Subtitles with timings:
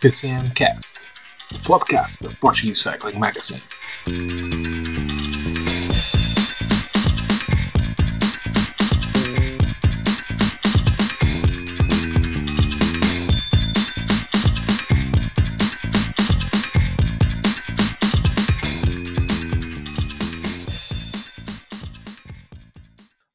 [0.00, 1.10] PCM Cast,
[1.54, 3.62] o podcast da Portuguese Cycling Magazine.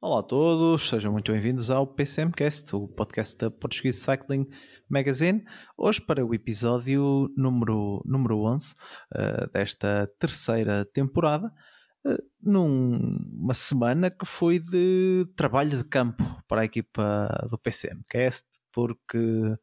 [0.02, 4.75] Olá a todos, sejam muito bem-vindos ao PCMcast, o podcast da Portuguese Cycling Magazine.
[5.76, 11.52] Hoje para o episódio número, número 11 uh, desta terceira temporada,
[12.06, 19.58] uh, numa semana que foi de trabalho de campo para a equipa do PCMcast, porque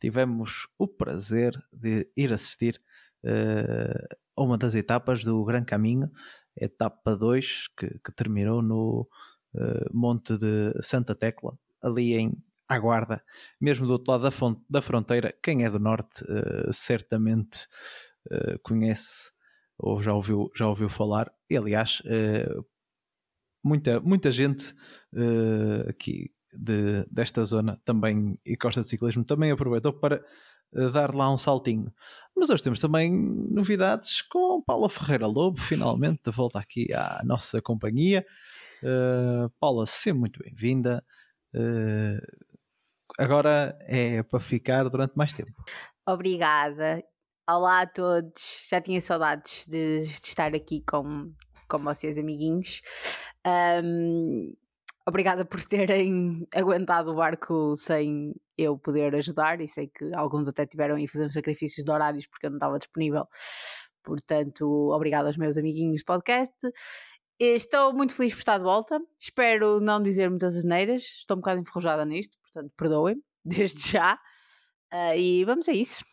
[0.00, 2.80] tivemos o prazer de ir assistir
[3.26, 6.10] uh, a uma das etapas do Gran Caminho,
[6.56, 9.06] etapa 2, que, que terminou no
[9.52, 12.32] uh, Monte de Santa Tecla, ali em
[12.72, 13.22] Aguarda,
[13.60, 15.34] mesmo do outro lado da, fonte, da fronteira.
[15.42, 17.66] Quem é do Norte uh, certamente
[18.30, 19.32] uh, conhece
[19.78, 21.32] ou já ouviu, já ouviu falar.
[21.50, 22.00] E, aliás,
[23.64, 24.72] muita, muita gente
[25.88, 30.24] aqui de, desta zona também e Costa de Ciclismo também aproveitou para
[30.92, 31.92] dar lá um saltinho.
[32.36, 33.12] Mas hoje temos também
[33.50, 38.24] novidades com Paula Ferreira Lobo, finalmente de volta aqui à nossa companhia.
[38.82, 41.04] Uh, Paula, seja muito bem-vinda.
[41.54, 42.20] Uh,
[43.22, 45.52] agora é para ficar durante mais tempo.
[46.06, 47.02] Obrigada.
[47.48, 48.66] Olá a todos.
[48.68, 51.32] Já tinha saudades de, de estar aqui com,
[51.68, 52.80] com vocês, amiguinhos.
[53.46, 54.52] Um,
[55.06, 60.66] obrigada por terem aguentado o barco sem eu poder ajudar e sei que alguns até
[60.66, 63.26] tiveram aí fazer sacrifícios de horários porque eu não estava disponível.
[64.02, 66.56] Portanto, obrigado aos meus amiguinhos podcast.
[67.38, 69.00] Estou muito feliz por estar de volta.
[69.18, 71.02] Espero não dizer muitas asneiras.
[71.02, 74.14] Estou um bocado enferrujada nisto, portanto, perdoem-me, desde já.
[74.92, 76.04] Uh, e vamos a isso.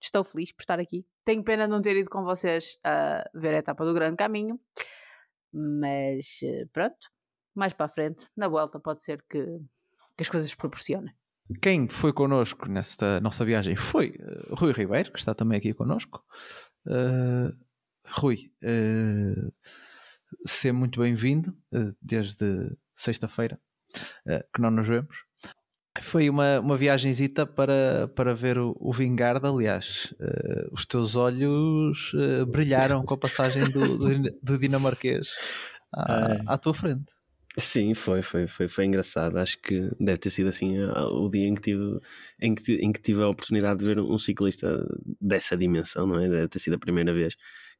[0.00, 1.04] Estou feliz por estar aqui.
[1.24, 4.58] Tenho pena de não ter ido com vocês a ver a etapa do Grande Caminho,
[5.52, 7.10] mas eh, pronto,
[7.54, 9.44] mais para a frente, na volta, pode ser que,
[10.16, 11.12] que as coisas se proporcionem.
[11.60, 16.22] Quem foi connosco nesta nossa viagem foi uh, Rui Ribeiro, que está também aqui connosco.
[16.86, 17.52] Uh,
[18.06, 19.52] Rui, uh,
[20.44, 23.58] ser muito bem-vindo uh, desde sexta-feira,
[24.26, 25.24] uh, que não nos vemos.
[26.00, 32.12] Foi uma, uma viagenzita para, para ver o, o Vingarda, aliás, uh, os teus olhos
[32.48, 35.28] brilharam com a passagem do, do, do dinamarquês
[35.92, 37.18] à, à tua frente.
[37.56, 39.36] Sim, foi, foi, foi, foi engraçado.
[39.36, 41.98] Acho que deve ter sido assim o dia em que tive,
[42.40, 44.86] em que, em que tive a oportunidade de ver um ciclista
[45.20, 46.28] dessa dimensão, não é?
[46.28, 47.36] Deve ter sido a primeira vez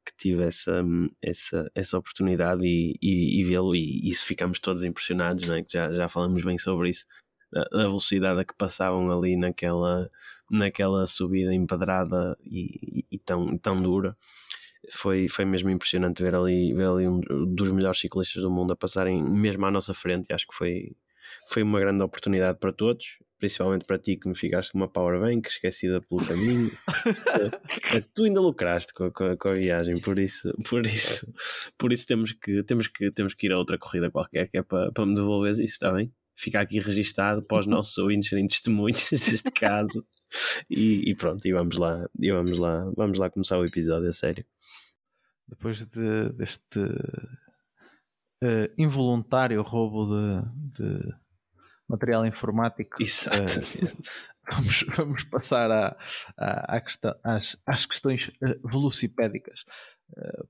[0.09, 0.83] que tive essa,
[1.23, 5.63] essa, essa oportunidade e, e, e vê-lo, e isso ficamos todos impressionados, não é?
[5.63, 7.07] que já, já falamos bem sobre isso,
[7.53, 10.11] da, velocidade a que passavam ali naquela,
[10.51, 14.17] naquela subida empedrada e, e, tão, tão dura.
[14.93, 17.21] Foi, foi mesmo impressionante ver ali, ver ali um
[17.55, 20.27] dos melhores ciclistas do mundo a passarem mesmo à nossa frente.
[20.31, 20.97] E acho que foi,
[21.49, 25.49] foi uma grande oportunidade para todos principalmente para ti que me ficaste com uma powerbank
[25.49, 26.71] esquecida pelo caminho.
[27.95, 31.33] É, tu ainda lucraste com, com, com, a viagem, por isso, por isso,
[31.79, 34.63] por isso temos que, temos que, temos que ir a outra corrida qualquer que é
[34.63, 36.13] para, para me devolver isso, está bem?
[36.37, 40.05] Fica aqui registado para os nossos ouvintes serem testemunhos deste caso.
[40.69, 44.13] E, e, pronto, e vamos lá, e vamos lá, vamos lá começar o episódio a
[44.13, 44.45] sério.
[45.49, 46.81] Depois de, deste
[48.43, 51.28] uh, involuntário roubo de, de
[51.89, 53.03] material informático.
[53.03, 53.61] Exato.
[53.61, 53.89] Uh,
[54.53, 55.97] vamos, vamos passar à,
[56.37, 59.65] à, à questão, às, às questões uh, velocipédicas
[60.17, 60.49] uh,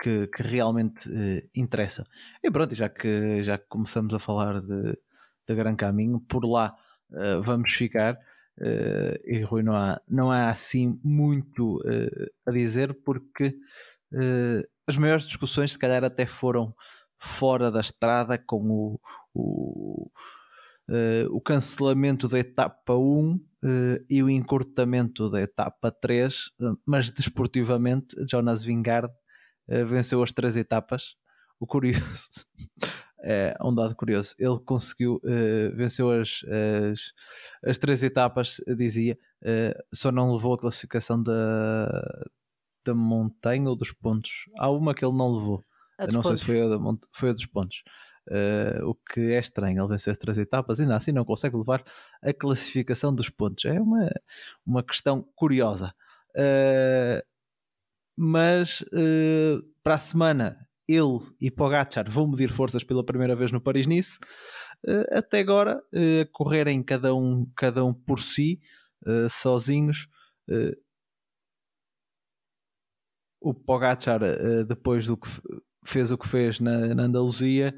[0.00, 1.08] que, que, realmente
[1.54, 2.06] interessam.
[2.42, 4.98] E pronto, já que, já que começamos a falar de,
[5.46, 6.74] de Gran Caminho, por lá
[7.44, 8.18] vamos ficar.
[9.26, 11.82] e Rui, não há, não há assim muito
[12.46, 13.54] a dizer, porque
[14.88, 16.74] as maiores discussões, se calhar, até foram
[17.18, 19.00] fora da estrada com o,
[19.34, 20.10] o
[20.90, 26.50] uh, o cancelamento da etapa 1 uh, eh, e o encurtamento da etapa 3,
[26.84, 29.12] mas desportivamente Jonas Vingard
[29.86, 31.14] venceu as três etapas.
[31.60, 32.00] O curioso
[33.22, 34.34] é um dado curioso.
[34.38, 36.42] Ele conseguiu, uh, venceu as,
[36.90, 37.12] as,
[37.64, 42.26] as, três etapas, dizia, uh, só não levou a classificação da,
[42.84, 44.48] da montanha ou dos pontos.
[44.58, 45.64] Há uma que ele não levou.
[45.98, 46.26] Não pontos.
[46.28, 46.78] sei se foi a, da,
[47.12, 47.82] foi a dos pontos.
[48.28, 51.82] Uh, o que é estranho, ele venceu três etapas, ainda assim não consegue levar
[52.22, 53.64] a classificação dos pontos.
[53.64, 54.08] É uma,
[54.64, 55.92] uma questão curiosa.
[56.30, 57.22] Uh,
[58.16, 63.60] mas uh, para a semana ele e Pogacar vão medir forças pela primeira vez no
[63.60, 64.18] Paris-Nice.
[65.12, 65.80] até agora,
[66.32, 68.60] correrem cada um, cada um por si,
[69.30, 70.08] sozinhos.
[73.40, 74.20] o Pogacar,
[74.66, 75.28] depois do que
[75.84, 77.72] fez o que fez na, na Andaluzia,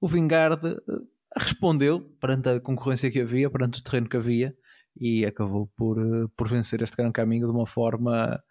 [0.00, 4.56] o Vingard uh, respondeu perante a concorrência que havia, perante o terreno que havia,
[4.98, 5.98] e acabou por,
[6.36, 8.42] por vencer este grande caminho de uma forma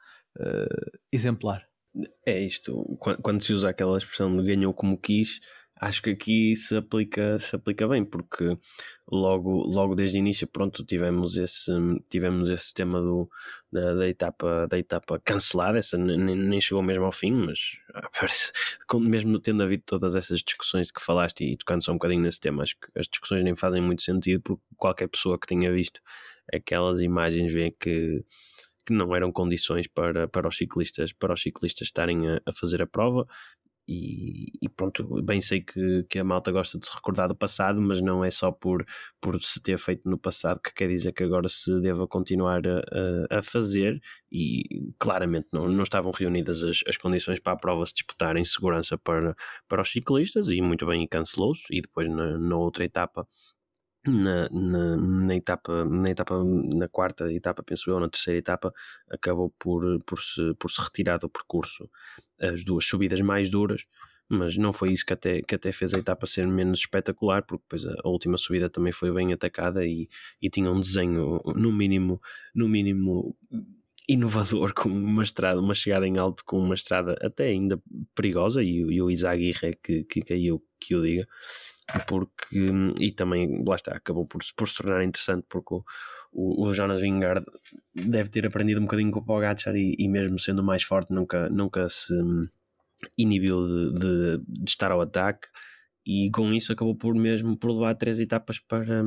[1.12, 1.66] exemplar.
[2.26, 5.40] É isto, quando se usa aquela expressão de ganhou como quis,
[5.80, 8.57] acho que aqui se aplica, se aplica bem, porque
[9.12, 11.72] logo, logo desde o início, pronto, tivemos esse,
[12.10, 13.30] tivemos esse tema do,
[13.72, 17.77] da, da etapa, da etapa cancelada, essa nem, nem chegou mesmo ao fim, mas
[18.19, 18.51] parece,
[19.01, 22.39] mesmo tendo havido todas essas discussões de que falaste e tocando só um bocadinho nesse
[22.39, 26.00] tema, acho que as discussões nem fazem muito sentido, porque qualquer pessoa que tenha visto
[26.54, 28.24] aquelas imagens vê que
[28.86, 32.83] que não eram condições para, para os ciclistas para os ciclistas estarem a, a fazer
[32.83, 33.25] a prova
[33.88, 37.80] e, e, pronto, bem sei que, que a malta gosta de se recordar do passado,
[37.80, 38.86] mas não é só por,
[39.22, 43.38] por se ter feito no passado que quer dizer que agora se deva continuar a,
[43.40, 44.02] a, fazer.
[44.32, 48.44] E claramente não, não estavam reunidas as, as condições para a prova se disputar em
[48.44, 49.36] segurança para,
[49.68, 51.66] para os ciclistas e muito bem cancelou-se.
[51.72, 53.28] E depois na, na outra etapa
[54.08, 58.74] na, na, na, etapa, na etapa, na quarta etapa, penso eu, na terceira etapa,
[59.10, 61.90] acabou por, por, se, por se retirar do percurso
[62.40, 63.86] as duas subidas mais duras,
[64.28, 67.64] mas não foi isso que até, que até fez a etapa ser menos espetacular, porque
[67.64, 70.10] depois a, a última subida também foi bem atacada e,
[70.42, 72.20] e tinha um desenho, no mínimo,
[72.54, 73.36] no mínimo
[74.10, 77.82] inovador, com uma estrada, uma chegada em alto com uma estrada até ainda
[78.16, 81.28] perigosa, e, e o Isaguirre que, que caiu, que o diga
[82.08, 82.58] porque
[83.00, 85.84] e também lá está, acabou por, por se tornar interessante porque o,
[86.32, 87.46] o, o Jonas Vingard
[87.94, 91.50] deve ter aprendido um bocadinho com o Pogacar e, e mesmo sendo mais forte nunca,
[91.50, 92.14] nunca se
[93.18, 95.48] inibiu de, de, de, estar ao ataque
[96.06, 99.04] e com isso acabou por mesmo por levar três etapas para,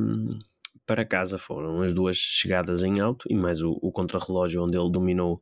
[0.86, 1.38] para casa.
[1.38, 5.40] Foram as duas chegadas em alto e mais o, o contrarrelógio onde ele dominou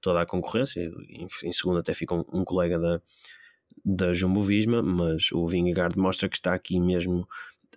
[0.00, 0.80] toda a concorrência.
[1.08, 3.00] Em, em segundo até fica um, um colega da
[3.84, 7.26] da Jumbo Visma, mas o Vingegaard mostra que está aqui mesmo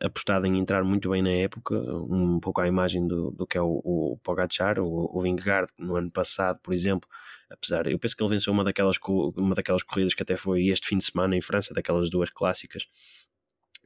[0.02, 3.62] apostado em entrar muito bem na época, um pouco à imagem do, do que é
[3.62, 7.08] o, o Pogacar, o, o Vingegaard, no ano passado, por exemplo,
[7.50, 8.98] apesar, eu penso que ele venceu uma daquelas,
[9.38, 12.88] uma daquelas corridas que até foi este fim de semana em França, daquelas duas clássicas,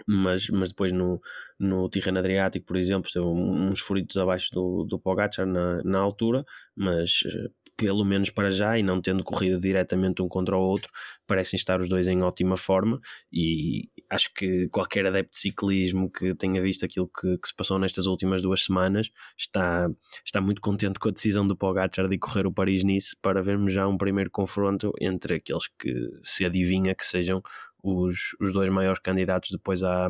[0.05, 1.21] mas, mas depois no,
[1.59, 6.45] no Tirreno Adriático, por exemplo, esteve uns furitos abaixo do, do Pogacar na, na altura,
[6.75, 10.91] mas eh, pelo menos para já, e não tendo corrido diretamente um contra o outro,
[11.27, 12.99] parecem estar os dois em ótima forma.
[13.31, 17.77] E acho que qualquer adepto de ciclismo que tenha visto aquilo que, que se passou
[17.77, 19.87] nestas últimas duas semanas está,
[20.25, 23.87] está muito contente com a decisão do Pogacar de correr o Paris-Nice para vermos já
[23.87, 27.43] um primeiro confronto entre aqueles que se adivinha que sejam
[27.83, 30.09] os, os dois maiores candidatos depois à,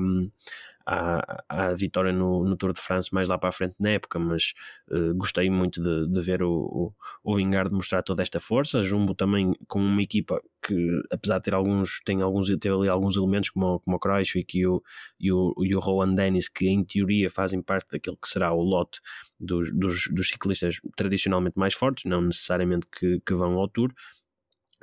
[0.87, 4.17] à, à vitória no, no, Tour de France mais lá para a frente na época,
[4.17, 4.53] mas
[4.89, 6.93] uh, gostei muito de, de ver o, o,
[7.23, 8.81] o Vingard mostrar toda esta força.
[8.81, 13.17] Jumbo também com uma equipa que, apesar de ter alguns, tem alguns, ter ali alguns
[13.17, 14.81] elementos como, como o Kreuzvik e o,
[15.19, 18.61] e, o, e o Rowan Dennis, que em teoria fazem parte daquilo que será o
[18.61, 19.01] lote
[19.37, 23.91] dos, dos, dos ciclistas tradicionalmente mais fortes, não necessariamente que, que vão ao Tour,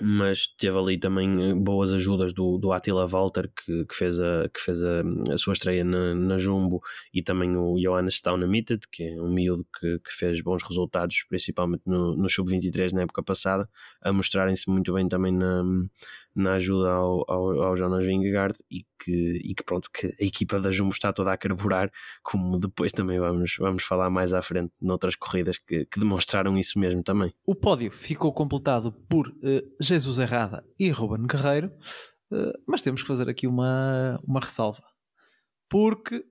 [0.01, 4.49] mas teve ali também eh, boas ajudas do, do Attila Walter que, que fez, a,
[4.49, 5.03] que fez a,
[5.33, 9.65] a sua estreia na, na Jumbo e também o Johannes Staunamited que é um miúdo
[9.79, 13.69] que, que fez bons resultados principalmente no, no Sub-23 na época passada
[14.03, 15.63] a mostrarem-se muito bem também na,
[16.35, 20.59] na ajuda ao, ao, ao Jonas Vingegaard e que, e que pronto, que a equipa
[20.59, 21.91] da Jumbo está toda a carburar,
[22.23, 26.79] como depois também vamos, vamos falar mais à frente noutras corridas que, que demonstraram isso
[26.79, 27.33] mesmo também.
[27.47, 31.69] O pódio ficou completado por uh, Jesus Errada e Ruben Guerreiro,
[32.31, 34.83] uh, mas temos que fazer aqui uma, uma ressalva.
[35.69, 36.25] Porque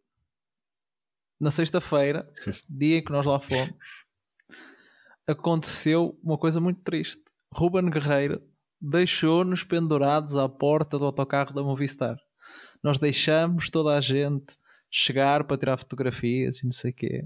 [1.40, 2.30] na sexta-feira,
[2.70, 4.06] dia em que nós lá fomos,
[5.28, 7.22] aconteceu uma coisa muito triste.
[7.54, 8.42] Ruben Guerreiro
[8.80, 12.18] deixou-nos pendurados à porta do autocarro da Movistar.
[12.84, 14.58] Nós deixamos toda a gente
[14.92, 17.26] chegar para tirar fotografias e não sei o quê.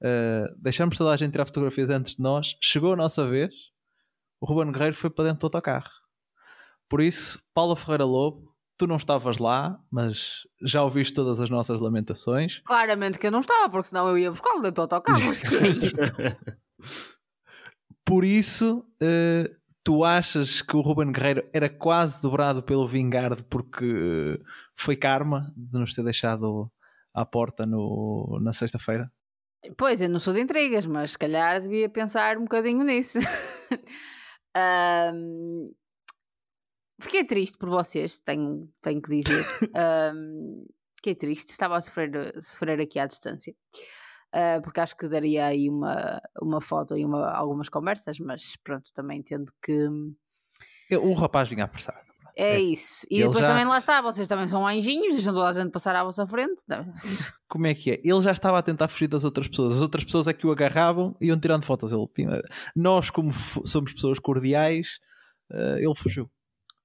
[0.00, 2.56] Uh, deixamos toda a gente tirar fotografias antes de nós.
[2.60, 3.54] Chegou a nossa vez.
[4.40, 5.90] O Ruben Guerreiro foi para dentro do autocarro.
[6.88, 11.80] Por isso, Paula Ferreira Lobo, tu não estavas lá, mas já ouviste todas as nossas
[11.80, 12.62] lamentações.
[12.64, 15.20] Claramente que eu não estava, porque senão eu ia buscá-lo dentro do autocarro.
[15.26, 16.00] Mas que é isto?
[18.04, 19.54] Por isso, uh,
[19.84, 24.40] tu achas que o Ruben Guerreiro era quase dobrado pelo Vingard porque
[24.74, 26.72] foi karma de nos ter deixado
[27.14, 29.12] à porta no, na sexta-feira?
[29.76, 33.18] Pois, eu não sou de intrigas, mas se calhar devia pensar um bocadinho nisso.
[34.56, 35.72] um,
[37.00, 39.44] fiquei triste por vocês, tenho, tenho que dizer.
[40.14, 40.66] Um,
[40.96, 43.54] fiquei triste, estava a sofrer, sofrer aqui à distância
[44.34, 48.92] uh, porque acho que daria aí uma, uma foto e uma, algumas conversas, mas pronto,
[48.94, 49.88] também entendo que,
[50.96, 52.09] O rapaz vinha apressado.
[52.40, 53.06] É, é isso.
[53.10, 53.48] E depois já...
[53.48, 56.64] também lá está, vocês também são anjinhos, deixam toda a gente passar à vossa frente.
[57.46, 58.00] Como é que é?
[58.02, 59.76] Ele já estava a tentar fugir das outras pessoas.
[59.76, 61.92] As outras pessoas é que o agarravam e iam tirando fotos.
[61.92, 62.08] Ele,
[62.74, 64.98] nós, como somos pessoas cordiais,
[65.52, 66.30] uh, ele fugiu.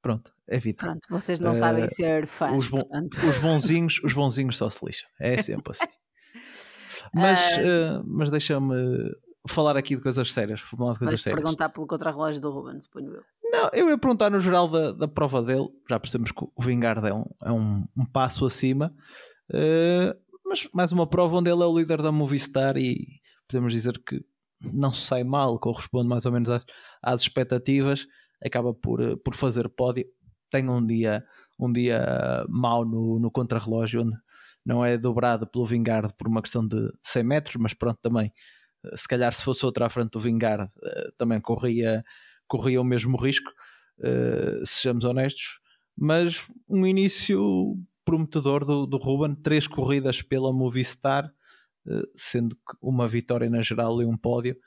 [0.02, 0.78] Pronto, é vida.
[0.78, 2.58] Pronto, vocês não uh, sabem ser fãs.
[2.58, 2.82] Os, bon
[3.30, 5.10] os, bonzinhos, os bonzinhos só se lixam.
[5.20, 5.86] É sempre assim.
[7.14, 9.16] Mas, uh, mas deixa-me
[9.48, 10.60] falar aqui de coisas sérias.
[10.60, 11.42] Falar de coisas sérias.
[11.42, 13.24] perguntar pelo contrarrelógio do Ruben, suponho eu.
[13.56, 15.70] Não, eu ia perguntar no geral da, da prova dele.
[15.90, 18.94] Já percebemos que o Vingard é um, é um, um passo acima.
[19.50, 20.14] Uh,
[20.46, 24.22] mas mais uma prova onde ele é o líder da Movistar e podemos dizer que
[24.62, 26.66] não se sai mal, corresponde mais ou menos às,
[27.02, 28.06] às expectativas.
[28.44, 30.06] Acaba por, eh, por fazer pódio.
[30.52, 31.24] Tem um dia,
[31.58, 34.18] um dia mau no, no contrarrelógio, onde
[34.66, 38.34] não é dobrado pelo Vingard por uma questão de 100 metros, mas pronto, também
[38.96, 42.04] se calhar se fosse outra à frente do Vingar eh, também corria,
[42.48, 43.52] corria o mesmo risco,
[44.02, 45.60] eh, sejamos honestos,
[45.98, 51.32] mas um início prometedor do, do Ruben, três corridas pela Movistar,
[51.88, 54.58] eh, sendo que uma vitória na geral e um pódio,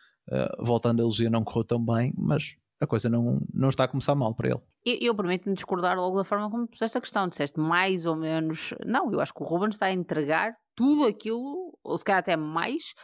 [0.58, 4.14] voltando a ilusão não correu tão bem, mas a coisa não, não está a começar
[4.14, 4.61] mal para ele.
[4.85, 7.28] Eu, eu permito-me discordar logo da forma como puseste a questão.
[7.28, 8.73] Disseste mais ou menos.
[8.85, 12.37] Não, eu acho que o Ruben está a entregar tudo aquilo, ou se calhar até
[12.37, 12.94] mais,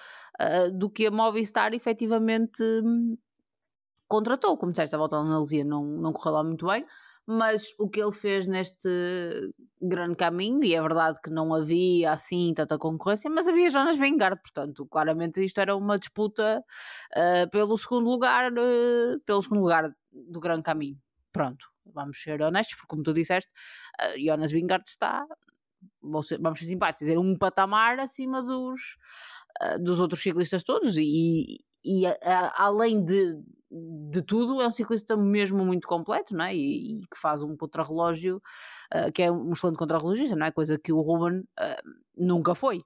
[0.41, 2.63] uh, do que a Movistar efetivamente
[4.09, 4.57] contratou.
[4.57, 6.85] Como disseste, a volta da analogia não, não correu lá muito bem,
[7.27, 8.89] mas o que ele fez neste
[9.81, 14.41] grande caminho, e é verdade que não havia assim tanta concorrência, mas havia Jonas Vingard,
[14.43, 16.63] portanto, claramente isto era uma disputa
[17.17, 20.99] uh, pelo segundo lugar, uh, pelo segundo lugar do grande caminho.
[21.33, 23.53] Pronto, vamos ser honestos, porque como tu disseste,
[24.01, 25.27] uh, Jonas Vingard está,
[26.03, 28.99] vamos ser, vamos ser simpáticos, dizer, um patamar acima dos,
[29.81, 32.05] dos outros ciclistas todos, e, e
[32.57, 33.43] além de
[34.11, 36.55] de tudo, é um ciclista mesmo muito completo, não é?
[36.55, 38.41] E, e que faz um contrarrelógio,
[38.95, 40.53] uh, que é um excelente contrarrelogista, não é?
[40.53, 42.83] Coisa que o Ruben uh, nunca foi.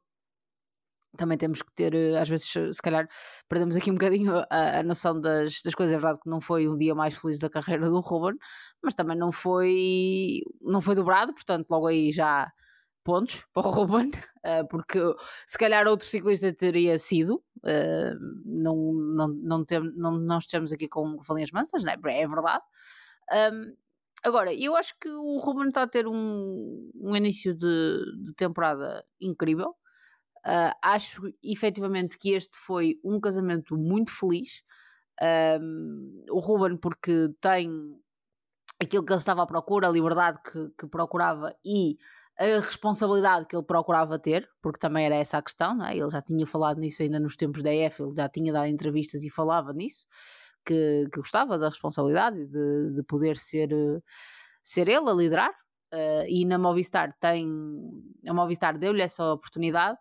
[1.16, 3.06] Também temos que ter, uh, às vezes, se calhar,
[3.48, 5.94] perdemos aqui um bocadinho a, a noção das, das coisas.
[5.94, 8.38] É verdade que não foi um dia mais feliz da carreira do Ruben,
[8.82, 12.50] mas também não foi, não foi dobrado, portanto, logo aí já
[13.08, 15.00] pontos para o Ruben, uh, porque
[15.46, 17.42] se calhar outro ciclista teria sido.
[17.58, 21.96] Uh, não, não, não, tem, não, não estamos aqui com valinhas mansas, né?
[22.04, 22.62] é verdade.
[24.22, 29.04] Agora, eu acho que o Ruben está a ter um, um início de, de temporada
[29.20, 29.70] incrível.
[30.38, 34.62] Uh, acho efetivamente que este foi um casamento muito feliz.
[36.30, 37.70] O Ruben, porque tem
[38.80, 41.98] aquilo que ele estava à procura, a liberdade que, que procurava e
[42.38, 45.96] a responsabilidade que ele procurava ter, porque também era essa a questão, não é?
[45.96, 49.24] ele já tinha falado nisso ainda nos tempos da EF, ele já tinha dado entrevistas
[49.24, 50.06] e falava nisso,
[50.64, 53.70] que, que gostava da responsabilidade de, de poder ser,
[54.62, 55.50] ser ele a liderar.
[55.90, 57.48] Uh, e na Movistar tem
[58.26, 59.96] a Movistar deu-lhe essa oportunidade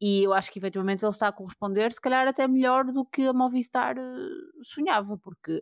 [0.00, 3.26] e eu acho que efetivamente ele está a corresponder, se calhar até melhor do que
[3.26, 4.02] a Movistar eh,
[4.62, 5.60] sonhava, porque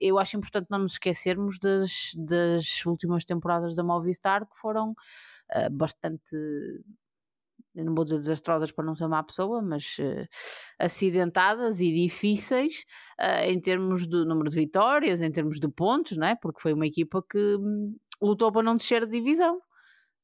[0.00, 5.70] eu acho importante não nos esquecermos das, das últimas temporadas da Movistar que foram uh,
[5.70, 6.36] bastante
[7.82, 10.28] não vou dizer desastrosas para não ser má pessoa, mas uh,
[10.78, 12.84] acidentadas e difíceis
[13.20, 16.36] uh, em termos de número de vitórias, em termos de pontos, não é?
[16.36, 19.60] porque foi uma equipa que hum, lutou para não descer de divisão.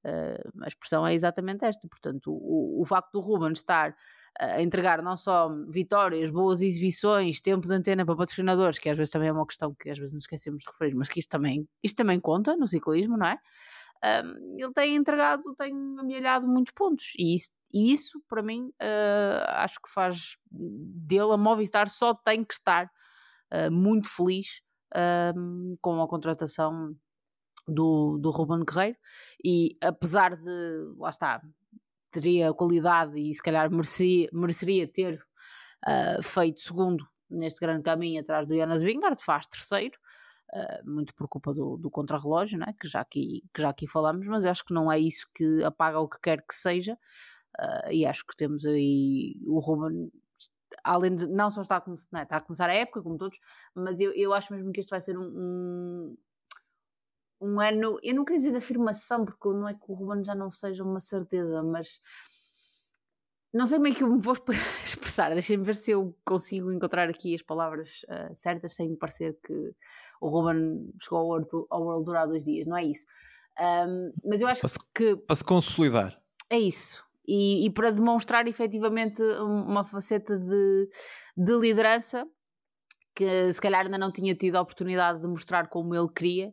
[0.05, 1.87] Uh, a expressão é exatamente esta.
[1.89, 3.95] Portanto, o, o facto do Ruben estar
[4.39, 9.13] a entregar não só vitórias, boas exibições, tempo de antena para patrocinadores, que às vezes
[9.13, 11.69] também é uma questão que às vezes nos esquecemos de referir, mas que isto também,
[11.83, 13.39] isto também conta no ciclismo, não é?
[14.03, 19.45] Um, ele tem entregado, tem amelhado muitos pontos e isso, e isso para mim uh,
[19.49, 22.87] acho que faz dele a Movistar só tem que estar
[23.53, 24.63] uh, muito feliz
[25.81, 26.97] com a contratação
[27.67, 28.99] do, do Ruben Guerreiro
[29.45, 31.41] e apesar de, lá está,
[32.11, 35.23] teria qualidade e se calhar merecia, mereceria ter
[35.87, 39.97] uh, feito segundo neste grande caminho atrás do Jonas Vingard, faz terceiro,
[40.53, 42.75] uh, muito por culpa do, do contrarrelógio, né?
[42.81, 46.01] que, já aqui, que já aqui falamos, mas acho que não é isso que apaga
[46.01, 46.95] o que quer que seja,
[47.59, 50.11] uh, e acho que temos aí o Ruben
[50.85, 53.39] além de não só está a, começar, né, está a começar a época, como todos,
[53.75, 56.17] mas eu, eu acho mesmo que este vai ser um, um,
[57.41, 60.35] um ano, eu não queria dizer de afirmação, porque não é que o Ruben já
[60.35, 62.01] não seja uma certeza, mas
[63.53, 64.35] não sei como é que eu me vou
[64.85, 65.33] expressar.
[65.33, 69.75] Deixem-me ver se eu consigo encontrar aqui as palavras uh, certas sem me parecer que
[70.21, 73.07] o Ruben chegou ao World, ao World Tour há dois dias, não é isso.
[73.59, 75.17] Um, mas eu acho para se, que.
[75.17, 76.21] Para se consolidar.
[76.49, 77.05] É isso.
[77.27, 80.89] E, e, para demonstrar efetivamente uma faceta de,
[81.37, 82.27] de liderança
[83.15, 86.53] que se calhar ainda não tinha tido a oportunidade de mostrar como ele queria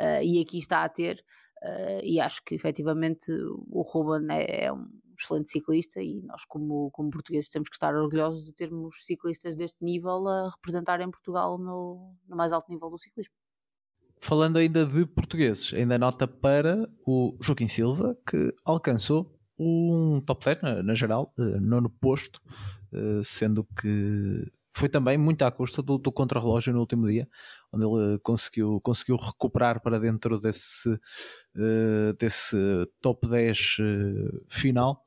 [0.00, 1.24] uh, e aqui está a ter.
[1.62, 3.32] Uh, e acho que efetivamente
[3.70, 4.86] o Ruben é, é, um
[5.18, 9.82] excelente ciclista e nós, como, como portugueses, temos que estar orgulhosos de termos ciclistas deste
[9.82, 13.32] nível a representarem Portugal no, no mais alto nível do ciclismo.
[14.20, 20.62] Falando ainda de portugueses, ainda nota para o Joaquim Silva, que alcançou um top 10
[20.62, 22.40] na, na geral, uh, nono posto,
[22.92, 27.26] uh, sendo que foi também muito à custa do, do contrarrelógio no último dia,
[27.72, 32.56] onde ele conseguiu, conseguiu recuperar para dentro desse, uh, desse
[33.00, 35.02] top 10 uh, final.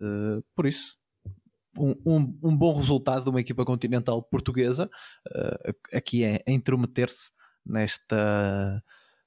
[0.00, 0.96] Uh, por isso,
[1.76, 4.88] um, um, um, bom resultado de uma equipa continental portuguesa
[5.92, 7.30] aqui é, é intrometer-se
[7.66, 8.82] nesta.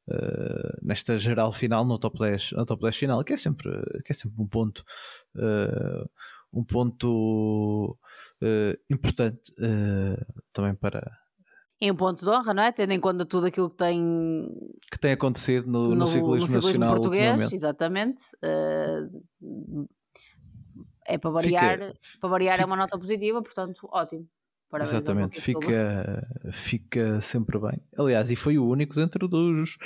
[0.09, 3.69] Uh, nesta geral final no top 10, no top 10 final, que é sempre,
[4.03, 4.83] que é sempre um ponto
[5.35, 6.09] uh,
[6.53, 7.97] um ponto
[8.41, 11.01] uh, importante uh, também para.
[11.79, 12.71] É um ponto de honra, não é?
[12.71, 14.47] Tendo em conta tudo aquilo que tem,
[14.91, 18.23] que tem acontecido no, no, no ciclismo, no ciclismo nacional português, exatamente.
[18.43, 19.89] Uh,
[21.07, 24.27] é para variar, fica, para variar é fica, é uma nota positiva, portanto, ótimo.
[24.69, 26.21] Parabéns exatamente, fica,
[26.53, 27.81] fica sempre bem.
[27.97, 29.77] Aliás, e foi o único dentro dos,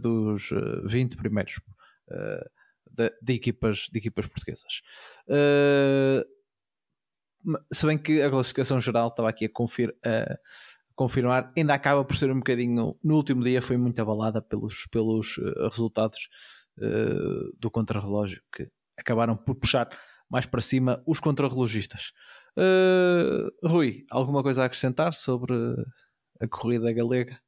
[0.00, 0.50] dos
[0.84, 1.56] 20 primeiros.
[2.08, 2.57] Uh,
[2.98, 4.82] de, de, equipas, de equipas portuguesas.
[5.28, 6.24] Uh,
[7.72, 10.36] se bem que a classificação geral estava aqui a, confir, a,
[10.94, 12.98] confirmar, ainda acaba por ser um bocadinho.
[13.02, 16.28] No último dia foi muito abalada pelos, pelos uh, resultados
[16.78, 19.88] uh, do contrarrelógio que acabaram por puxar
[20.28, 22.12] mais para cima os contrarrelogistas.
[22.56, 25.54] Uh, Rui, alguma coisa a acrescentar sobre
[26.40, 27.40] a corrida galega?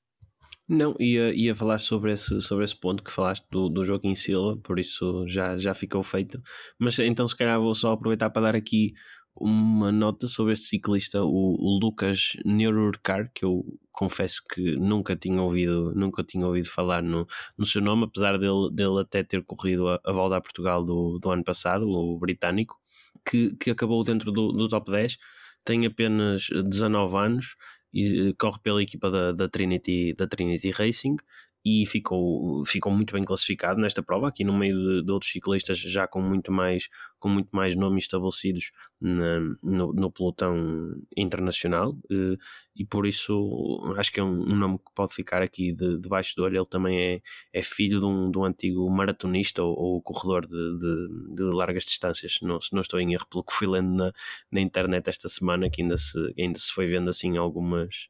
[0.73, 4.57] Não, ia, ia falar sobre esse, sobre esse ponto que falaste do, do Joaquim Silva,
[4.59, 6.41] por isso já, já ficou feito.
[6.79, 8.95] Mas então, se calhar, vou só aproveitar para dar aqui
[9.35, 15.93] uma nota sobre este ciclista, o, Lucas Neururkar, que eu confesso que nunca tinha ouvido,
[15.97, 17.26] nunca tinha ouvido falar no,
[17.59, 21.19] no seu nome, apesar dele, dele até ter corrido a, a volta a Portugal do,
[21.19, 22.80] do ano passado, o britânico,
[23.28, 25.19] que, que acabou dentro do, do top 10,
[25.65, 27.56] tem apenas 19 anos
[27.93, 31.17] e corre pela equipa da, da, Trinity, da Trinity Racing
[31.64, 35.78] e ficou, ficou muito bem classificado nesta prova, aqui no meio de, de outros ciclistas
[35.78, 42.36] já com muito mais, com muito mais nomes estabelecidos na, no, no, pelotão internacional eh,
[42.76, 46.34] e por isso acho que é um, um nome que pode ficar aqui de, debaixo
[46.36, 46.58] do olho.
[46.58, 50.78] Ele também é, é filho de um, de um antigo maratonista ou, ou corredor de,
[50.78, 54.12] de, de, largas distâncias, não, não estou em erro, pelo que fui lendo na,
[54.50, 58.08] na internet esta semana, que ainda se, ainda se foi vendo assim algumas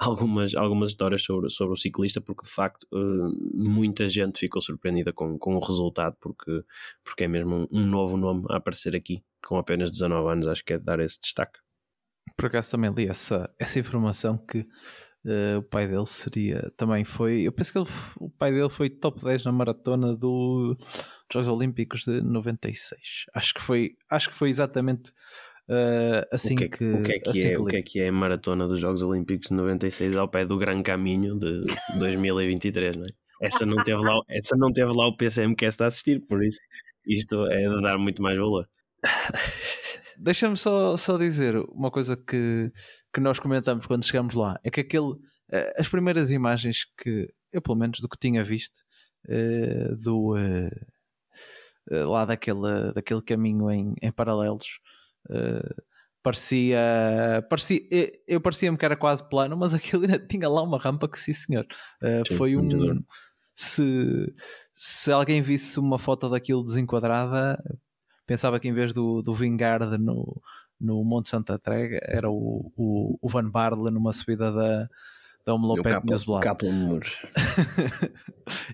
[0.00, 5.12] algumas, algumas histórias sobre, sobre o ciclista, porque de facto uh, muita gente ficou surpreendida
[5.12, 6.64] com, com o resultado, porque,
[7.04, 10.64] porque é mesmo um, um, novo nome a aparecer aqui, com apenas 19 anos, acho
[10.64, 11.60] que é de dar esse destaque.
[12.34, 17.42] Por acaso também li essa, essa informação que uh, o pai dele seria, também foi,
[17.42, 20.98] eu penso que ele, o pai dele foi top 10 na maratona do, dos
[21.30, 23.26] Jogos Olímpicos de 96.
[23.34, 25.12] Acho que foi, acho que foi exatamente
[25.70, 27.76] Uh, assim o que, é que, o que, é que, assim é, que o que
[27.76, 31.38] é que é a maratona dos Jogos Olímpicos de 96 ao pé do Gran Caminho
[31.38, 31.60] de
[31.96, 33.20] 2023, não é?
[33.40, 36.44] Essa não teve lá, essa não teve lá o PCM que está a assistir, por
[36.44, 36.58] isso
[37.06, 38.68] isto é de dar muito mais valor.
[40.18, 42.72] Deixa-me só, só dizer uma coisa que,
[43.14, 45.14] que nós comentamos quando chegamos lá: é que aquele,
[45.52, 48.76] eh, as primeiras imagens que eu, pelo menos, do que tinha visto
[49.28, 54.80] uh, do uh, lá daquele, daquele caminho em, em paralelos
[55.28, 55.82] Uh,
[56.22, 57.80] parecia, parecia
[58.26, 61.32] eu parecia-me que era quase plano, mas aquilo ainda tinha lá uma rampa que sim
[61.32, 61.66] senhor.
[62.02, 63.02] Uh, sim, foi um.
[63.56, 64.34] Se,
[64.74, 67.62] se alguém visse uma foto daquilo desenquadrada,
[68.26, 70.40] pensava que em vez do, do Vingard no,
[70.80, 74.88] no Monte Santa Trega era o, o, o Van Barle numa subida da,
[75.44, 76.42] da Homelopete Newsblad.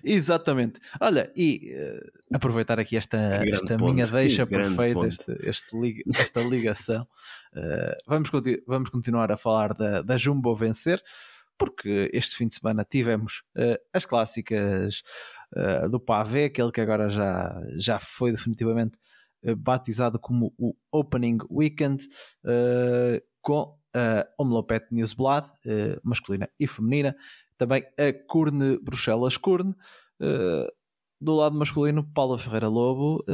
[0.03, 0.79] Exatamente.
[0.99, 7.07] Olha, e uh, aproveitar aqui esta, esta minha deixa perfeita, este, este, esta ligação.
[7.53, 8.29] Uh, vamos,
[8.65, 11.01] vamos continuar a falar da, da Jumbo vencer,
[11.57, 15.03] porque este fim de semana tivemos uh, as clássicas
[15.89, 18.97] do Pavé, aquele que agora já, já foi definitivamente
[19.59, 22.05] batizado como o Opening Weekend,
[23.41, 27.15] com a Omlopet Newsblad, uh, masculina e feminina,
[27.57, 29.71] também a Curne Bruxelas Curne,
[30.21, 30.67] uh,
[31.19, 33.25] do lado masculino, Paula Ferreira Lobo,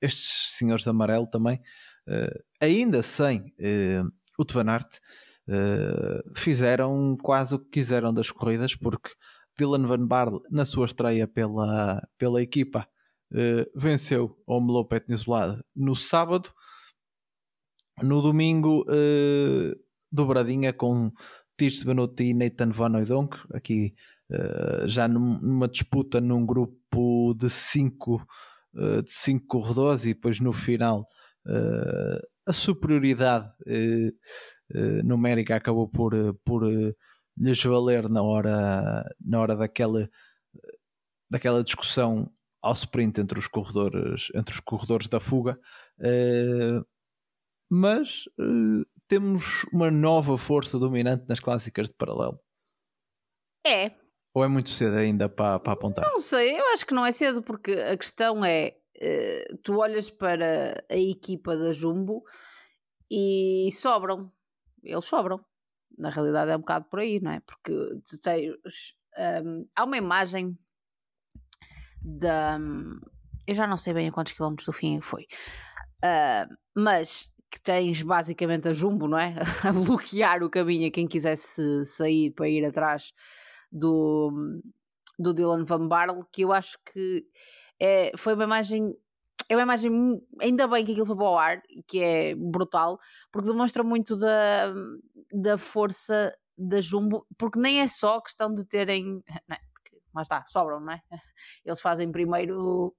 [0.00, 1.60] estes senhores de amarelo também,
[2.60, 3.52] ainda sem
[4.38, 5.00] o Tvanart,
[6.36, 9.10] fizeram quase o que quiseram das corridas, porque
[9.58, 12.86] Dylan Van Barle, na sua estreia pela, pela equipa,
[13.74, 16.50] venceu o Omlopet Newsblad no sábado,
[18.02, 19.74] no domingo uh,
[20.10, 21.12] dobradinha com
[21.56, 23.94] Tirce Benuti e Nathan Van Oudonk, aqui
[24.30, 28.26] uh, já numa disputa num grupo de cinco,
[28.74, 31.06] uh, de cinco corredores e depois no final
[31.46, 33.52] uh, a superioridade
[35.04, 36.12] numérica acabou por,
[36.44, 36.62] por
[37.36, 40.08] lhes valer na hora, na hora daquela,
[41.30, 42.30] daquela discussão
[42.62, 45.58] ao sprint entre os corredores, entre os corredores da fuga.
[47.70, 48.24] Mas
[49.06, 52.38] temos uma nova força dominante nas clássicas de paralelo?
[53.66, 53.92] É.
[54.34, 56.04] Ou é muito cedo ainda para, para apontar?
[56.04, 60.10] Não sei, eu acho que não é cedo, porque a questão é: uh, tu olhas
[60.10, 62.22] para a equipa da Jumbo
[63.10, 64.32] e sobram.
[64.82, 65.44] Eles sobram.
[65.98, 67.40] Na realidade é um bocado por aí, não é?
[67.40, 67.72] Porque
[68.08, 68.54] tu tens.
[69.44, 70.56] Um, há uma imagem
[72.00, 72.58] da.
[73.46, 75.26] Eu já não sei bem a quantos quilómetros do fim foi.
[76.04, 79.34] Uh, mas que tens basicamente a Jumbo, não é?
[79.68, 83.12] a bloquear o caminho a quem quisesse sair para ir atrás
[83.70, 84.30] do,
[85.18, 87.24] do Dylan Van Barle, que eu acho que
[87.80, 88.94] é, foi uma imagem.
[89.48, 89.90] É uma imagem,
[90.40, 92.98] ainda bem que aquilo foi para o ar, que é brutal,
[93.32, 94.72] porque demonstra muito da,
[95.32, 99.04] da força da Jumbo, porque nem é só questão de terem.
[99.48, 101.00] Não é, porque, mas está, sobram, não é?
[101.64, 102.94] Eles fazem primeiro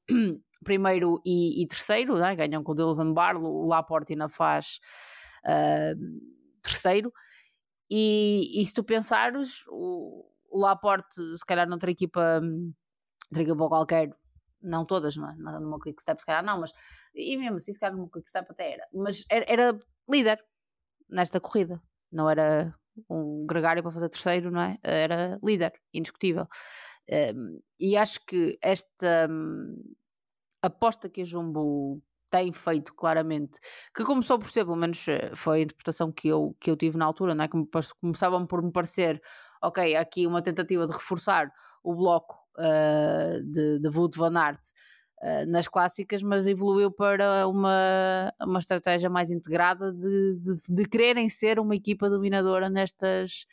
[0.63, 2.35] primeiro e, e terceiro, né?
[2.35, 4.79] ganham com o Dylan Barlow, o Laporte ainda faz
[5.45, 6.21] uh,
[6.61, 7.11] terceiro.
[7.89, 12.41] E, e, se tu pensares, o, o Laporte, se calhar noutra equipa,
[13.29, 14.15] outra equipa qualquer,
[14.61, 15.35] não todas, não é?
[15.35, 16.71] numa Quick Step, se calhar não, mas
[17.13, 20.41] e mesmo assim, se calhar numa Quick Step até era, mas era, era líder
[21.09, 22.73] nesta corrida, não era
[23.09, 24.77] um gregário para fazer terceiro, não é?
[24.83, 26.47] Era líder, indiscutível.
[27.09, 29.27] Um, e acho que esta,
[30.61, 33.59] aposta que a Jumbo tem feito claramente,
[33.93, 36.97] que começou por ser, pelo menos eh, foi a interpretação que eu, que eu tive
[36.97, 37.47] na altura, não é?
[37.47, 37.57] que
[37.99, 39.21] começavam por me parecer,
[39.61, 41.51] ok, aqui uma tentativa de reforçar
[41.83, 44.61] o bloco uh, de, de Wout van Aert
[45.21, 51.27] uh, nas clássicas, mas evoluiu para uma, uma estratégia mais integrada de, de, de quererem
[51.27, 53.45] ser uma equipa dominadora nestas,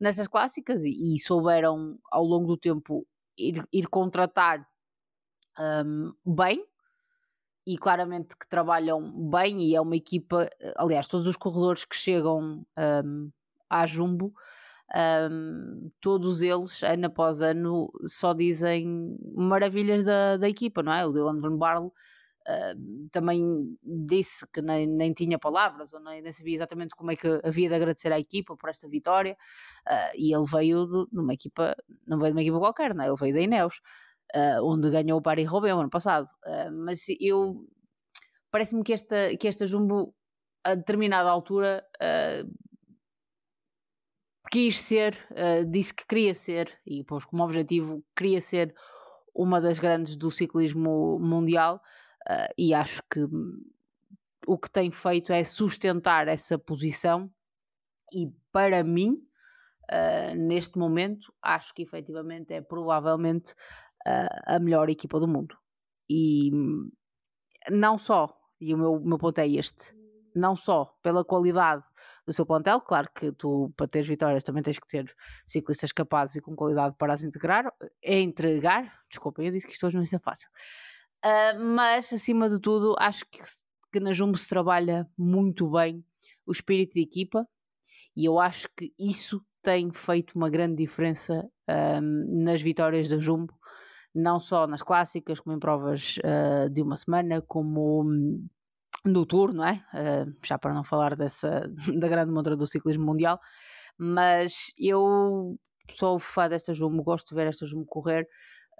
[0.00, 3.04] nestas clássicas e, e souberam ao longo do tempo
[3.36, 4.64] ir, ir contratar
[5.58, 6.64] um, bem
[7.66, 12.66] e claramente que trabalham bem e é uma equipa, aliás, todos os corredores que chegam
[12.76, 13.30] um,
[13.70, 14.34] à Jumbo,
[14.94, 21.06] um, todos eles, ano após ano, só dizem maravilhas da, da equipa, não é?
[21.06, 26.32] O Dylan Van Barle uh, também disse que nem, nem tinha palavras ou nem, nem,
[26.32, 29.36] sabia exatamente como é que havia de agradecer à equipa por esta vitória
[29.88, 31.74] uh, e ele veio de, de, uma equipa,
[32.06, 33.08] não veio de uma equipa qualquer, não é?
[33.08, 33.80] Ele veio da Ineos
[34.34, 36.28] uh, onde ganhou o Paris Roubaix ano passado.
[36.46, 37.66] Uh, mas eu
[38.50, 40.14] parece-me que esta, que esta Jumbo,
[40.64, 42.72] a determinada altura, uh,
[44.50, 45.16] quis ser,
[45.70, 48.74] disse que queria ser, e pôs como objetivo, queria ser
[49.34, 51.80] uma das grandes do ciclismo mundial,
[52.58, 53.20] e acho que
[54.46, 57.32] o que tem feito é sustentar essa posição,
[58.12, 59.26] e para mim,
[59.90, 63.52] Uh, neste momento, acho que efetivamente é provavelmente
[64.06, 65.56] a, melhor equipa do mundo.
[66.08, 66.50] E
[67.70, 69.94] não só, e o meu, meu ponto é este,
[70.34, 71.82] não só pela qualidade
[72.26, 75.14] do seu plantel, claro que tu, para teres vitórias, também tens que ter
[75.46, 79.86] ciclistas capazes e com qualidade para as integrar, é entregar, desculpa, eu disse que isto
[79.86, 80.48] hoje não ia fácil,
[81.24, 83.40] uh, mas acima de tudo, acho que,
[83.92, 86.04] que na Jumbo se trabalha muito bem
[86.46, 87.46] o espírito de equipa
[88.16, 91.48] e eu acho que isso tem feito uma grande diferença
[92.00, 93.54] um, nas vitórias da Jumbo
[94.14, 98.46] não só nas clássicas, como em provas uh, de uma semana, como hum,
[99.04, 99.84] no Tour, não é?
[99.94, 103.40] Uh, já para não falar dessa, da grande montra do ciclismo mundial,
[103.98, 105.58] mas eu
[105.90, 108.28] sou fã desta Jumbo, gosto de ver esta Jumbo correr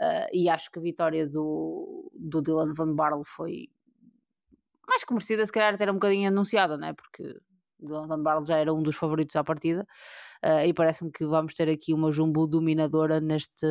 [0.01, 3.69] uh, e acho que a vitória do, do Dylan Van Barle foi
[4.87, 6.93] mais que merecida, se calhar até era um bocadinho anunciada, não é?
[6.93, 7.23] Porque
[7.81, 9.87] Dylan Van Barle já era um dos favoritos à partida
[10.45, 13.67] uh, e parece-me que vamos ter aqui uma Jumbo dominadora neste,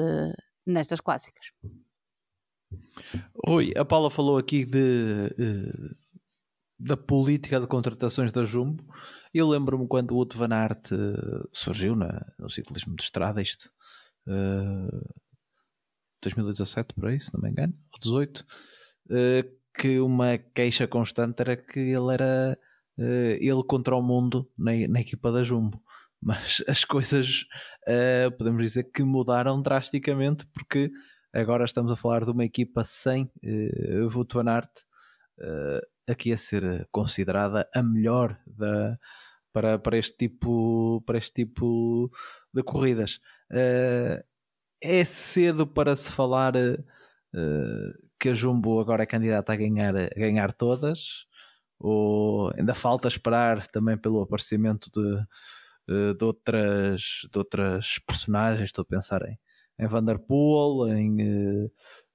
[0.66, 1.52] nestas clássicas.
[3.48, 5.96] Oi, a Paula falou aqui de, uh,
[6.80, 8.84] da política de contratações da Jumbo.
[9.34, 13.70] Eu lembro-me quando o Wout Van Aert uh, surgiu na, no ciclismo de estrada, isto
[14.28, 15.14] uh,
[16.22, 21.56] 2017 por aí, se não me engano, ou 18, uh, que uma queixa constante era
[21.56, 22.58] que ele era
[22.98, 25.82] ele contra o mundo na, na equipa da Jumbo
[26.22, 27.46] mas as coisas
[27.88, 30.92] uh, podemos dizer que mudaram drasticamente porque
[31.34, 34.72] agora estamos a falar de uma equipa sem uh, Wout van Aert
[35.40, 38.98] uh, aqui a ser considerada a melhor da,
[39.54, 42.12] para, para, este, tipo, para este tipo
[42.54, 43.20] de corridas.
[43.52, 44.24] Uh,
[44.82, 46.84] é cedo para se falar uh,
[48.20, 51.26] que a Jumbo agora é candidata a ganhar, a ganhar todas,
[51.80, 55.26] ou ainda falta esperar também pelo aparecimento de,
[55.90, 59.38] eh, de, outras, de outras personagens, estou a pensar em,
[59.80, 61.66] em Vanderpool, em uh,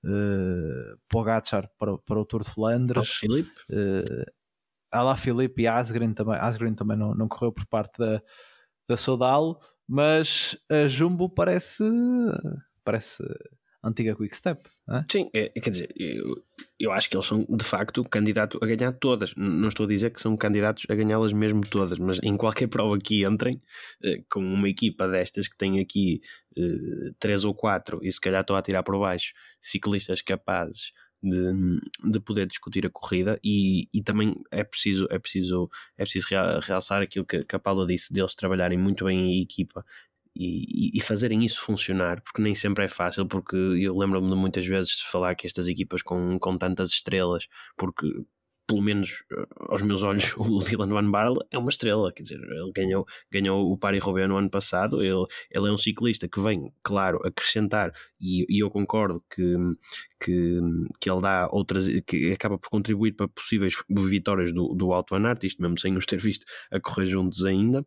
[0.04, 3.10] uh, Pogacar para, para o Tour de Flandres.
[3.10, 3.50] Filipe.
[3.70, 4.24] Uh,
[5.58, 8.22] e Asgreen também, Asgreen também não, não correu por parte da,
[8.88, 11.84] da Sodal, mas a Jumbo parece
[12.86, 13.22] parece
[13.86, 14.68] antiga Quick Step.
[14.88, 15.04] É?
[15.10, 16.42] Sim, é, quer dizer, eu,
[16.78, 19.34] eu acho que eles são de facto candidato a ganhar todas.
[19.36, 22.98] Não estou a dizer que são candidatos a ganhá-las mesmo todas, mas em qualquer prova
[22.98, 23.60] que entrem,
[24.02, 26.20] eh, com uma equipa destas que tem aqui
[26.56, 31.80] eh, três ou quatro, e se calhar estou a tirar por baixo, ciclistas capazes de,
[32.10, 36.28] de poder discutir a corrida e, e também é preciso é preciso é preciso
[36.60, 39.84] realçar aquilo que, que a Paula disse deles trabalharem muito bem em equipa
[40.38, 44.66] e, e, fazerem isso funcionar, porque nem sempre é fácil, porque eu lembro-me de muitas
[44.66, 48.06] vezes de falar que estas equipas com, com tantas estrelas, porque
[48.66, 52.40] pelo menos eh, aos meus olhos, o Dylan Van Barle é uma estrela, quer dizer,
[52.40, 56.72] ele ganhou, ganhou o Paris-Roubaix no ano passado, ele, ele é um ciclista que vem,
[56.82, 59.54] claro, acrescentar, e, e eu concordo que,
[60.20, 60.60] que,
[61.00, 65.26] que ele dá outras, que acaba por contribuir para possíveis vitórias do, do Alto Van
[65.28, 67.84] Aert, isto mesmo sem os ter visto a correr juntos ainda,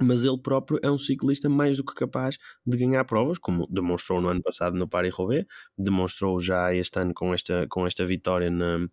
[0.00, 4.20] mas ele próprio é um ciclista mais do que capaz de ganhar provas, como demonstrou
[4.20, 8.86] no ano passado no Paris-Roubaix, demonstrou já este ano com esta, com esta vitória na,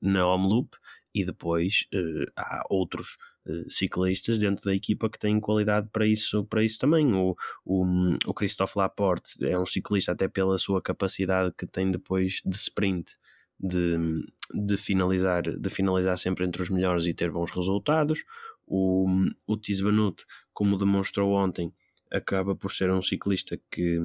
[0.00, 0.76] na Omloop,
[1.14, 3.16] e depois uh, há outros
[3.46, 7.12] uh, ciclistas dentro da equipa que têm qualidade para isso, para isso também.
[7.14, 7.84] O, o,
[8.26, 13.16] o Christophe Laporte é um ciclista até pela sua capacidade que tem depois de sprint,
[13.58, 13.96] de,
[14.54, 18.24] de, finalizar, de finalizar sempre entre os melhores e ter bons resultados.
[18.68, 19.06] O,
[19.46, 21.72] o Tizbanut, como demonstrou ontem,
[22.10, 23.98] acaba por ser um ciclista que,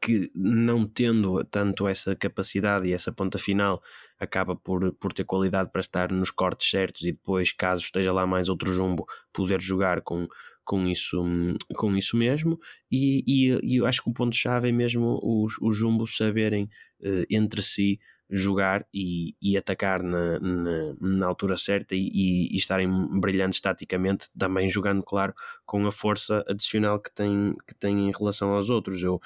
[0.00, 3.82] que não tendo tanto essa capacidade e essa ponta final,
[4.18, 8.26] acaba por, por ter qualidade para estar nos cortes certos e depois, caso esteja lá
[8.26, 10.26] mais outro jumbo, poder jogar com,
[10.64, 11.22] com, isso,
[11.74, 12.58] com isso mesmo.
[12.90, 16.64] E, e, e eu acho que o ponto-chave é mesmo os, os jumbos saberem
[17.00, 17.98] uh, entre si
[18.30, 22.88] jogar e, e atacar na, na, na, altura certa e, e, estarem
[23.20, 25.34] brilhantes taticamente, também jogando, claro,
[25.66, 29.02] com a força adicional que têm que tem em relação aos outros.
[29.02, 29.20] Eu,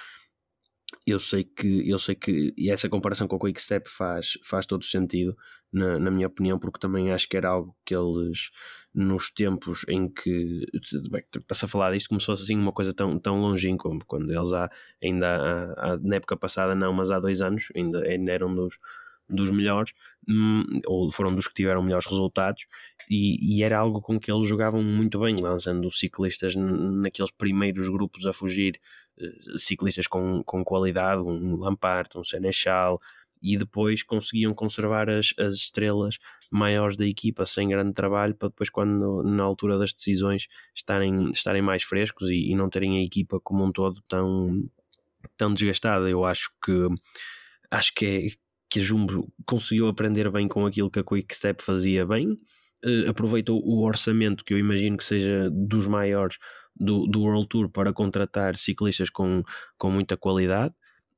[1.07, 4.65] eu sei que eu sei que e essa comparação com o Quick Step faz, faz
[4.67, 5.37] todo sentido
[5.73, 8.51] na, na minha opinião porque também acho que era algo que eles
[8.95, 13.19] nos tempos em que está-se a falar disto como se fosse assim uma coisa tão,
[13.19, 14.71] tão longínqua quando eles há,
[15.03, 18.79] ainda há, há, na época passada não, mas há dois anos ainda, ainda eram dos,
[19.29, 19.93] dos melhores
[20.29, 22.67] hum, ou foram dos que tiveram melhores resultados
[23.09, 28.27] e, e, era algo com que eles jogavam muito bem, lançando ciclistas naqueles primeiros grupos
[28.27, 28.81] a fugir,
[29.19, 33.01] eh, ciclistas com, com qualidade, um Lampard, um Senechal,
[33.45, 36.19] e depois conseguiam conservar as, as estrelas
[36.51, 41.61] maiores da equipa sem grande trabalho para depois quando na altura das decisões estarem, estarem
[41.61, 44.67] mais frescos e, e não terem a equipa como um todo tão,
[45.37, 46.09] tão desgastada.
[46.09, 46.73] Eu acho que
[47.71, 48.44] acho que é
[48.75, 53.09] que a Jumbo conseguiu aprender bem com aquilo que a Quick Step fazia bem, uh,
[53.09, 56.39] aproveitou o orçamento que eu imagino que seja dos maiores
[56.75, 59.45] do, do World Tour para contratar ciclistas com,
[59.79, 60.75] com muita qualidade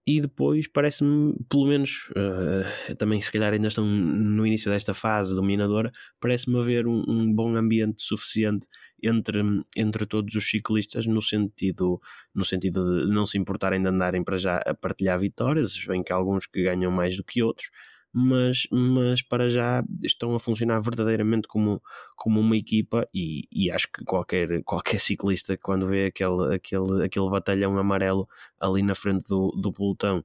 [0.06, 5.34] e depois parece-me, pelo menos uh, também se calhar ainda estão no início desta fase
[5.34, 5.90] dominadora,
[6.20, 8.68] parece-me haver um, um, bom ambiente suficiente
[9.02, 9.42] entre,
[9.76, 12.00] entre todos os ciclistas no sentido,
[12.32, 16.12] no sentido de não se importarem de andarem para já a partilhar vitórias, bem que
[16.12, 17.68] há alguns que ganham mais do que outros,
[18.18, 21.82] mas, mas para já estão a funcionar verdadeiramente como,
[22.16, 27.28] como uma equipa e, e acho que qualquer, qualquer ciclista quando vê aquele, aquele, aquele
[27.28, 28.26] batalhão amarelo
[28.58, 30.24] ali na frente do, do pelotão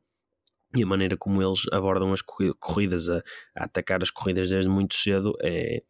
[0.74, 3.18] e a maneira como eles abordam as corridas a,
[3.58, 5.84] a atacar as corridas desde muito cedo é,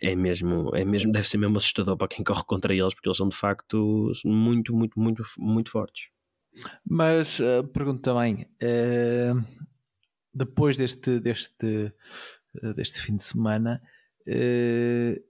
[0.00, 3.18] é mesmo, é mesmo, deve ser mesmo assustador para quem corre contra eles, porque eles
[3.18, 6.08] são de facto muito, muito, muito, muito fortes.
[6.82, 9.62] Mas uh, pergunto também, uh,
[10.34, 11.92] depois deste, deste,
[12.62, 13.82] eh, deste fim de semana,
[14.26, 15.22] uh,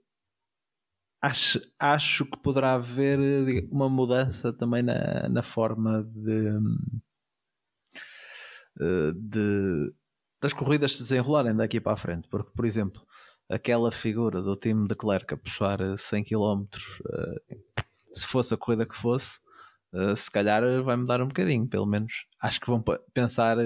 [1.21, 6.59] acho, acho que poderá haver uma mudança também na, na forma de,
[9.15, 9.93] de
[10.41, 13.01] das corridas se desenrolarem daqui para a frente, porque, por exemplo,
[13.49, 16.65] aquela figura do time de Clerc a puxar 100 km,
[18.11, 19.39] se fosse a corrida que fosse,
[20.15, 22.25] se calhar vai mudar um bocadinho, pelo menos.
[22.41, 23.57] Acho que vão pensar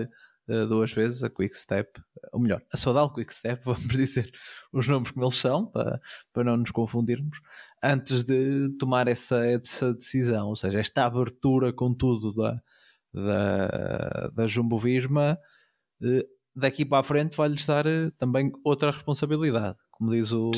[0.48, 4.32] duas vezes a Quick Step, ou melhor, a Sodal Quick Step, vamos dizer
[4.72, 6.00] os nomes como eles são, para,
[6.32, 7.40] para não nos confundirmos.
[7.84, 10.48] antes de tomar essa, essa decisão.
[10.48, 12.62] Ou seja, esta abertura, contudo, da,
[13.14, 15.38] da, da Jumbo Visma,
[16.02, 20.52] eh, daqui para a frente vai-lhes dar eh, também outra responsabilidade como diz o,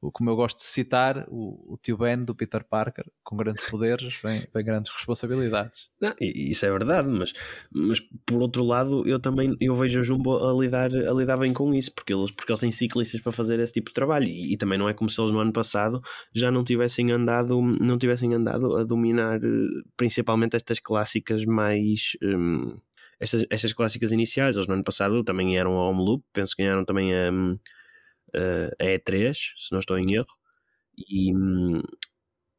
[0.00, 3.68] o como eu gosto de citar, o, o, tio Ben do Peter Parker, com grandes
[3.68, 5.88] poderes, vem, vem grandes responsabilidades.
[6.00, 7.32] Não, isso é verdade, mas,
[7.72, 11.52] mas por outro lado, eu também eu vejo a Jumbo a lidar, a lidar bem
[11.52, 14.52] com isso, porque eles, porque eles têm ciclistas para fazer esse tipo de trabalho, e,
[14.52, 16.00] e também não é como se eles no ano passado
[16.32, 22.12] já não tivessem andado, não tivessem andado a dominar eh, principalmente estas clássicas mais.
[22.22, 22.76] Hum,
[23.18, 26.62] estas, estas clássicas iniciais, eles no ano passado também eram a Home Loop, penso que
[26.62, 27.58] ganharam também a, hum,
[28.34, 30.26] uh, a E3, se não estou em erro,
[30.98, 31.30] e,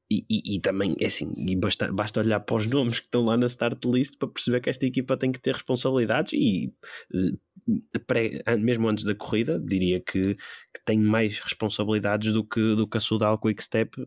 [0.09, 3.35] e, e, e, também, é assim, basta, basta olhar para os nomes que estão lá
[3.35, 6.73] na start list para perceber que esta equipa tem que ter responsabilidades e
[7.13, 12.87] uh, pré, mesmo antes da corrida, diria que, que tem mais responsabilidades do que, do
[12.87, 13.97] que a Sudal Quick Step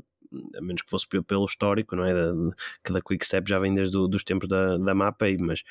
[0.56, 2.14] a menos que fosse pelo histórico, não é?
[2.14, 2.32] Da,
[2.84, 5.62] que da Quick Step já vem desde os tempos da, da mapa, mas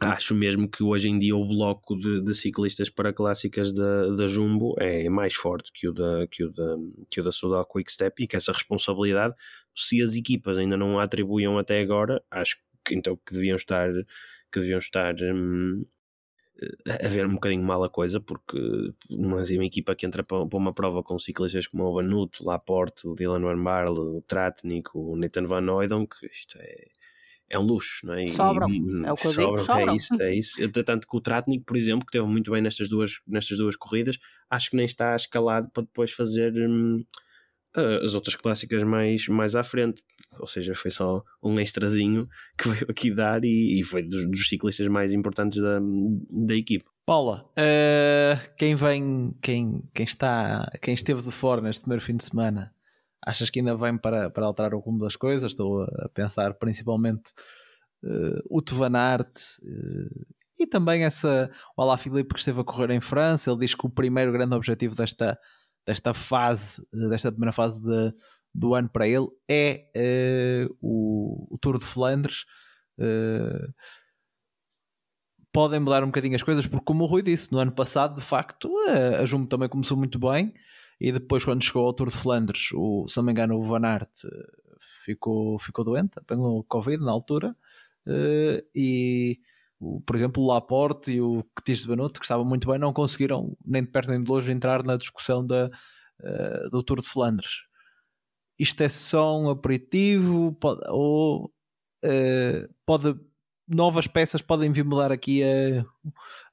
[0.00, 4.28] Acho mesmo que hoje em dia o bloco de, de ciclistas para clássicas da, da
[4.28, 6.76] Jumbo é mais forte que o da, que o da,
[7.08, 9.34] que o da Sudal Quick Step e que essa responsabilidade,
[9.74, 13.88] se as equipas ainda não a atribuíam até agora, acho que então que deviam estar,
[14.52, 15.82] que deviam estar hum,
[16.86, 18.58] a ver um bocadinho mal a coisa, porque
[19.10, 23.14] uma, uma equipa que entra para, uma prova com ciclistas como o Vanuto, Laporte, o
[23.14, 26.84] Dylan Van Barle, o Tratnik, o Nathan Van Oydon, que isto é
[27.48, 28.26] é um luxo, não é?
[28.26, 29.92] Sobram, e, é o que eu sobram, digo, sobram.
[29.92, 30.72] É isso, é isso.
[30.84, 34.18] Tanto que o Tratnik, por exemplo, que teve muito bem nestas duas, nestas duas corridas,
[34.50, 37.04] acho que nem está escalado para depois fazer hum,
[38.02, 40.02] as outras clássicas mais, mais à frente.
[40.38, 42.28] Ou seja, foi só um extrazinho
[42.58, 45.78] que veio aqui dar e, e foi dos, dos, ciclistas mais importantes da,
[46.30, 46.84] da equipe.
[47.04, 52.24] Paula, uh, quem vem, quem, quem está, quem esteve de fora neste primeiro fim de
[52.24, 52.74] semana
[53.26, 55.50] Achas que ainda vem para, para alterar o rumo das coisas?
[55.50, 57.32] Estou a pensar principalmente
[58.04, 63.00] uh, o Tevanart uh, e também essa, o Alá Filipe que esteve a correr em
[63.00, 63.50] França.
[63.50, 65.36] Ele diz que o primeiro grande objetivo desta,
[65.84, 68.14] desta fase, desta primeira fase de,
[68.54, 69.88] do ano para ele é
[70.68, 72.44] uh, o, o, Tour de Flandres.
[75.52, 78.24] Podem mudar um bocadinho as coisas, porque como o Rui disse, no ano passado, de
[78.24, 78.70] facto,
[79.20, 80.54] a Jumbo também começou muito bem
[81.00, 83.84] e depois quando chegou ao Tour de Flandres, o, se não me engano o Van
[83.84, 84.28] Aert eh,
[85.04, 87.54] ficou, ficou doente, apanhou Covid na altura.
[88.06, 89.40] Uh, e
[90.06, 93.56] por exemplo o Laporte e o Ketis de Banuto que estavam muito bem, não conseguiram
[93.64, 97.64] nem de perto nem de longe entrar na discussão da, uh, do Tour de Flandres.
[98.58, 100.52] Isto é só um aperitivo?
[100.54, 101.52] Pode, ou
[102.04, 103.18] uh, pode
[103.68, 105.84] novas peças podem vir mudar aqui a,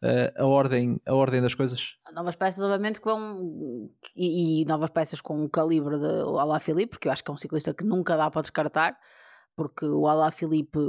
[0.02, 1.98] a, a, ordem, a ordem das coisas?
[2.14, 3.90] Novas peças, obviamente, que vão.
[4.16, 6.06] E, e novas peças com o calibre de
[6.40, 8.98] Alá Filipe, porque eu acho que é um ciclista que nunca dá para descartar,
[9.56, 10.80] porque o Alá Filipe.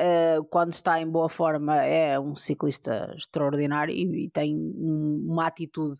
[0.00, 5.98] Uh, quando está em boa forma, é um ciclista extraordinário e, e tem uma atitude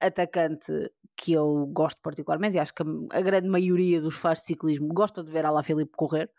[0.00, 0.72] atacante
[1.16, 4.86] que eu gosto particularmente e acho que a, a grande maioria dos fãs de ciclismo
[4.94, 6.30] gosta de ver Alá Filipe correr.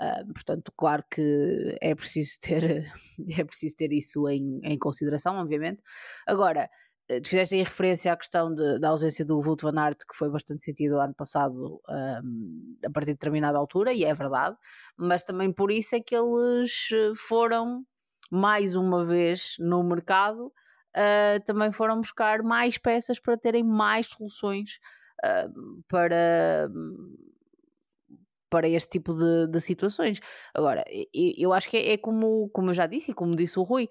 [0.00, 2.86] Uh, portanto, claro que é preciso ter,
[3.38, 5.82] é preciso ter isso em, em consideração, obviamente.
[6.26, 6.70] Agora,
[7.10, 10.30] eh, fizeste aí referência à questão de, da ausência do Wout van Aert, que foi
[10.30, 14.56] bastante sentido ano passado um, a partir de determinada altura, e é verdade,
[14.96, 17.84] mas também por isso é que eles foram
[18.30, 20.46] mais uma vez no mercado,
[20.96, 24.78] uh, também foram buscar mais peças para terem mais soluções
[25.24, 26.70] uh, para
[28.50, 30.20] para este tipo de, de situações.
[30.52, 30.84] Agora,
[31.14, 33.88] eu acho que é, é, como, como eu já disse e como disse o Rui,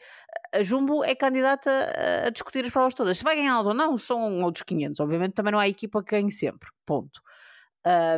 [0.53, 3.17] a Jumbo é candidata a, a discutir as provas todas.
[3.17, 4.99] Se vai ganhar ou não, são outros 500.
[4.99, 6.69] Obviamente também não há equipa que ganhe sempre.
[6.85, 7.21] Ponto.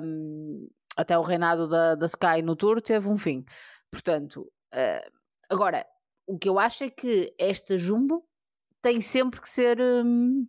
[0.04, 3.46] Um, até o reinado da, da Sky no Tour teve um fim.
[3.92, 5.12] Portanto, uh,
[5.50, 5.86] agora,
[6.26, 8.26] o que eu acho é que esta Jumbo
[8.82, 10.48] tem sempre que ser, um,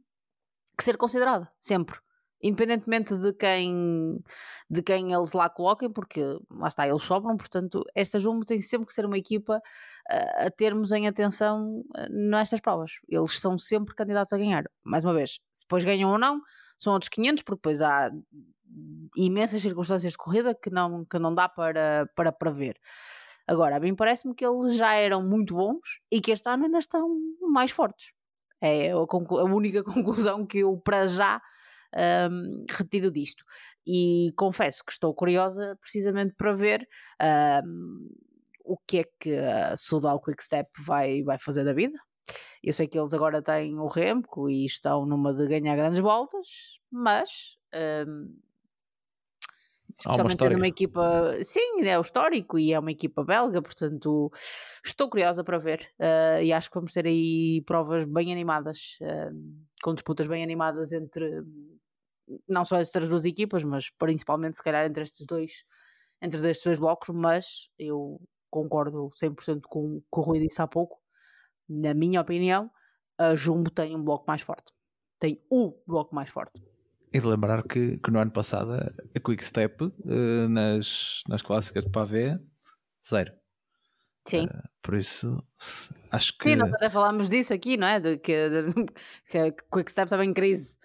[0.77, 1.53] que ser considerada.
[1.61, 2.01] Sempre
[2.43, 4.23] independentemente de quem,
[4.69, 6.21] de quem eles lá coloquem, porque
[6.51, 10.51] lá está, eles sobram, portanto, esta Jumbo tem sempre que ser uma equipa uh, a
[10.51, 12.93] termos em atenção uh, nestas provas.
[13.09, 14.65] Eles são sempre candidatos a ganhar.
[14.85, 16.41] Mais uma vez, se depois ganham ou não,
[16.77, 18.11] são outros 500, porque depois há
[19.17, 22.77] imensas circunstâncias de corrida que não, que não dá para, para prever.
[23.47, 26.79] Agora, a mim parece-me que eles já eram muito bons e que este ano ainda
[26.79, 27.09] estão
[27.41, 28.13] mais fortes.
[28.61, 31.41] É a, a única conclusão que eu, para já,
[32.31, 33.45] um, retiro disto.
[33.87, 36.87] E confesso que estou curiosa precisamente para ver
[37.65, 38.09] um,
[38.65, 41.99] o que é que a Sudal Quickstep vai, vai fazer da vida.
[42.63, 46.79] Eu sei que eles agora têm o Remco e estão numa de ganhar grandes voltas,
[46.91, 47.59] mas
[48.07, 48.33] um,
[49.97, 54.31] Especialmente uma equipa, sim, é o histórico e é uma equipa belga, portanto
[54.85, 59.35] estou curiosa para ver uh, e acho que vamos ter aí provas bem animadas, uh,
[59.83, 61.43] com disputas bem animadas entre
[62.49, 65.65] não só estas duas equipas, mas principalmente se calhar entre estes dois,
[66.21, 68.21] entre estes dois blocos, mas eu
[68.51, 70.99] concordo 100% com o que o Rui disse há pouco,
[71.69, 72.71] na minha opinião,
[73.19, 74.73] a Jumbo tem um bloco mais forte,
[75.19, 76.63] tem o bloco mais forte.
[77.13, 81.85] E de lembrar que, que no ano passado a Quick Step uh, nas, nas clássicas
[81.85, 82.39] de Pavé,
[83.07, 83.33] zero.
[84.27, 84.47] Sim.
[84.47, 85.43] Uh, por isso,
[86.11, 86.45] acho que.
[86.45, 88.01] Sim, nós até falámos disso aqui, não é?
[88.01, 88.87] De que, de,
[89.31, 90.79] que a Quick Step estava em crise.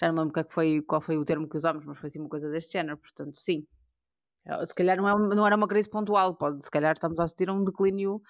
[0.00, 2.28] Já não lembro qual foi, qual foi o termo que usámos, mas foi assim uma
[2.28, 2.96] coisa deste género.
[2.98, 3.66] Portanto, sim.
[4.46, 7.24] Eh, se calhar não, é, não era uma crise pontual, pode, se calhar estamos a
[7.24, 8.20] assistir a um declínio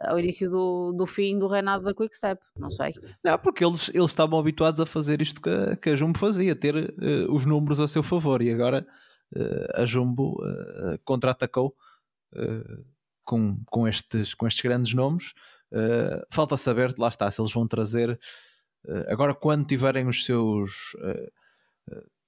[0.00, 2.92] ao início do, do fim do reinado da Quickstep, não sei.
[3.24, 6.54] Não, porque eles, eles estavam habituados a fazer isto que a, que a Jumbo fazia,
[6.54, 8.86] ter uh, os números a seu favor, e agora
[9.34, 11.74] uh, a Jumbo uh, contra-atacou
[13.24, 15.32] com, com, estes, com estes grandes nomes.
[16.30, 18.20] falta saber, lá está, se eles vão trazer
[19.08, 20.94] agora quando tiverem os seus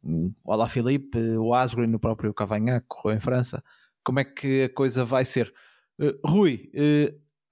[0.02, 3.62] o Alaphilippe, o Asgreen, o próprio Cavagnac, em França,
[4.02, 5.52] como é que a coisa vai ser?
[6.24, 6.70] Rui,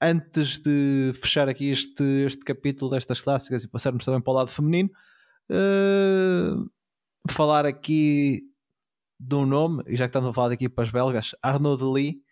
[0.00, 4.50] antes de fechar aqui este, este capítulo destas clássicas e passarmos também para o lado
[4.50, 4.90] feminino,
[5.50, 6.70] uh,
[7.28, 8.42] falar aqui
[9.18, 12.22] de um nome, e já que estamos a falar de equipas belgas, Arnaud Lee,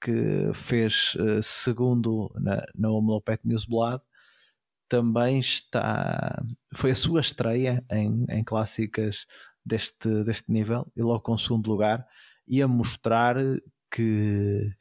[0.00, 4.00] que fez uh, segundo na, na Omelopet Newsblad,
[4.88, 6.42] também está.
[6.74, 9.26] Foi a sua estreia em, em clássicas
[9.64, 12.06] deste, deste nível e logo com o segundo lugar
[12.46, 13.36] e a mostrar
[13.90, 14.72] que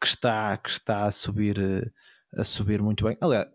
[0.00, 1.92] que está, que está a subir
[2.36, 3.16] a subir muito bem.
[3.20, 3.48] Aliás,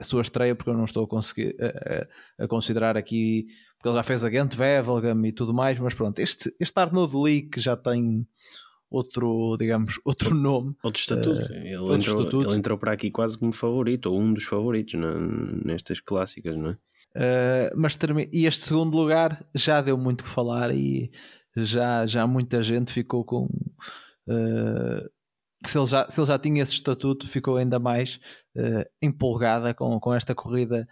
[0.00, 3.96] a sua estreia, porque eu não estou a conseguir a, a, considerar aqui, porque ele
[3.96, 7.60] já fez a Ghent, Wevelgem e tudo mais, mas pronto, este, este Arnaud Lee que
[7.60, 8.26] já tem
[8.94, 10.74] outro, digamos, outro nome.
[10.82, 11.46] Outro estatuto.
[11.46, 12.50] Uh, ele, outro entrou, estatuto.
[12.50, 15.14] ele entrou para aqui quase como favorito, ou um dos favoritos na,
[15.64, 16.78] nestas clássicas, não é?
[17.16, 17.96] Uh, mas
[18.32, 21.12] e este segundo lugar já deu muito que falar e
[21.56, 25.08] já, já muita gente ficou com uh,
[25.64, 28.18] se ele já, se ele já tinha esse estatuto, ficou ainda mais
[28.56, 30.86] uh, empolgada com, com esta corrida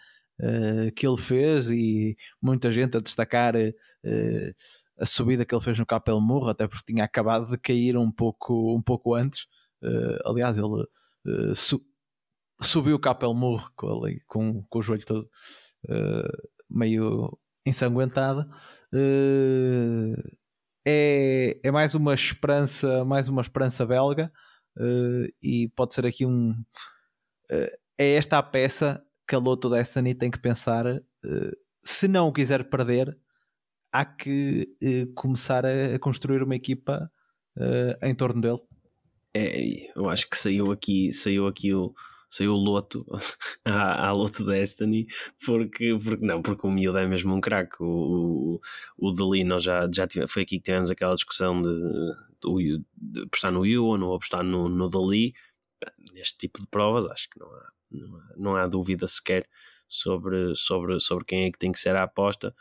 [0.96, 3.54] que ele fez e muita gente a destacar
[5.02, 8.10] a subida que ele fez no Capel Murro, até porque tinha acabado de cair um
[8.10, 9.46] pouco, um pouco antes.
[10.24, 10.86] aliás, ele
[11.54, 11.80] su
[12.60, 15.28] subiu o Capel Murro com, com, com o joelho todo
[16.70, 17.36] meio
[17.66, 18.48] ensanguentado.
[20.86, 24.32] é, é mais uma esperança, mais uma esperança belga
[24.76, 26.50] uh, e pode ser aqui um.
[27.50, 30.86] Uh, é esta a peça que a Lotto Destiny tem que pensar.
[30.86, 33.16] Uh, se não o quiser perder,
[33.92, 34.76] há que
[35.14, 37.10] começar a, construir uma equipa
[38.02, 38.60] em torno dele.
[39.34, 41.94] É, eu acho que saiu aqui, saiu aqui o,
[42.32, 43.06] saiu o Loto
[43.64, 45.06] à, à Loto Destiny
[45.44, 47.76] porque, porque não, porque o miúdo é mesmo um craque.
[47.80, 48.60] O,
[48.98, 51.68] o, o Dali nós já, já foi aqui que tivemos aquela discussão de,
[52.42, 55.34] de, de apostar no Iwan ou apostar no, no Dali.
[56.14, 59.46] Neste tipo de provas acho que não há, não há, não há dúvida sequer
[59.88, 62.54] sobre, sobre, sobre quem é que tem que ser a aposta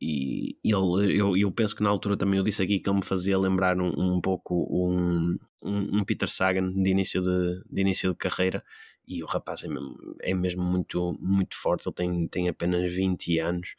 [0.00, 3.04] e ele, eu, eu penso que na altura também eu disse aqui que ele me
[3.04, 8.16] fazia lembrar um, um pouco um, um, Peter Sagan de início de, de início de
[8.16, 8.64] carreira.
[9.06, 13.38] E o rapaz é mesmo, é mesmo muito, muito forte, ele tem, tem apenas 20
[13.38, 13.74] anos.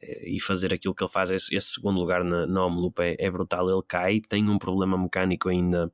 [0.00, 3.16] Eh, e fazer aquilo que ele faz, esse, esse segundo lugar na, na Omloop é,
[3.18, 5.92] é brutal, ele cai, tem um problema mecânico ainda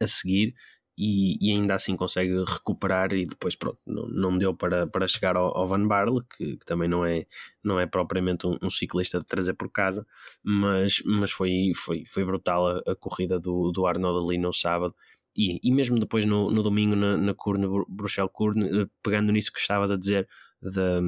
[0.00, 0.54] a seguir
[0.96, 5.36] e, e, ainda assim consegue recuperar e depois pronto, não, não deu para, para chegar
[5.36, 7.26] ao, ao Van Barle, que, que, também não é,
[7.62, 10.06] não é propriamente um, um, ciclista de trazer por casa,
[10.42, 14.94] mas, mas foi, foi, foi brutal a, a corrida do, do Arnold ali no sábado.
[15.36, 19.60] E, e mesmo depois no, no domingo na, na Curne, Bruxelles eh, pegando nisso que
[19.60, 20.26] estavas a dizer
[20.60, 21.00] da,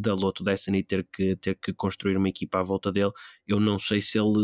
[0.00, 3.12] da Lotto Destiny ter que, ter que construir uma equipa à volta dele,
[3.46, 4.38] eu não sei se ele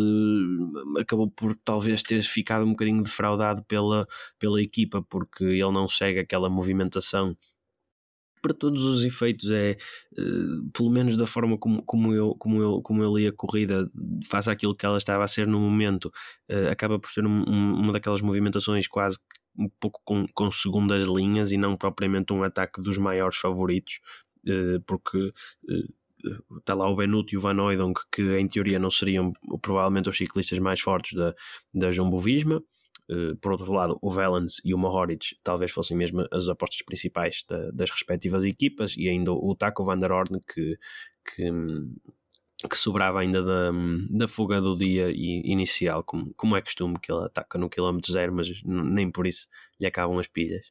[0.99, 4.07] eh, acabou por talvez ter ficado um bocadinho defraudado pela,
[4.39, 7.37] pela equipa, porque ele não segue aquela movimentação.
[8.43, 9.77] Para todos os efeitos é
[10.19, 13.91] uh, pelo menos da forma como, como, eu, como, eu, como eu li a corrida
[14.27, 16.07] face àquilo que ela estava a ser no momento
[16.51, 19.19] uh, acaba por ser um, um, uma daquelas movimentações quase
[19.59, 24.01] um pouco com, com segundas linhas e não propriamente um ataque dos maiores favoritos
[24.87, 25.33] porque
[26.59, 29.33] está lá o Benuto e o Van Oydonk que em teoria não seriam
[29.63, 31.35] provavelmente os ciclistas mais fortes da,
[31.73, 32.63] da Jumbo Visma
[33.11, 37.45] eh, por outro lado, o Valens e o Mohoric talvez fossem mesmo as apostas principais
[37.49, 40.79] da, das respectivas equipas, e ainda o Taco Van der Orn, que,
[41.25, 41.51] que,
[42.69, 43.73] que sobrava ainda da,
[44.11, 48.33] da fuga do dia inicial, como, como é costume que ele ataca no quilómetro zero,
[48.33, 49.49] mas nem por isso
[49.81, 50.67] lhe acabam as pilhas.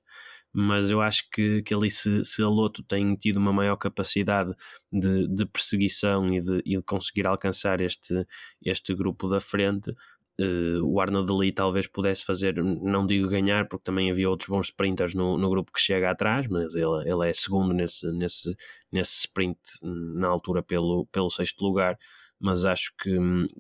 [0.53, 4.53] Mas eu acho que, que ali, se, se a Loto tem tido uma maior capacidade
[4.91, 8.25] de, de perseguição e de, e de conseguir alcançar este,
[8.63, 9.93] este grupo da frente,
[10.41, 14.67] Uh, o Arnold ali talvez pudesse fazer, não digo ganhar, porque também havia outros bons
[14.67, 18.55] sprinters no, no grupo que chega atrás, mas ele, ele é segundo nesse, nesse,
[18.89, 21.97] nesse sprint na altura pelo, pelo sexto lugar.
[22.39, 23.17] Mas acho que,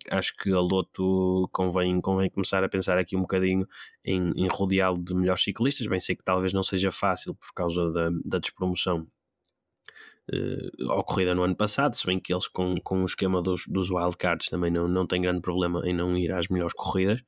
[0.09, 3.67] acho que a Loto convém, convém começar a pensar aqui um bocadinho
[4.05, 5.87] em, em rodeá-lo de melhores ciclistas.
[5.87, 9.07] Bem, sei que talvez não seja fácil por causa da, da despromoção
[10.31, 13.89] uh, ocorrida no ano passado, se bem que eles com, com o esquema dos, dos
[13.89, 17.21] wildcards também não, não têm grande problema em não ir às melhores corridas,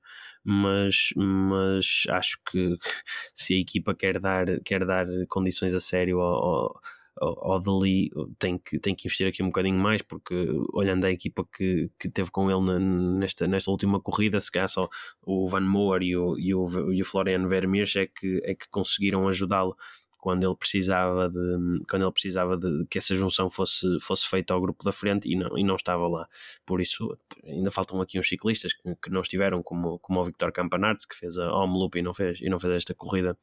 [0.43, 2.77] mas, mas acho que
[3.35, 6.81] se a equipa quer dar, quer dar condições a sério ao, ao,
[7.21, 8.09] ao Dali
[8.39, 10.33] tem que, tem que investir aqui um bocadinho mais, porque
[10.73, 12.79] olhando a equipa que, que teve com ele
[13.19, 14.89] nesta, nesta última corrida, se calhar só
[15.21, 18.67] o Van Moor e o, e o, e o Florian Vermeers é que, é que
[18.69, 19.77] conseguiram ajudá-lo
[20.21, 24.61] quando ele precisava de quando ele precisava de que essa junção fosse, fosse feita ao
[24.61, 26.27] grupo da frente e não, e não estava lá.
[26.63, 30.51] Por isso, ainda faltam aqui uns ciclistas que, que não estiveram, como, como o Victor
[30.51, 33.35] Campanardes, que fez a home loop e não fez, e não fez esta corrida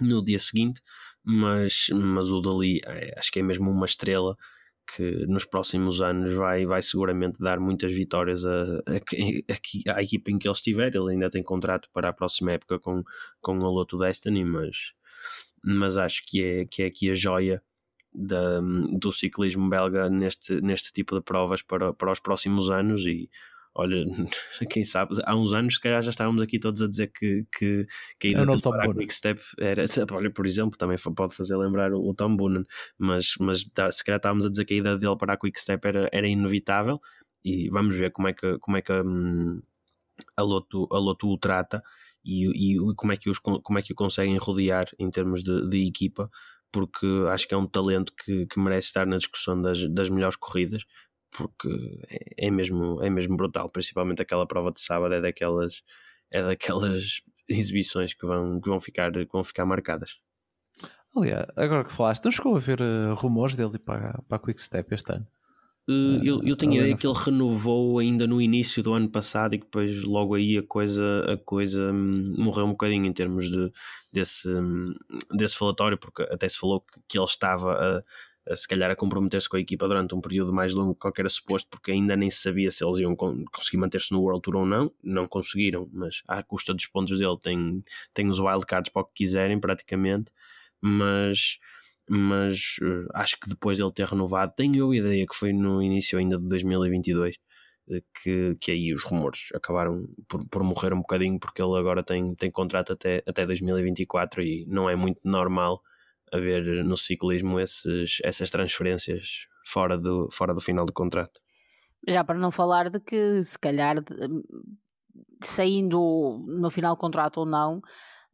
[0.00, 0.80] no dia seguinte,
[1.22, 4.36] mas, mas o Dali é, acho que é mesmo uma estrela
[4.86, 10.30] que nos próximos anos vai, vai seguramente dar muitas vitórias a, a, a, à equipa
[10.30, 10.94] em que ele estiver.
[10.94, 13.02] Ele ainda tem contrato para a próxima época com,
[13.40, 14.92] com o Loto Destiny, mas,
[15.64, 17.62] mas acho que é, que é aqui a joia
[18.14, 23.28] da, do ciclismo belga neste, neste tipo de provas para, para os próximos anos e
[23.74, 24.04] olha,
[24.70, 27.86] quem sabe, há uns anos se calhar já estávamos aqui todos a dizer que, que,
[28.18, 31.56] que a ida é para a Quick Step era, olha, por exemplo, também pode fazer
[31.56, 32.64] lembrar o, o Tom Boonen,
[32.98, 35.86] mas, mas se calhar estávamos a dizer que a ida dele para a Quick Step
[35.86, 37.00] era, era inevitável
[37.44, 39.60] e vamos ver como é que, como é que hum,
[40.36, 41.82] a, Loto, a Loto o trata
[42.24, 45.68] e, e como, é que os, como é que o conseguem rodear em termos de,
[45.68, 46.30] de equipa,
[46.72, 50.36] porque acho que é um talento que, que merece estar na discussão das, das melhores
[50.36, 50.84] corridas,
[51.36, 51.68] porque
[52.08, 55.82] é, é, mesmo, é mesmo brutal, principalmente aquela prova de sábado é daquelas,
[56.30, 60.18] é daquelas exibições que vão, que vão, ficar, que vão ficar marcadas.
[61.16, 64.60] Aliás, agora que falaste, não chegou a ver uh, rumores dele para, para a Quick
[64.60, 65.26] Step este ano?
[65.86, 69.54] Uh, eu, eu tenho a ideia que ele renovou ainda no início do ano passado
[69.54, 73.50] e que depois logo aí a coisa, a coisa hum, morreu um bocadinho em termos
[73.50, 73.70] de,
[74.10, 74.94] desse, hum,
[75.30, 78.02] desse falatório, porque até se falou que, que ele estava a,
[78.54, 81.68] se calhar a comprometer-se com a equipa durante um período mais longo que qualquer suposto,
[81.70, 84.92] porque ainda nem se sabia se eles iam conseguir manter-se no World Tour ou não.
[85.02, 87.82] Não conseguiram, mas à custa dos pontos dele tem,
[88.12, 90.30] tem os wildcards para o que quiserem praticamente,
[90.80, 91.58] mas
[92.08, 95.54] mas uh, acho que depois de ele ter renovado, tenho eu a ideia que foi
[95.54, 97.36] no início ainda de 2022
[97.88, 102.02] uh, que, que aí os rumores acabaram por, por morrer um bocadinho porque ele agora
[102.02, 105.82] tem, tem contrato até, até 2024 e não é muito normal
[106.34, 111.40] haver no ciclismo esses, essas transferências fora do, fora do final do contrato.
[112.06, 114.12] Já para não falar de que se calhar de,
[115.42, 117.80] saindo no final do contrato ou não,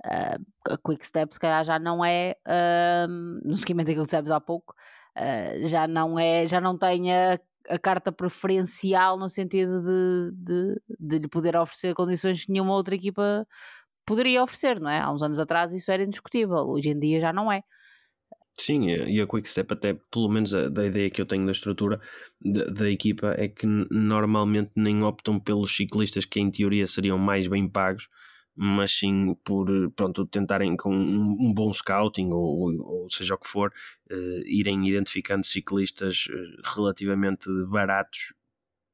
[0.02, 3.06] Uh, a Quick Step se calhar já não é uh,
[3.46, 4.74] no seguimento daquilo que dissemos há pouco
[5.14, 7.38] uh, já não é já não tem a,
[7.68, 12.94] a carta preferencial no sentido de, de, de, lhe poder oferecer condições que nenhuma outra
[12.94, 13.46] equipa
[14.06, 15.00] poderia oferecer, não é?
[15.00, 17.62] Há uns anos atrás isso era indiscutível, hoje em dia já não é.
[18.60, 21.52] Sim, e a Quick Step até, pelo menos a, da ideia que eu tenho da
[21.52, 21.98] estrutura
[22.38, 27.46] da, da equipa é que normalmente nem optam pelos ciclistas que em teoria seriam mais
[27.46, 28.06] bem pagos,
[28.54, 33.72] mas sim por pronto, tentarem com um, bom scouting ou, ou, seja o que for,
[34.10, 38.34] uh, irem identificando ciclistas eh, relativamente baratos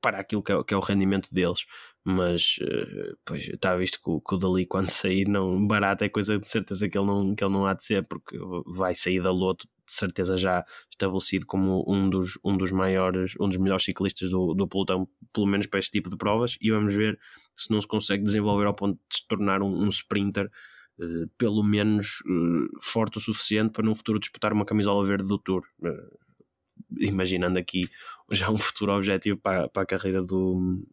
[0.00, 1.66] para aquilo que é, que é o rendimento deles.
[2.08, 6.08] Mas uh, pois está visto que o, que o Dali quando sair não barato é
[6.08, 9.20] coisa de certeza que ele não, que ele não há de ser, porque vai sair
[9.20, 13.84] da Loto de certeza já estabelecido como um dos, um dos maiores, um dos melhores
[13.84, 17.18] ciclistas do, do pelotão, pelo menos para este tipo de provas, e vamos ver
[17.56, 20.50] se não se consegue desenvolver ao ponto de se tornar um, um sprinter
[20.98, 25.38] uh, pelo menos uh, forte o suficiente para no futuro disputar uma camisola verde do
[25.38, 25.64] Tour.
[25.80, 26.26] Uh,
[26.98, 27.88] imaginando aqui
[28.30, 30.84] já um futuro objetivo para, para a carreira do,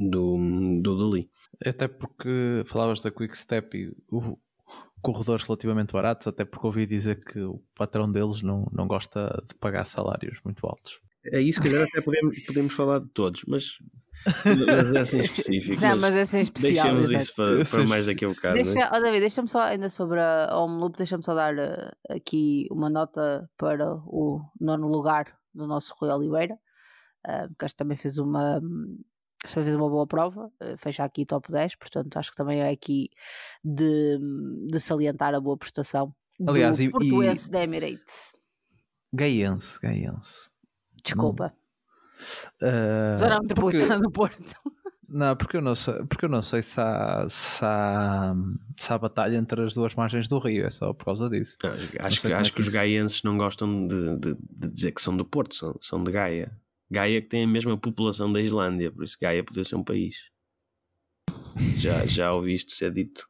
[0.00, 0.36] do,
[0.82, 1.30] do Dali.
[1.64, 4.38] Até porque falavas da Quick Step e o,
[5.02, 9.54] corredores relativamente baratos, até porque ouvi dizer que o patrão deles não, não gosta de
[9.54, 11.00] pagar salários muito altos.
[11.26, 13.64] É isso, que agora até podemos, podemos falar de todos, mas,
[14.44, 15.80] mas é assim específico.
[15.80, 16.94] Não, mas é assim especial.
[16.94, 18.54] Deixemos isso para, para mais daqui a um bocado.
[18.54, 18.88] Deixa, né?
[18.90, 22.88] oh, David, deixa-me só, ainda sobre a Home Loop, deixa-me só dar uh, aqui uma
[22.88, 26.54] nota para o nono lugar do nosso Rui Oliveira.
[27.26, 28.60] uh, que acho que também fez uma.
[29.42, 33.08] Também fez uma boa prova, fecha aqui top 10, portanto acho que também é aqui
[33.64, 34.18] de,
[34.70, 36.14] de salientar a boa prestação
[36.46, 37.50] Aliás, do e, portuense e...
[37.50, 38.34] da Emirates.
[39.12, 40.50] Gaiense, Gaiense.
[41.02, 41.54] Desculpa.
[42.62, 44.02] Uh, Zona Metropolitana porque...
[44.02, 44.54] do Porto.
[45.12, 48.32] Não, porque eu não sei, porque eu não sei se, há, se, há,
[48.78, 51.58] se há batalha entre as duas margens do Rio, é só por causa disso.
[51.64, 54.92] Não, acho que, acho é que, que os gaienses não gostam de, de, de, dizer
[54.92, 56.56] que são do Porto, são, são de Gaia.
[56.90, 60.16] Gaia que tem a mesma população da Islândia, por isso Gaia podia ser um país.
[61.76, 63.28] Já, já ouvi isto ser dito.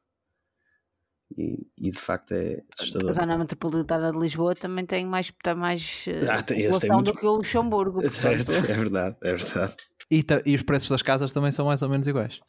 [1.36, 3.08] E, e, de facto é assustador.
[3.08, 7.12] A zona metropolitana de Lisboa também tem mais, tem mais ah, tem, população muito...
[7.12, 8.00] do que o Luxemburgo.
[8.02, 8.50] Portanto...
[8.68, 9.76] É verdade, é verdade.
[10.10, 12.40] E, e, os preços das casas também são mais ou menos iguais?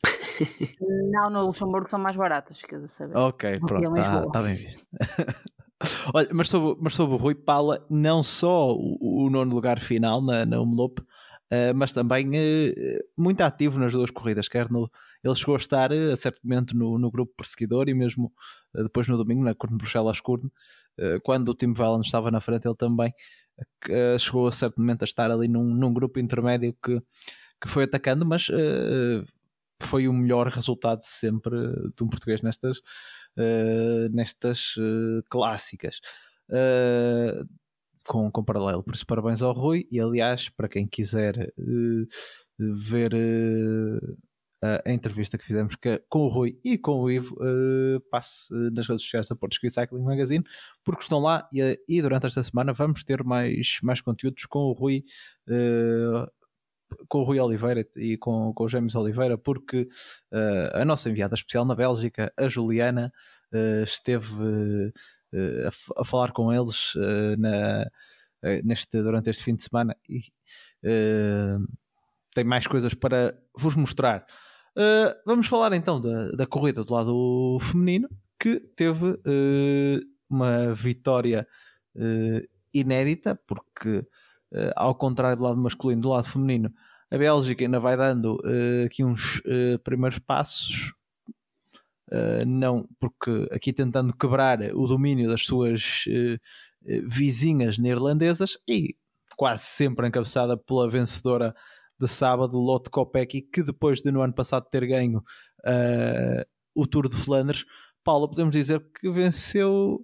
[1.11, 3.15] Não, no Luxemburgo são mais baratos, quer saber.
[3.15, 4.87] Ok, pronto, está tá bem visto.
[6.13, 10.21] Olha, mas sobre, mas sobre o Rui Pala, não só o, o nono lugar final
[10.21, 12.71] na, na Umlope, uh, mas também uh,
[13.17, 14.89] muito ativo nas duas corridas, quer no,
[15.23, 18.31] ele chegou a estar uh, a certo momento no, no grupo perseguidor e mesmo
[18.73, 20.49] depois no domingo na Curne Bruxelas-Curne,
[21.23, 23.13] quando o Tim Valen estava na frente, ele também
[24.17, 27.01] chegou a certo momento a estar ali num, num grupo intermédio que
[27.61, 28.47] que foi atacando, mas
[29.81, 31.55] foi o melhor resultado sempre
[31.95, 32.81] de um português nestas,
[34.11, 35.99] nestas uh, clássicas.
[38.07, 41.53] com, com paralelo, por isso parabéns ao Rui e aliás para quem quiser
[42.57, 43.13] ver
[44.61, 45.75] a, a, entrevista que fizemos
[46.09, 47.35] com o Rui e com o Ivo,
[48.09, 50.43] passe nas redes sociais da Porto Cycling Magazine,
[50.83, 54.73] porque estão lá e, e, durante esta semana vamos ter mais, mais conteúdos com o
[54.73, 55.03] Rui
[57.07, 59.87] com o Rui Oliveira e com, com o James Oliveira, porque
[60.31, 63.11] uh, a nossa enviada especial na Bélgica, a Juliana,
[63.53, 64.91] uh, esteve uh,
[65.65, 66.93] a, a, falar com eles
[67.37, 67.89] na,
[68.63, 70.19] neste, durante este fim de semana e
[72.33, 74.25] tem mais coisas para vos mostrar.
[75.25, 79.17] vamos falar então da, da corrida do lado feminino, que teve
[80.29, 81.47] uma vitória
[82.73, 84.05] inédita, porque
[84.53, 86.73] Uh, ao contrário do lado masculino, do lado feminino,
[87.09, 90.93] a Bélgica ainda vai dando uh, aqui uns uh, primeiros passos,
[92.45, 96.03] não, porque aqui tentando quebrar o domínio das suas
[97.07, 98.97] vizinhas neerlandesas e
[99.37, 101.55] quase sempre encabeçada pela vencedora
[101.97, 105.23] de sábado, Lotte Kopecky, que depois de no ano passado ter ganho
[106.75, 107.63] o Tour de Flandres,
[108.03, 110.03] Paula, podemos dizer que venceu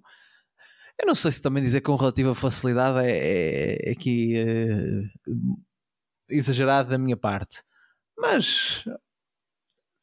[0.98, 5.02] eu não sei se também dizer com relativa facilidade é, é aqui é,
[6.28, 7.62] exagerado da minha parte,
[8.16, 8.84] mas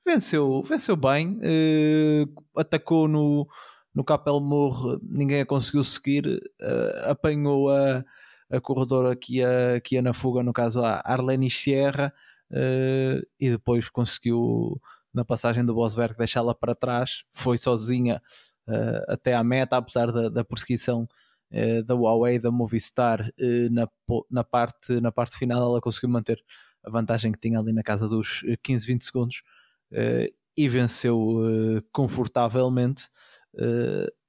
[0.06, 2.26] venceu, venceu bem, eh,
[2.56, 3.48] atacou no,
[3.94, 6.26] no Capel Morro, ninguém a conseguiu seguir,
[6.62, 8.04] uh, apanhou a,
[8.50, 12.14] a corredora que ia, que ia na fuga, no caso a Arlene Sierra,
[13.40, 14.80] e depois conseguiu
[15.14, 18.22] na passagem do Bosberg deixá-la para trás, foi sozinha
[19.08, 21.08] até à meta, apesar da, da perseguição
[21.52, 23.88] uh, da Huawei, da Movistar, uh, na,
[24.30, 26.44] na, parte, na parte final ela conseguiu manter
[26.84, 29.42] a vantagem que tinha ali na casa dos 15, 20 segundos
[30.56, 33.10] e venceu confortavelmente.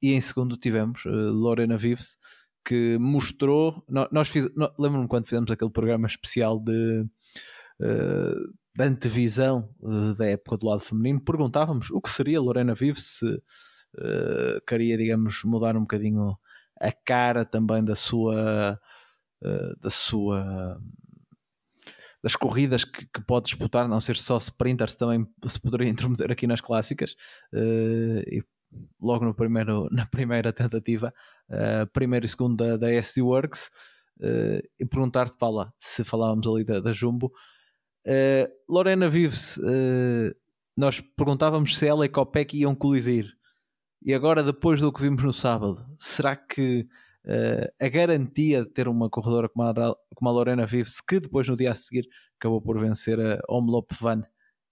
[0.00, 2.16] e em segundo tivemos Lorena Vives,
[2.64, 3.84] que mostrou.
[4.10, 7.04] Nós, fiz, lembro-me quando fizemos aquele programa especial de.
[8.74, 9.68] Da antevisão
[10.16, 13.42] da época do lado feminino, perguntávamos o que seria Lorena Vives se
[13.94, 16.36] uh, queria, digamos, mudar um bocadinho
[16.80, 18.78] a cara também da sua
[19.42, 20.80] uh, da sua
[22.22, 26.46] das corridas que, que, pode disputar, não ser só sprinters, também se poderia intermeter aqui
[26.46, 27.12] nas clássicas
[27.52, 28.42] uh, e
[29.00, 31.14] logo no primeiro, na primeira tentativa,
[31.48, 33.70] uh, primeiro e segundo da, da SD Works,
[34.80, 37.30] e perguntar-te, Paula, se falávamos ali da, da Jumbo.
[38.66, 39.60] Lorena Vives,
[40.74, 43.35] nós perguntávamos se ela e Copec iam colidir.
[44.06, 46.86] E agora, depois do que vimos no sábado, será que
[47.24, 49.74] uh, a garantia de ter uma corredora como a,
[50.14, 53.92] como a Lorena Vives, que depois no dia a seguir acabou por vencer a Omloop
[54.00, 54.22] van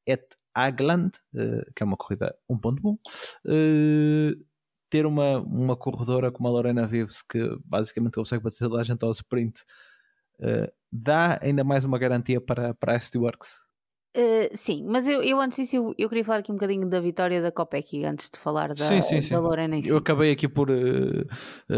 [0.07, 0.25] et
[0.55, 2.97] Agland, uh, que é uma corrida um ponto bom,
[3.45, 4.45] uh,
[4.89, 9.05] ter uma, uma corredora como a Lorena Vives, que basicamente consegue bater toda a gente
[9.05, 9.65] ao sprint,
[10.93, 13.64] dá ainda mais uma garantia para, para a ST Works?
[14.17, 17.01] Uh, sim, mas eu, eu antes disso eu, eu, queria falar aqui um bocadinho da
[17.01, 19.35] vitória da Copec antes de falar da, sim, sim, sim.
[19.35, 19.89] da Lorena em si.
[19.89, 21.27] Eu acabei aqui por uh,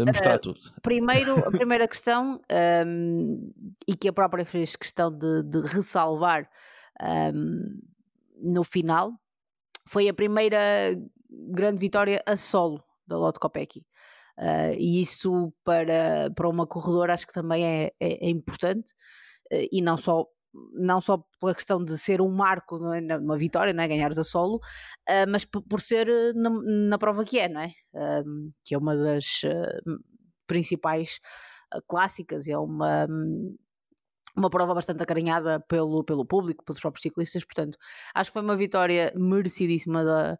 [0.05, 0.59] mostrar uh, tudo.
[0.83, 3.51] Primeiro, a primeira questão, um, ehm,
[3.87, 6.47] e que a própria fez questão de, de ressalvar
[7.01, 7.79] um, ehm,
[8.39, 9.13] no final,
[9.87, 10.95] foi a primeira
[11.27, 13.83] grande vitória a solo da Lotte Copec.
[14.77, 18.93] e isso para, para uma corredora acho que também é, é, é importante,
[19.71, 20.27] e não só
[20.73, 23.17] não só pela questão de ser um marco, é?
[23.17, 23.87] uma vitória, não é?
[23.87, 26.49] ganhares a solo, uh, mas por ser na,
[26.89, 27.71] na, prova que é, não é?
[27.93, 29.41] Uh, que é uma das
[30.45, 31.19] principais
[31.87, 33.07] clássicas, é uma
[34.37, 37.77] uma prova bastante acarinhada pelo, pelo público, pelos próprios ciclistas, portanto,
[38.13, 40.37] acho que foi uma vitória merecidíssima da,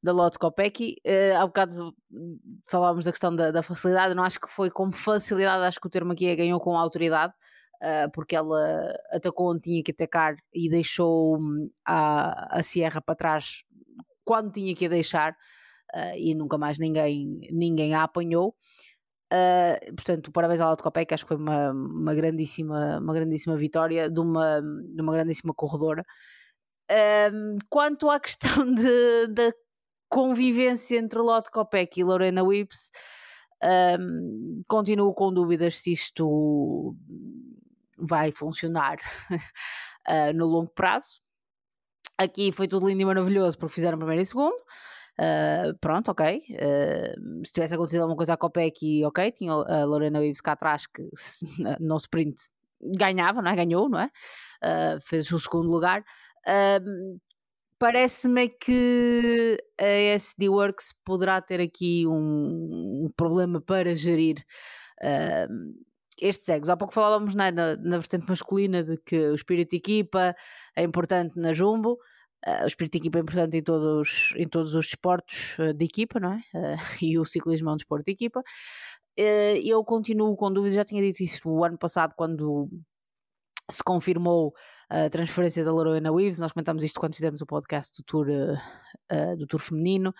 [0.00, 0.96] da Lotto Kopecky.
[1.04, 1.94] Uh, há bocado
[2.68, 5.90] falávamos da questão da, da, facilidade, não acho que foi com facilidade, acho que o
[5.90, 7.36] termo aqui é ganhou com autoridade, uh,
[8.12, 13.62] porque ela atacou onde tinha que atacar e deixou hum, a, a Sierra para trás
[14.24, 15.32] quando tinha que a deixar
[15.94, 18.54] uh, e nunca mais ninguém, ninguém a apanhou.
[19.32, 24.08] Uh, portanto, parabéns à Lotto Copec, acho que foi uma, uma, grandíssima, uma grandíssima vitória
[24.08, 26.04] de uma, de uma grandíssima corredora.
[26.90, 29.52] Uh, quanto à questão da
[30.08, 32.90] convivência entre Lotto Copec e Lorena Whips,
[33.98, 36.94] um, continuo com dúvidas se isto
[37.98, 38.96] vai funcionar
[39.30, 41.20] uh, no longo prazo.
[42.16, 44.54] Aqui foi tudo lindo e maravilhoso porque fizeram primeiro e segundo.
[45.18, 46.38] Uh, pronto, ok.
[46.38, 50.86] Uh, se tivesse acontecido alguma coisa à Copec, ok, tinha a Lorena Wibbs cá atrás
[50.86, 51.02] que
[51.80, 52.36] no sprint
[52.80, 53.56] ganhava, não é?
[53.56, 54.10] Ganhou, não é?
[55.00, 56.04] Fez o segundo lugar.
[57.78, 64.44] Parece-me que a SD Works poderá ter aqui um, um problema para gerir
[66.20, 66.68] estes egos.
[66.68, 70.34] Há pouco falávamos na, na, na, vertente masculina de que o espírito de equipa
[70.76, 71.98] é importante na Jumbo.
[72.46, 75.84] Uh, o espírito de equipa é importante em todos, em todos os desportos uh, de
[75.84, 76.38] equipa, não é?
[76.54, 78.42] Uh, e o ciclismo é um desporto de equipa.
[79.16, 82.68] eu continuo com dúvidas, já tinha dito isso o ano passado, quando
[83.70, 84.52] se confirmou
[84.88, 86.38] a transferência da Lorena Weaves.
[86.38, 88.26] Nós comentámos isto quando fizemos o podcast do Tour,
[89.38, 90.14] do tour Feminino.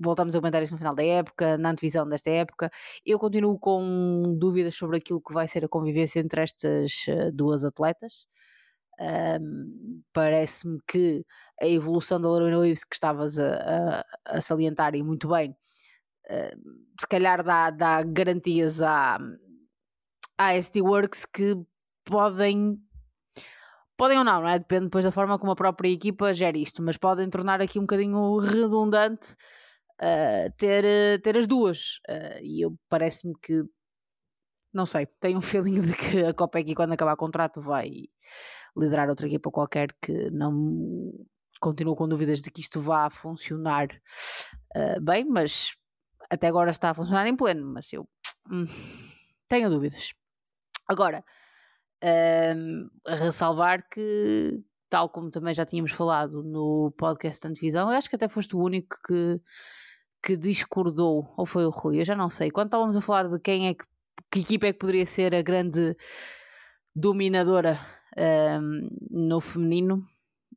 [0.00, 2.70] Voltámos a comentar isto no final da época, na antevisão desta época.
[3.04, 6.92] Eu continuo com dúvidas sobre aquilo que vai ser a convivência entre estas
[7.34, 8.26] duas atletas.
[9.00, 11.24] Um, Parece-me que
[11.60, 14.04] a evolução da Lorena Williams que estavas a, a,
[14.36, 15.56] a, salientar e muito bem,
[16.30, 16.60] uh,
[17.00, 19.18] se calhar dá, dá garantias à,
[20.36, 21.54] à ST Works que
[22.10, 22.78] podem
[23.96, 24.58] podem ou não, não é?
[24.58, 27.82] Depende depois da forma como a própria equipa gere isto, mas podem tornar aqui um
[27.82, 29.34] bocadinho redundante
[30.00, 32.00] uh, ter, ter as duas.
[32.08, 33.62] Uh, e eu parece-me que
[34.72, 37.90] não sei, tenho um feeling de que a Copa aqui quando acabar o contrato vai
[38.76, 41.12] liderar outra equipa qualquer que não
[41.60, 43.88] continuo com dúvidas de que isto vá funcionar
[44.76, 45.74] uh, bem, mas
[46.30, 48.08] até agora está a funcionar em pleno, mas eu
[48.50, 48.64] hum,
[49.48, 50.14] tenho dúvidas.
[50.88, 51.22] Agora,
[52.02, 57.96] uh, a ressalvar que, tal como também já tínhamos falado no podcast de antevisão, eu
[57.96, 59.40] acho que até foste o único que,
[60.22, 62.50] que discordou, ou foi o Rui, eu já não sei.
[62.50, 63.84] Quando estávamos a falar de quem é que,
[64.30, 65.96] que equipa é que poderia ser a grande
[66.94, 67.78] dominadora
[68.16, 70.04] um, no feminino.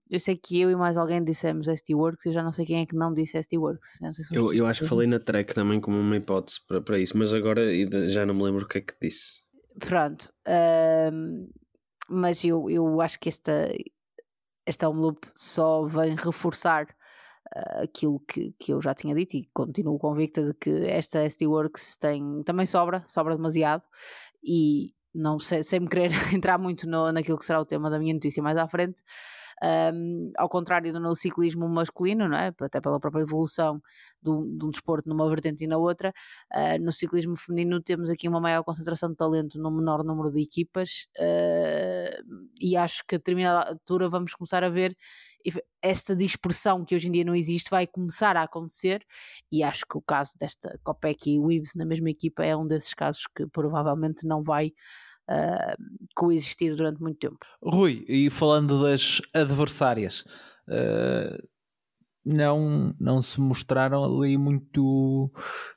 [0.10, 2.82] Eu sei que eu e mais alguém dissemos ST Works, eu já não sei quem
[2.82, 4.00] é que não disse ST Works.
[4.12, 7.18] Se eu, eu acho que falei na track também como uma hipótese para, para isso,
[7.18, 7.62] mas agora
[8.10, 9.43] já não me lembro o que é que disse.
[9.80, 10.32] Pronto,
[11.12, 11.50] um,
[12.10, 13.68] mas eu, eu acho que esta,
[14.66, 16.86] esta home loop só vem reforçar
[17.56, 21.48] uh, aquilo que, que eu já tinha dito e continuo convicta de que esta ST
[21.48, 23.84] Works tem, também sobra, sobra demasiado
[24.44, 28.00] e não sei, sem me querer entrar muito no, naquilo que será o tema da
[28.00, 29.02] minha notícia mais à frente,
[29.64, 32.54] um, ao contrário do no ciclismo masculino, não é?
[32.62, 33.82] até pela própria evolução
[34.22, 36.14] de um desporto numa vertente e na outra,
[36.54, 40.42] uh, no ciclismo feminino temos aqui uma maior concentração de talento no menor número de
[40.42, 44.96] equipas uh, e acho que a determinada altura vamos começar a ver
[45.82, 49.06] esta dispersão que hoje em dia não existe vai começar a acontecer
[49.52, 52.94] e acho que o caso desta Copec e Weaves na mesma equipa é um desses
[52.94, 54.72] casos que provavelmente não vai
[55.30, 55.76] uh,
[56.16, 57.46] coexistir durante muito tempo.
[57.62, 60.26] Rui, e falando das adversárias,
[60.68, 61.38] uh,
[62.26, 65.32] não, não se mostraram ali muito,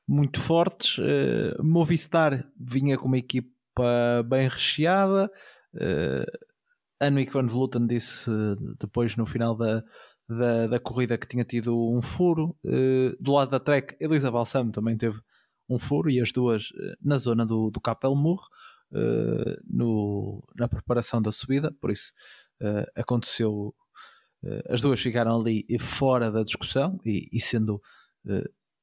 [0.06, 0.98] muito fortes.
[0.98, 3.52] Uh, Movistar vinha com uma equipa
[4.28, 5.30] bem recheada.
[5.74, 8.30] Uh, van Vleuten disse
[8.78, 9.82] depois no final da,
[10.28, 12.56] da, da, corrida que tinha tido um furo.
[12.64, 15.20] Uh, do lado da Trek, Elisa Balsam também teve
[15.68, 16.68] um furo e as duas
[17.02, 18.40] na zona do, do Capelmur
[18.92, 22.12] uh, no, na preparação da subida, por isso
[22.62, 23.74] uh, aconteceu.
[24.42, 27.80] Uh, as duas ficaram ali fora da discussão e, e sendo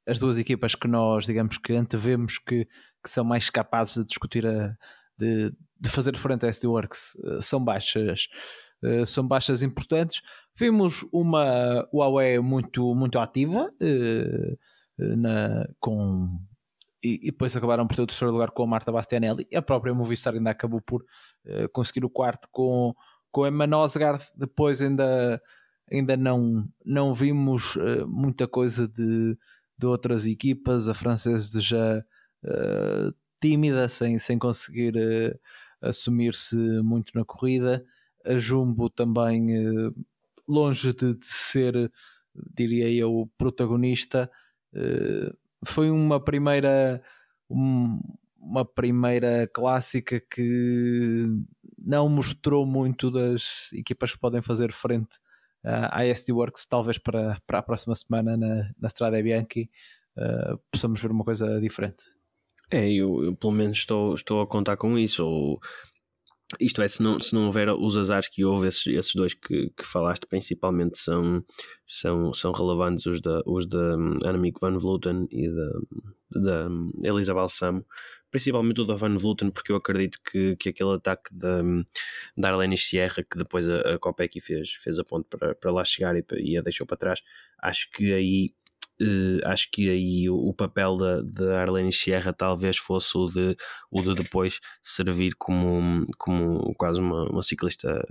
[0.07, 2.65] as duas equipas que nós, digamos que antevemos que,
[3.03, 4.75] que são mais capazes de discutir a,
[5.17, 8.27] de, de fazer frente a SD Works, são baixas
[9.05, 10.21] são baixas importantes.
[10.57, 13.69] Vimos uma Huawei muito, muito ativa,
[14.97, 16.37] na, com
[17.03, 19.47] e, e, depois acabaram por ter o terceiro lugar com a Marta Bastianelli.
[19.53, 22.95] A própria Movistar ainda acabou por uh, conseguir o quarto com,
[23.31, 25.41] com Emma Osgard, depois ainda,
[25.91, 29.37] ainda não, não vimos uh, muita coisa de,
[29.77, 31.99] de outras equipas, a francesa já
[32.45, 35.39] uh, tímida, sem, sem conseguir uh,
[35.81, 37.85] assumir-se muito na corrida,
[38.25, 39.49] a Jumbo também
[40.47, 41.91] longe de, de, ser,
[42.33, 44.31] diria eu, protagonista,
[45.65, 47.01] foi uma primeira
[47.49, 47.99] um,
[48.39, 51.27] uma primeira clássica que
[51.77, 55.17] não mostrou muito das equipas que podem fazer frente
[55.63, 59.69] à SD Works, talvez para, para a próxima semana na, na Strada Bianchi
[60.17, 62.03] uh, possamos ver uma coisa diferente.
[62.69, 65.25] É, eu, eu, pelo menos estou, estou a contar com isso.
[65.25, 65.59] Ou,
[66.59, 69.69] isto é, se não, se não houver os azares que houve, esses, esses dois que,
[69.69, 71.43] que falaste, principalmente são,
[71.85, 76.91] são, são relevantes, os da, os da um, Annemiek van Vleuten e da, da um,
[77.03, 77.85] Elisa Balsamo,
[78.31, 81.61] principalmente o da Van Vleuten, porque eu acredito que, que aquele ataque da,
[82.37, 85.85] da Arlene Sierra, que depois a, a Copec fez, fez a ponte para, para lá
[85.85, 87.21] chegar e, e a deixou para trás,
[87.61, 88.53] acho que aí
[89.03, 93.53] Uh, acho que aí o, o papel da, da Arlene Sierra talvez fosse o de,
[93.91, 98.01] o de depois servir como, como quase uma, uma ciclista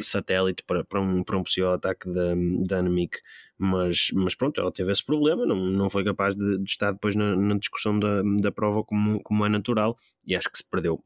[0.00, 2.34] satélite para, para, um, para um possível ataque da,
[2.66, 3.18] da Annemiek.
[3.58, 7.14] Mas, mas pronto, ela teve esse problema, não, não foi capaz de, de estar depois
[7.14, 11.04] na, na, discussão da, da prova como, como é natural e acho que se perdeu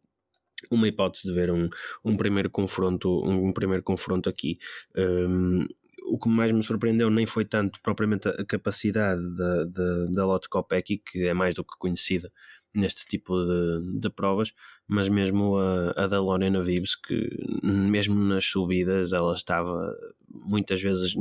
[0.71, 1.69] uma hipótese de ver um,
[2.05, 4.59] um primeiro confronto um, um primeiro confronto aqui.
[4.97, 5.67] Um,
[6.13, 10.47] o que mais me surpreendeu nem foi tanto propriamente a capacidade da, da, da Lotte
[10.47, 12.31] Kopecky, que é mais do que conhecida
[12.75, 14.53] neste tipo de, de provas,
[14.87, 17.31] mas mesmo a, a da Lorena Vives, que
[17.63, 19.97] mesmo nas subidas ela estava
[20.33, 21.15] muitas vezes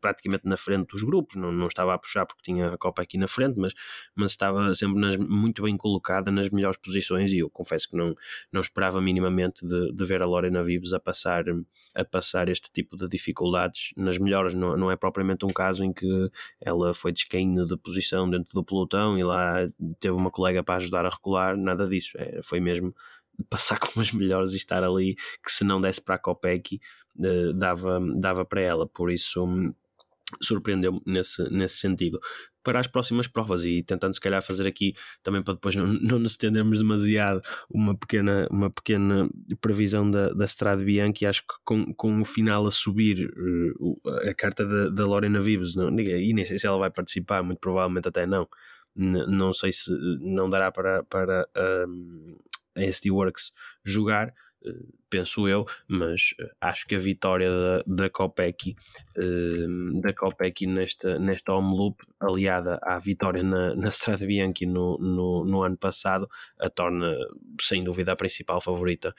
[0.00, 3.18] praticamente na frente dos grupos, não, não estava a puxar porque tinha a Copa aqui
[3.18, 3.72] na frente, mas,
[4.14, 8.14] mas estava sempre nas, muito bem colocada nas melhores posições e eu confesso que não,
[8.52, 11.44] não esperava minimamente de, de ver a Lorena Vives a passar,
[11.94, 15.92] a passar este tipo de dificuldades nas melhores, não, não é propriamente um caso em
[15.92, 20.76] que ela foi descaído de posição dentro do pelotão e lá teve uma colega para
[20.76, 22.94] ajudar a recular, nada disso, é, foi mesmo
[23.48, 25.14] passar com as melhores e estar ali,
[25.44, 26.80] que se não desse para a Copec
[27.18, 29.74] uh, dava, dava para ela, por isso um,
[30.40, 32.20] surpreendeu-me nesse, nesse sentido.
[32.62, 36.18] Para as próximas provas e tentando se calhar fazer aqui também para depois não, não
[36.18, 39.28] nos estendermos demasiado uma pequena, uma pequena
[39.60, 43.28] previsão da, da Strade Bianchi, acho que com, com o final a subir
[43.80, 47.42] uh, a carta da, da Lorena Vives, não, e nem sei se ela vai participar,
[47.42, 48.48] muito provavelmente até não.
[48.94, 51.48] Não sei se não dará para, para
[51.88, 52.36] um,
[52.76, 53.52] a SD Works
[53.84, 54.72] jogar, eh,
[55.10, 59.66] penso eu, mas eh, acho que a vitória da, da eh,
[60.00, 65.44] da Copec nesta, nesta home loop, aliada à vitória na, na Strada Bianchi no, no,
[65.44, 67.14] no ano passado, a torna
[67.60, 69.14] sem dúvida a principal favorita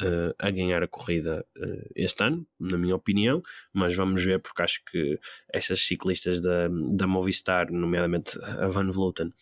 [0.00, 3.42] Uh, a ganhar a corrida uh, este ano, na minha opinião,
[3.72, 5.18] mas vamos ver porque acho que
[5.52, 9.32] essas ciclistas da, da Movistar, nomeadamente a Van Vleuten,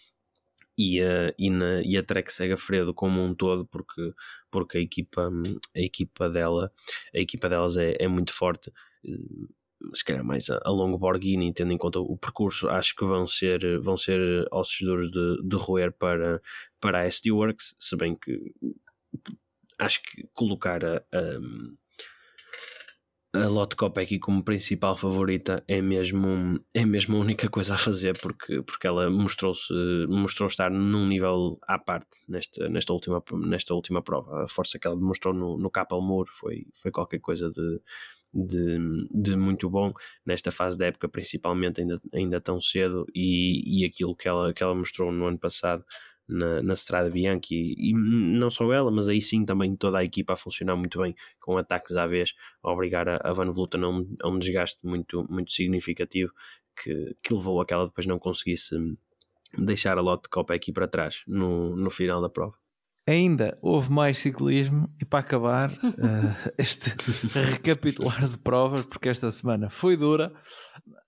[0.76, 4.12] e a, e, na, e a Trek Segafredo como um todo, porque,
[4.50, 5.30] porque a, equipa,
[5.74, 6.72] a equipa dela
[7.14, 8.72] a equipa delas é, é muito forte.
[9.04, 9.46] Eh,
[9.94, 13.26] se calhar mais a, a longo Borghini, tendo em conta o percurso, acho que vão
[13.26, 16.40] ser, vão ser ossos duros de, de roer para,
[16.80, 18.52] para a SD Works, se bem que
[19.78, 21.40] acho que colocar a, a
[23.44, 28.18] a Lotte Kopecky como principal favorita é mesmo, é mesmo a única coisa a fazer
[28.18, 29.72] porque, porque ela mostrou-se
[30.08, 34.44] mostrou estar num nível à parte nesta, nesta, última, nesta última prova.
[34.44, 37.80] A força que ela demonstrou no, no Capelmoor foi, foi qualquer coisa de,
[38.32, 38.78] de,
[39.10, 39.92] de muito bom
[40.24, 44.62] nesta fase da época, principalmente ainda, ainda tão cedo, e, e aquilo que ela, que
[44.62, 45.84] ela mostrou no ano passado
[46.28, 50.32] na, na Strada Bianchi e, não só ela, mas aí sim também toda a equipa
[50.32, 53.88] a funcionar muito bem com ataques à vez, a obrigar a, a Van Vleuten a
[53.88, 56.32] um, a um desgaste muito, muito significativo
[56.82, 58.76] que, que levou a que ela depois não conseguisse
[59.56, 62.54] deixar a lote de Copa aqui para trás no, no final da prova.
[63.08, 66.90] Ainda houve mais ciclismo e para acabar uh, este
[67.38, 70.32] recapitular de provas, porque esta semana foi dura,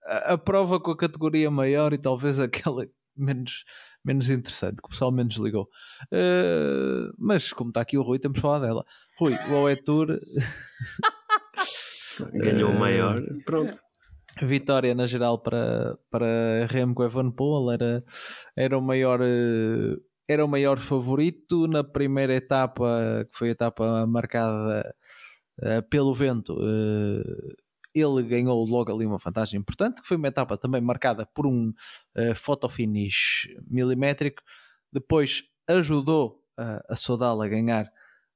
[0.06, 3.64] a, a, prova com a categoria maior e talvez aquela menos
[4.04, 5.68] menos interessante, que o pessoal menos ligou.
[6.12, 8.84] Uh, mas como está aqui o Rui, temos de falar dela.
[9.18, 10.08] Rui, o OE Tour
[12.34, 13.78] ganhou o maior, pronto.
[14.42, 18.04] Vitória na geral para, para Remco Evenepoel era,
[18.56, 24.06] era o maior uh, era o maior favorito na primeira etapa que foi a etapa
[24.06, 24.94] marcada
[25.60, 26.54] uh, pelo vento
[28.00, 31.72] ele ganhou logo ali uma vantagem importante, que foi uma etapa também marcada por um
[32.16, 34.42] uh, fotofinish milimétrico.
[34.92, 37.90] Depois ajudou uh, a Sodal a ganhar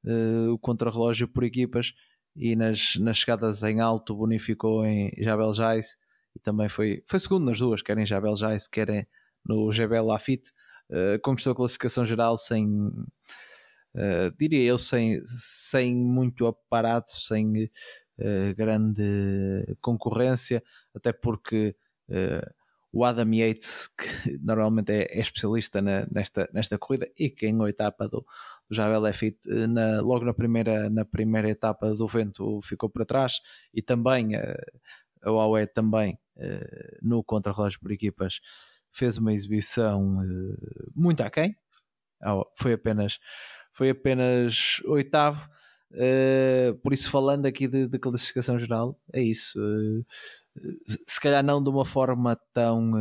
[0.05, 1.93] uh, o contrarrelógio por equipas
[2.37, 5.97] e nas, nas chegadas em alto bonificou em Jabel Jais
[6.35, 9.07] e também foi, foi segundo nas duas, quer em Jabel Jais, quer
[9.45, 10.51] no Jebel Lafitte.
[10.91, 12.69] Uh, conquistou a classificação geral sem,
[13.95, 20.63] uh, diria eu, sem, sem muito aparato, sem uh, grande concorrência,
[20.95, 21.75] até porque
[22.93, 27.67] o Adam Yates, que normalmente é, é especialista na, nesta, nesta corrida e que em
[27.67, 28.25] etapa do,
[28.69, 29.03] do Jabel
[29.69, 33.41] na, logo na primeira, na primeira etapa do vento ficou para trás
[33.73, 36.19] e também a Huawei também
[37.01, 38.41] no contra-relógio por equipas
[38.93, 41.57] fez uma exibição uh, muito aquém,
[42.57, 43.19] foi apenas
[43.73, 45.49] foi apenas oitavo,
[45.93, 49.59] uh, por isso falando aqui de, de, classificação geral, é isso.
[49.59, 50.05] Uh,
[51.07, 52.93] se calhar não de uma forma tão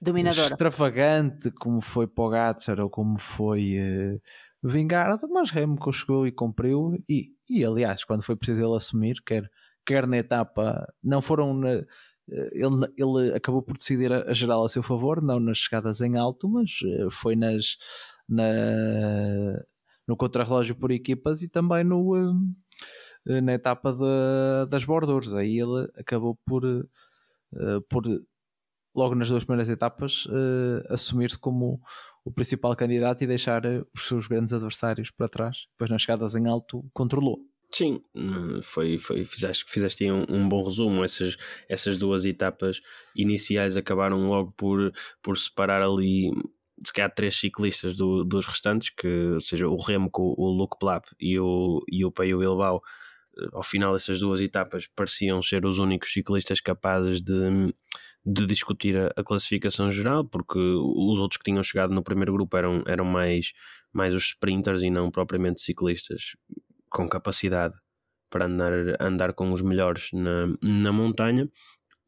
[0.00, 4.20] dominadora, extravagante como foi Pogacar ou como foi uh,
[4.62, 6.96] Vingardo, mas Remco chegou e cumpriu.
[7.08, 9.50] E, e aliás, quando foi preciso ele assumir, quer,
[9.84, 11.84] quer na etapa, não foram na,
[12.28, 16.16] ele, ele acabou por decidir a, a, geral a seu favor, não nas chegadas em
[16.16, 17.76] alto, mas eh, foi nas,
[18.28, 18.44] na,
[20.06, 22.16] no contrarrelógio por equipas e também no,
[23.26, 25.34] eh, na etapa de, das bordures.
[25.34, 26.62] Aí ele acabou por,
[27.88, 28.04] por
[28.94, 30.26] logo nas duas primeiras etapas,
[30.88, 31.80] assumir-se como
[32.24, 33.62] o principal candidato e deixar
[33.94, 35.66] os seus grandes adversários para trás.
[35.72, 37.53] Depois, nas chegadas em alto, controlou.
[37.70, 41.02] Sim, hum, foi, foi, fizeste, fizeste um, um, bom resumo.
[41.02, 41.36] Essas,
[41.68, 42.80] essas duas etapas
[43.16, 46.30] iniciais acabaram logo por, por separar ali
[46.84, 51.04] se calhar três ciclistas do, dos restantes, que, ou seja, o Remco, o Luke Plap
[51.20, 52.82] e o, e o Peio Bilbao,
[53.38, 57.74] eh, ao final dessas duas etapas pareciam ser os únicos ciclistas capazes de,
[58.24, 62.56] de discutir a, a, classificação geral, porque os outros que tinham chegado no primeiro grupo
[62.56, 63.52] eram, eram mais,
[63.92, 66.36] mais os sprinters e não propriamente ciclistas
[66.94, 67.74] com capacidade
[68.30, 71.50] para andar, andar com os melhores na, na montanha.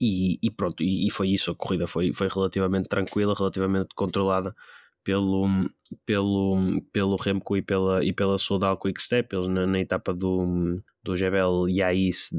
[0.01, 1.51] E, e pronto, e, foi isso.
[1.51, 4.55] A corrida foi, foi relativamente tranquila, relativamente controlada
[5.03, 5.49] pelo,
[6.05, 9.35] pelo, pelo Remco e pela, e pela Soudal Quick Step.
[9.35, 12.31] Eles na, na etapa do, do Jebel Yais,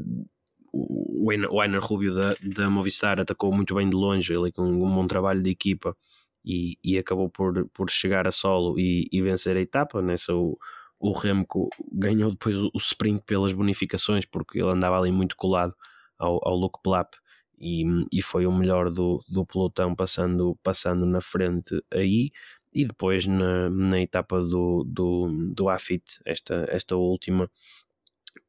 [0.72, 5.06] o Weiner Rubio da, da Movistar atacou muito bem de longe, ele com um bom
[5.06, 5.96] trabalho de equipa
[6.44, 10.00] e, e acabou por, por chegar a solo e, e vencer a etapa.
[10.02, 10.58] Nessa, o,
[11.00, 15.74] o Remco ganhou depois o, sprint pelas bonificações, porque ele andava ali muito colado
[16.18, 17.14] ao, ao Luke Plap
[17.60, 22.30] e, e foi o melhor do, do pelotão passando, passando na frente aí.
[22.72, 27.50] E depois na, na etapa do, do, do Afit, esta, esta última,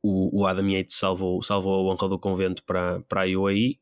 [0.02, 3.80] o, o Adam Yates salvou, salvou a honra do convento para, para a UAE,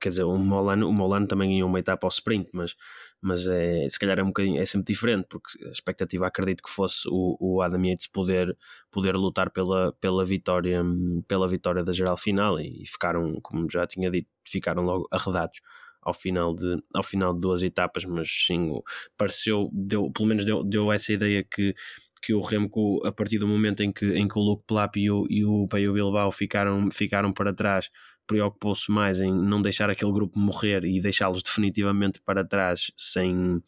[0.00, 2.74] quer dizer, o Molano, o Molano também ganhou uma etapa ao sprint, mas
[3.22, 6.70] mas é, se calhar é um bocadinho, é sempre diferente, porque a expectativa acredito que
[6.70, 8.56] fosse o, o Adam Yates poder,
[8.90, 10.82] poder lutar pela, pela, vitória,
[11.28, 15.60] pela vitória da geral final e, ficaram, como já tinha dito, ficaram logo arredados
[16.02, 18.72] ao final de, ao final de duas etapas, mas sim,
[19.18, 21.74] pareceu, deu, pelo menos deu, deu essa ideia que
[22.22, 25.10] que o Remco, a partir do momento em que, em que o Luke Plap e
[25.10, 27.90] o, e o Peio Bilbao ficaram, ficaram para trás,
[28.30, 33.60] preocupou-se mais em não deixar aquele grupo morrer e deixá-los definitivamente para trás sem,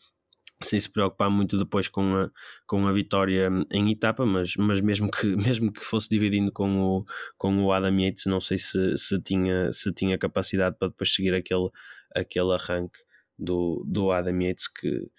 [0.62, 2.30] sem se preocupar muito depois com a,
[2.64, 7.04] com a vitória em etapa, mas, mas mesmo, que, mesmo que fosse dividindo com o,
[7.36, 11.34] com o Adam Yates, não sei se, se, tinha, se tinha capacidade para depois seguir
[11.34, 11.68] aquele,
[12.14, 13.00] aquele arranque
[13.36, 15.10] do, do Adam Yates que,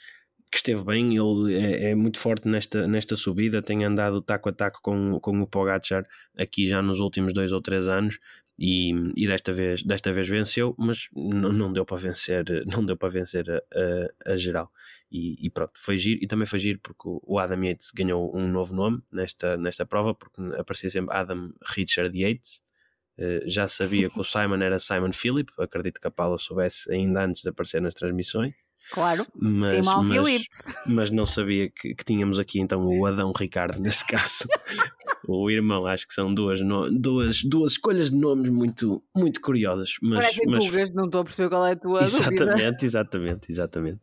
[0.49, 4.53] que esteve bem, ele é, é, muito forte nesta, nesta subida, tem andado taco a
[4.53, 6.05] taco com, com o Pogacar
[6.37, 8.19] aqui já nos últimos dois ou três anos,
[8.57, 13.09] e, e desta vez desta vez venceu mas não, deu para vencer não deu para
[13.09, 14.71] vencer a, a, a, geral.
[15.11, 18.47] E, e, pronto foi giro e também foi giro porque o Adam Yates ganhou um
[18.47, 22.61] novo nome nesta nesta prova porque aparecia sempre Adam Richard Yates.
[23.15, 27.23] Uh, já sabia que o Simon era Simon Philip acredito que a Paula soubesse ainda
[27.23, 28.55] antes de aparecer nas transmissões
[28.91, 30.43] Claro, mas, Simão mas,
[30.85, 34.45] mas não sabia que, que, tínhamos aqui então o Adão Ricardo, nesse caso,
[35.27, 35.87] o irmão.
[35.87, 39.95] Acho que são duas, no, duas, duas escolhas de nomes muito, muito curiosas.
[40.01, 42.75] Mas, Parecem mas, dúvidas, não estou a perceber qual é a tua exatamente, dúvida.
[42.83, 43.99] Exatamente, exatamente.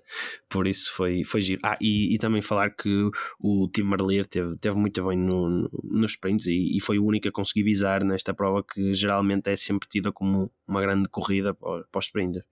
[0.48, 1.60] Por isso foi, foi giro.
[1.64, 5.70] Ah, e, e também falar que o Tim Marlier teve, teve muito bem no, no,
[5.84, 9.56] nos sprints e, e, foi o único a conseguir visar nesta prova que geralmente é
[9.56, 12.44] sempre tida como uma grande corrida para, para os sprinters.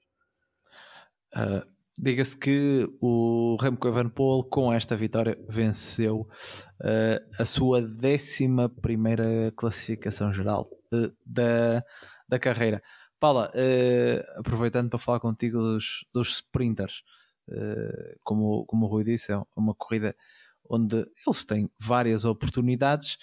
[1.35, 6.29] Uh, Diga-se que o Remco Evenepoel com esta vitória venceu
[6.81, 11.83] uh, a sua décima primeira classificação geral uh, da,
[12.29, 12.81] da carreira.
[13.19, 17.03] Paula, uh, aproveitando para falar contigo dos, dos sprinters,
[18.23, 20.15] como, como o Rui disse, é uma corrida
[20.71, 23.17] onde eles têm várias oportunidades.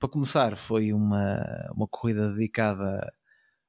[0.00, 3.12] Para começar, foi uma, uma corrida dedicada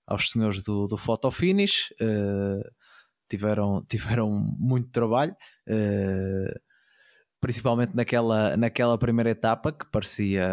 [0.08, 1.94] aos senhores do, do photo finish.
[2.02, 2.64] Uh,
[3.30, 5.34] tiveram, tiveram muito trabalho,
[5.68, 6.60] uh,
[7.40, 10.48] principalmente naquela, naquela primeira etapa que parecia.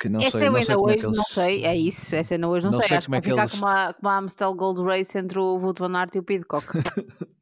[0.00, 1.16] que não essa sei, não sei hoje, é eles...
[1.16, 3.22] não sei, é isso, essa ainda hoje não, não sei, sei acho que é vai
[3.22, 3.52] ficar eles...
[3.52, 6.66] como, a, como a Amstel Gold Race entre o Wout van Aert e o Pidcock.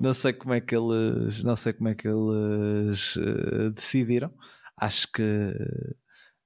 [0.00, 4.32] não sei como é que eles não sei como é que eles uh, decidiram
[4.76, 5.54] acho que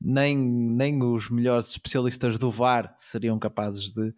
[0.00, 4.14] nem, nem os melhores especialistas do VAR seriam capazes de,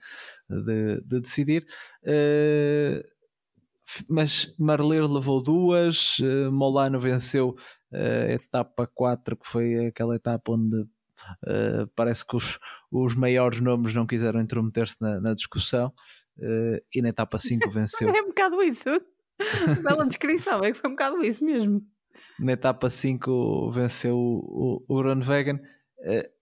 [0.49, 1.67] de, de decidir
[2.03, 3.19] uh,
[4.09, 7.57] mas Marler levou duas uh, Molano venceu
[7.93, 10.87] a etapa 4 que foi aquela etapa onde
[11.45, 12.59] Uh, parece que os,
[12.91, 15.93] os maiores nomes não quiseram intrometer-se na, na, discussão
[16.39, 18.09] uh, e na etapa 5 venceu.
[18.09, 18.89] é um bocado isso.
[19.83, 21.83] Bela descrição, é que foi um bocado isso mesmo.
[22.39, 25.01] Na etapa 5 venceu o, o, o.
[25.01, 26.39] Uh,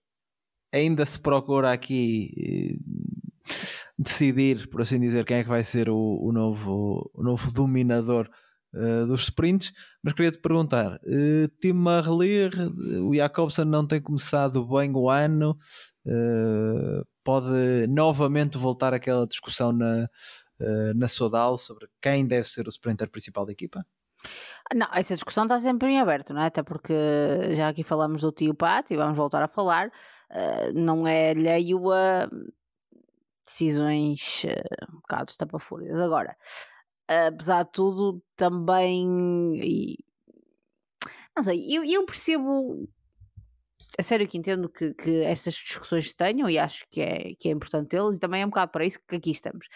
[0.71, 2.79] ainda se procura aqui
[3.97, 8.29] decidir, por assim dizer, quem é que vai ser o, o novo, o novo dominador
[8.73, 9.73] uh, dos sprints.
[10.03, 12.51] Mas queria te perguntar: uh, Tim Marlier,
[13.01, 15.57] o Jacobsen não tem começado bem o ano,
[16.05, 20.09] uh, pode novamente voltar àquela discussão na,
[20.59, 23.85] uh, na Sodal sobre quem deve ser o sprinter principal da equipa?
[24.75, 26.47] Não, essa discussão está sempre em aberto, não é?
[26.47, 26.93] Até porque
[27.55, 31.89] já aqui falamos do tio Pat e vamos voltar a falar, uh, não é alheio
[31.91, 32.27] a
[33.45, 35.99] decisões uh, um bocado estapafúrias.
[36.01, 36.35] Agora,
[37.07, 39.55] apesar de tudo, também.
[39.63, 39.97] E,
[41.35, 42.89] não sei, eu, eu percebo
[43.97, 47.49] a sério que entendo que, que estas discussões se tenham e acho que é, que
[47.49, 49.67] é importante tê-las e também é um bocado para isso que aqui estamos.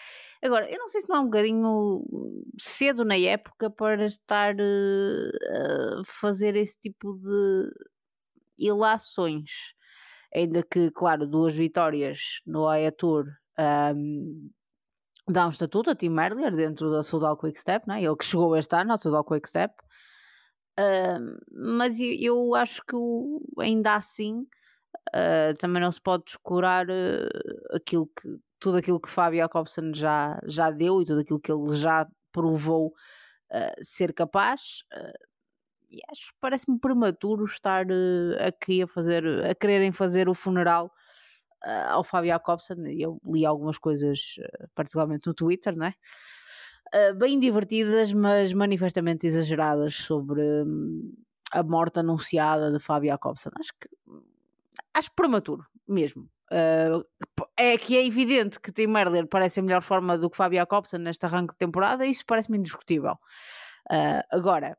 [0.42, 2.04] Agora, eu não sei se não é um bocadinho
[2.60, 7.70] cedo na época para estar uh, a fazer esse tipo de
[8.58, 9.74] ilações.
[10.34, 13.26] Ainda que, claro, duas vitórias no AIA Tour
[13.94, 14.50] um,
[15.28, 18.02] dá um estatuto a Tim Merlier dentro da Sudal Quick Step, né?
[18.02, 19.74] ele que chegou este ano ao Sudal Quick Step.
[20.78, 22.96] Uh, mas eu, eu, acho que
[23.60, 24.46] ainda assim
[25.14, 30.40] uh, também não se pode descurar uh, aquilo que, tudo aquilo que Fábio Jacobson já,
[30.46, 32.92] já deu e tudo aquilo que ele já provou
[33.82, 34.82] ser capaz.
[35.90, 37.84] e acho parece-me prematuro estar
[38.40, 40.90] a, querer fazer, a quererem fazer o funeral
[41.90, 42.76] ao Fábio Jacobson.
[42.86, 44.36] Eu li algumas coisas,
[44.74, 45.94] particularmente no Twitter, não é?
[46.94, 51.14] Uh, bem divertidas, mas manifestamente exageradas sobre hum,
[51.50, 53.50] a morte anunciada de Fábio Jacobson.
[53.58, 53.88] Acho que
[54.94, 56.28] acho prematuro mesmo.
[56.50, 57.04] Uh,
[57.56, 60.98] é que é evidente que Tim Merler parece a melhor forma do que Fábio Jacobson
[60.98, 63.18] neste arranque de temporada, isso parece-me indiscutível.
[63.90, 64.76] Uh, agora,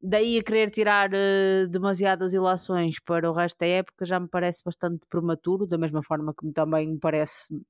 [0.00, 4.62] daí a querer tirar uh, demasiadas ilações para o resto da época já me parece
[4.64, 7.60] bastante prematuro, da mesma forma que também me parece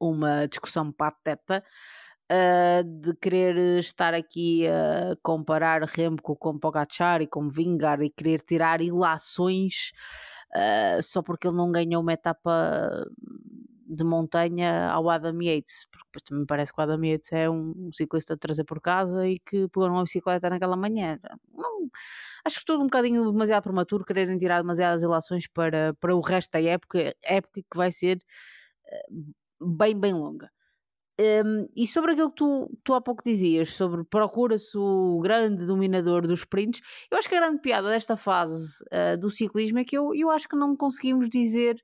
[0.00, 1.62] uma discussão pateta
[2.30, 8.40] uh, de querer estar aqui a comparar Remco com Pogacar e com Vingar e querer
[8.40, 9.92] tirar ilações
[10.54, 13.06] uh, só porque ele não ganhou uma etapa
[13.88, 18.34] de montanha ao Adam Yates, porque também parece que o Adam Yates é um, ciclista
[18.34, 21.20] de trazer por casa e que pegou numa bicicleta naquela manhã.
[21.54, 21.88] Não,
[22.44, 26.50] acho que tudo um bocadinho demasiado prematuro quererem tirar demasiadas ilações para, para o resto
[26.52, 28.18] da época, época que vai ser
[29.60, 30.50] bem, bem longa.
[31.18, 36.26] Um, e sobre aquilo que tu, tu há pouco dizias, sobre procura-se o grande dominador
[36.26, 39.96] dos sprints, eu acho que a grande piada desta fase uh, do ciclismo é que
[39.96, 41.76] eu, eu acho que não conseguimos dizer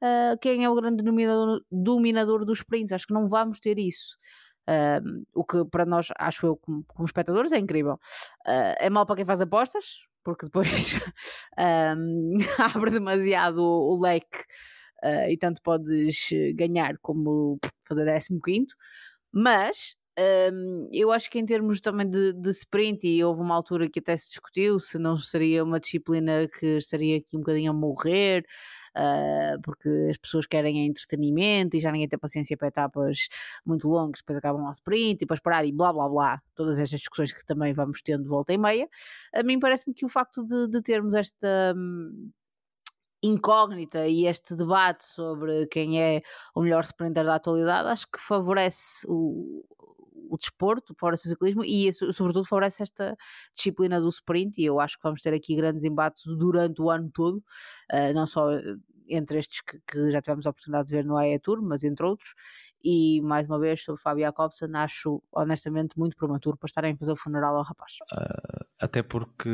[0.00, 4.16] uh, quem é o grande dominador, dominador dos sprints, acho que não vamos ter isso.
[4.68, 7.94] Uh, o que para nós, acho eu, como, como espectadores, é incrível.
[8.46, 10.94] Uh, é mal para quem faz apostas, porque depois
[11.96, 12.38] um,
[12.76, 14.44] abre demasiado o, o leque
[15.04, 18.06] uh, e tanto podes eh, ganhar como fazer
[18.44, 18.66] 15,
[19.32, 19.96] mas
[20.52, 24.00] um, eu acho que em termos também de, de, sprint, e houve uma altura que
[24.00, 28.44] até se discutiu se não seria uma disciplina que estaria aqui um bocadinho a morrer,
[28.96, 33.28] uh, porque as pessoas querem entretenimento e já ninguém tem paciência para etapas
[33.64, 36.42] muito longas, depois acabam ao sprint e depois parar e blá blá blá.
[36.56, 38.88] Todas estas discussões que também vamos tendo de volta e meia.
[39.32, 41.74] A mim parece-me que o facto de, de termos esta.
[41.76, 42.30] Hum,
[43.22, 46.22] incógnita e este debate sobre quem é
[46.54, 49.64] o melhor sprinter da atualidade acho que favorece o,
[50.30, 53.16] o desporto, favorece o ciclismo e sobretudo favorece esta
[53.54, 57.10] disciplina do sprint e eu acho que vamos ter aqui grandes embates durante o ano
[57.12, 57.36] todo,
[57.92, 58.50] uh, não só
[59.08, 62.04] entre estes que, que, já tivemos a oportunidade de ver no AE Tour, mas entre
[62.04, 62.34] outros.
[62.82, 67.12] E mais uma vez, sobre Fábio Jacobsen, acho honestamente muito prematuro para estarem a fazer
[67.12, 67.94] o funeral ao rapaz.
[68.12, 69.50] Uh, até porque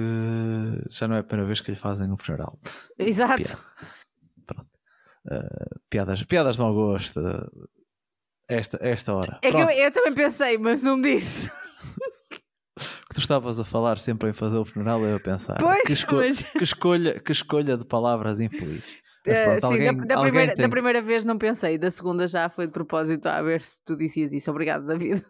[0.90, 2.58] já não é a primeira vez que lhe fazem um funeral.
[2.98, 3.58] Exato.
[4.46, 4.70] Pronto.
[5.26, 7.20] Uh, piadas, piadas de mau gosto.
[8.46, 9.38] Esta, esta hora.
[9.42, 9.68] É Pronto.
[9.68, 11.50] que eu, eu também pensei, mas não disse.
[13.08, 15.92] que tu estavas a falar sempre em fazer o funeral, eu a pensar pois, que,
[15.92, 16.42] esco mas...
[16.42, 19.03] que, escolha, que escolha de palavras infelizes.
[19.26, 22.66] Uh, sim, alguém, da, da, primeira, da, primeira, vez não pensei, da segunda já foi
[22.66, 24.50] de propósito a ver se tu dizias isso.
[24.50, 25.24] Obrigado, David.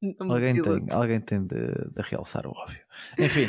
[0.18, 2.80] alguém tem, alguém tem de, de, realçar o óbvio.
[3.18, 3.46] Enfim,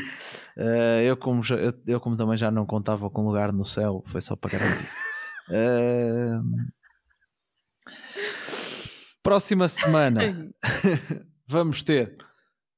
[0.57, 4.03] uh, eu, como já, eu, eu, como também já não contava com lugar no céu,
[4.07, 4.89] foi só para garantir.
[5.49, 6.43] Uh,
[9.23, 10.51] próxima semana
[11.47, 12.17] vamos ter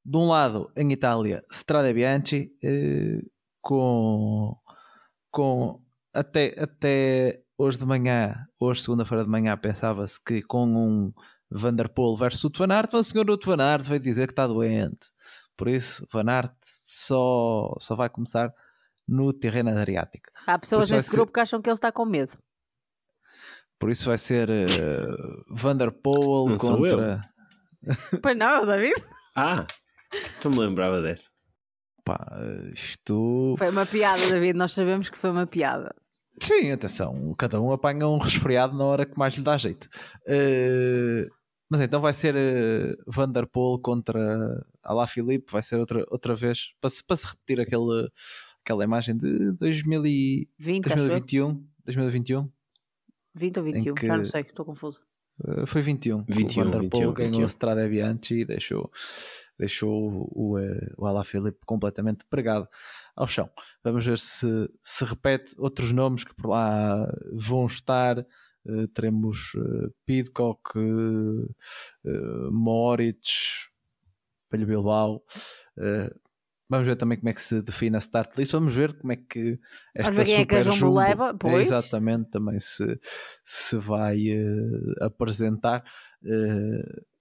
[0.06, 2.52] de um lado em Itália Strada Bianchi
[3.62, 4.56] com,
[5.32, 5.82] com
[6.14, 11.14] até, até hoje de manhã, hoje segunda-feira de manhã, pensava-se que com um
[11.50, 15.08] Vanderpool versus o Van Aert, mas o senhor Van Aert veio dizer que está doente.
[15.56, 18.54] Por isso, Van Aert só, só vai começar
[19.08, 20.30] no terreno Adriático.
[20.46, 22.38] Há pessoas neste grupo que acham que ele está com medo.
[23.80, 27.24] Por isso vai ser uh, Vanderpool não contra.
[28.22, 28.96] pois não, David?
[29.36, 29.66] Ah,
[30.42, 31.30] tu me lembrava dessa.
[32.08, 32.40] Pá,
[32.74, 33.54] isto.
[33.58, 34.58] Foi uma piada, David.
[34.58, 35.94] Nós sabemos que foi uma piada.
[36.40, 39.90] Sim, atenção, cada um apanha um resfriado na hora que mais lhe dá jeito.
[40.26, 41.30] Uh,
[41.70, 47.04] mas então vai ser uh, Vanderpool contra Alaphilippe, vai ser outra, outra vez, para se,
[47.04, 48.10] para se repetir aquele,
[48.64, 51.68] aquela imagem de 2020, 2021.
[51.84, 52.50] 2021.
[53.36, 55.02] 20 ou 21, que, já não sei, estou confuso.
[55.44, 56.24] Uh, foi 21.
[56.30, 57.44] 21 o Vanderpool 21, ganhou 21.
[57.44, 58.90] a Strada Bianchi e deixou,
[59.58, 60.58] deixou o, o,
[60.98, 62.68] o Alaphilippe completamente pregado
[63.16, 63.50] ao chão.
[63.84, 64.48] Vamos ver se
[64.84, 68.20] se repete outros nomes que por lá vão estar.
[68.66, 73.70] Uh, teremos uh, Pidcock, uh, Moritz,
[74.50, 75.24] Pelho Bilbao.
[76.70, 78.52] vamos ver também como é que se define a start list.
[78.52, 79.58] Vamos ver como é que
[79.96, 81.68] esta Vamos ver super é que a jumbo, leva, pois.
[81.68, 83.00] exatamente também se,
[83.46, 84.18] se vai
[85.00, 85.84] apresentar.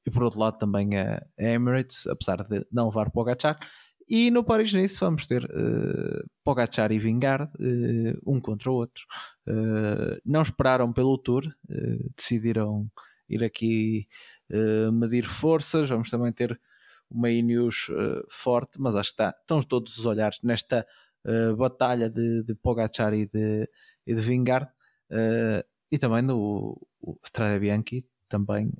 [0.07, 3.59] E por outro lado também a Emirates, apesar de não levar Pogacar.
[4.09, 9.05] E no Paris-Nice vamos ter uh, Pogacar e Vingard, uh, um contra o outro.
[9.47, 11.53] Uh, não esperaram pelo Tour,
[12.16, 12.89] decidiram
[13.28, 14.07] ir aqui
[14.93, 15.89] medir forças.
[15.89, 16.59] Vamos também ter
[17.11, 17.89] uma Ineos
[18.31, 20.87] forte, mas acho que está, estão todos os olhares nesta
[21.59, 23.69] batalha de, de Pogacar e de,
[24.07, 24.69] e de Vingard.
[25.91, 26.81] e também no
[27.24, 28.73] Strada Bianchi, também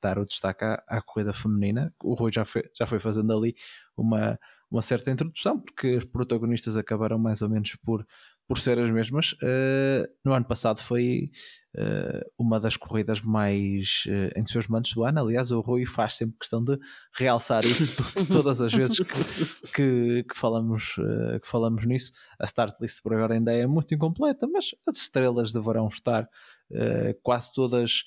[0.00, 1.92] dar o destaque à, à, corrida feminina.
[2.02, 3.54] O Rui já foi, já foi fazendo ali
[3.96, 4.38] uma,
[4.70, 8.06] uma certa introdução, porque os protagonistas acabaram mais ou menos por,
[8.48, 9.32] por ser as mesmas.
[9.34, 11.30] Uh, no ano passado foi
[11.76, 15.20] uh, uma das corridas mais uh, entusiasmantes do ano.
[15.20, 16.78] Aliás, o Rui faz sempre questão de
[17.12, 18.02] realçar isso
[18.32, 22.12] todas as vezes que, que, que falamos, uh, que falamos nisso.
[22.40, 26.26] A start list por agora ainda é muito incompleta, mas as estrelas deverão estar
[27.22, 28.04] quase todas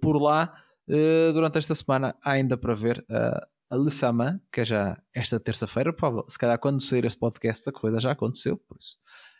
[0.00, 0.52] por lá.
[0.90, 5.38] Eh, durante esta semana há ainda para ver uh, a Lissama, que é já esta
[5.38, 5.94] terça-feira,
[6.28, 8.98] se calhar quando sair este podcast a corrida já aconteceu, por isso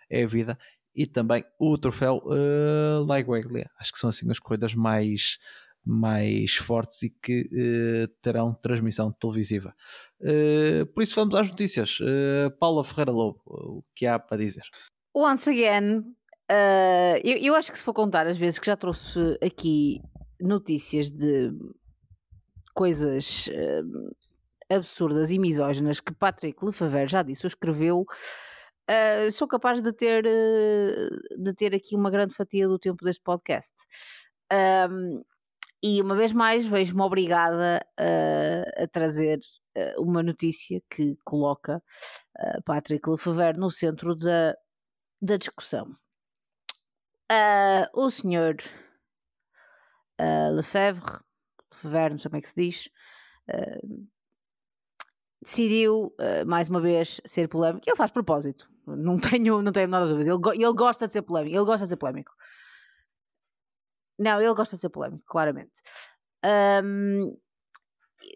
[0.09, 0.57] é a vida,
[0.95, 3.69] e também o troféu uh, Laigueglia.
[3.81, 5.39] Acho que são assim as corridas mais,
[5.85, 9.75] mais fortes e que uh, terão transmissão televisiva.
[10.21, 11.99] Uh, por isso vamos às notícias.
[11.99, 14.63] Uh, Paula Ferreira Lobo, o que há para dizer?
[15.13, 16.05] Once again,
[17.25, 20.01] eu, eu acho que se for contar as vezes que já trouxe aqui
[20.41, 21.53] notícias de
[22.75, 29.83] coisas uh, absurdas e misóginas que Patrick Lefavre já disse ou escreveu, uh, sou capaz
[29.83, 33.75] de ter, uh, de ter aqui uma grande fatia do tempo deste podcast.
[34.91, 35.23] Um,
[35.83, 39.41] e uma vez mais vejo-me obrigada a trazer
[39.97, 41.83] uma notícia que coloca
[42.67, 44.55] Patrick Lefavre no centro da,
[45.23, 45.95] da discussão.
[47.95, 48.57] o senhor
[50.21, 51.21] uh, Lefebvre,
[51.73, 52.89] Lefebvre, não sei como é que se diz,
[53.49, 54.07] uh,
[55.43, 57.89] decidiu uh, mais uma vez ser polémico.
[57.89, 60.31] Ele faz propósito, não tenho, não tenho a dúvida.
[60.31, 62.33] Ele, ele gosta de ser polémico, ele gosta de ser polémico.
[64.19, 65.81] Não, ele gosta de ser polémico, claramente.
[66.85, 67.37] Um,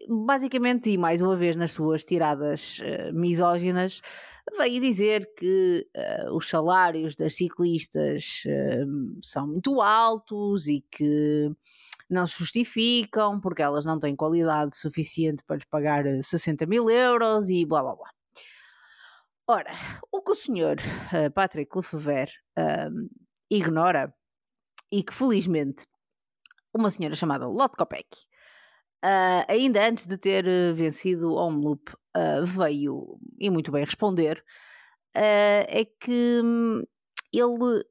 [0.09, 4.01] basicamente, e mais uma vez nas suas tiradas uh, misóginas,
[4.57, 11.49] veio dizer que uh, os salários das ciclistas uh, são muito altos e que
[12.09, 17.49] não se justificam porque elas não têm qualidade suficiente para lhes pagar 60 mil euros
[17.49, 18.09] e blá blá blá.
[19.47, 19.71] Ora,
[20.11, 20.77] o que o senhor
[21.35, 22.31] Patrick Lefebvre
[23.49, 24.13] ignora
[24.91, 25.85] e que felizmente
[26.75, 28.27] uma senhora chamada Lotte Kopecky,
[29.03, 34.43] uh, ainda antes de ter eh, vencido o Omloop, uh, veio e muito bem responder,
[35.15, 36.83] uh, é que hum,
[37.33, 37.83] ele,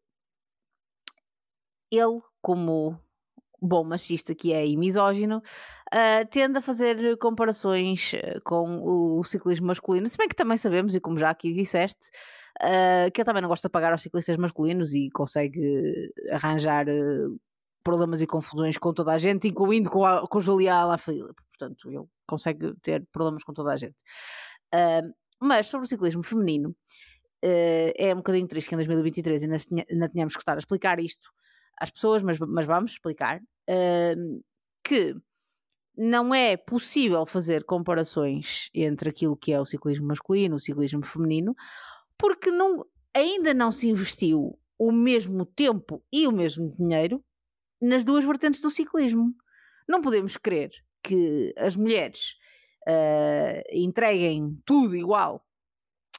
[1.91, 2.99] ele como
[3.61, 5.43] bom machista que é e misógino,
[6.31, 8.13] tende a fazer comparações
[8.45, 12.11] com o ciclismo masculino, se bem que também sabemos, e como já aqui disseste,
[13.15, 17.41] que ele também não gosta de pagar aos ciclistas masculinos e consegue arranjar uh,
[17.85, 21.43] problemas e confusões com toda a gente, incluindo com, a, com Julia Alaphilippe.
[21.57, 23.97] Portanto, ele consegue ter problemas com toda a gente.
[24.75, 29.57] Uh, mas sobre o ciclismo feminino, uh, é um bocadinho triste que em 2023 ainda,
[29.89, 31.31] ainda tenhamos que estar a explicar isto
[31.79, 34.45] às pessoas, mas, mas vamos explicar uh,
[34.83, 35.15] que
[35.97, 41.05] não é possível fazer comparações entre aquilo que é o ciclismo masculino e o ciclismo
[41.05, 41.55] feminino,
[42.19, 42.85] porque não,
[43.15, 47.23] ainda não se investiu o mesmo tempo e o mesmo dinheiro
[47.85, 49.35] nas duas vertentes do ciclismo.
[49.89, 50.71] Não podemos crer
[51.03, 52.35] que as mulheres
[52.89, 55.45] uh, entreguem tudo igual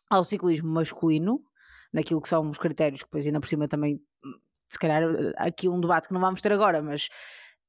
[0.10, 1.44] ao ciclismo masculino,
[1.92, 4.00] naquilo que são os critérios, que depois ainda por cima também,
[4.70, 5.04] se calhar,
[5.38, 7.10] aqui um debate que não vamos ter agora, mas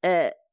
[0.04, 0.45] uh,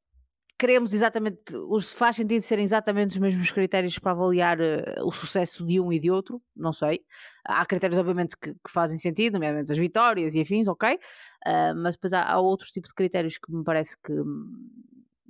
[0.58, 5.64] queremos exatamente, os faz sentido serem exatamente os mesmos critérios para avaliar uh, o sucesso
[5.66, 7.00] de um e de outro, não sei.
[7.44, 11.96] Há critérios, obviamente, que, que fazem sentido, nomeadamente as vitórias e afins, ok, uh, mas
[11.96, 14.12] depois há, há outros tipos de critérios que me parece que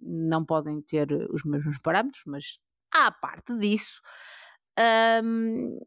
[0.01, 2.59] não podem ter os mesmos parâmetros, mas
[2.95, 4.01] à parte disso,
[5.25, 5.79] um,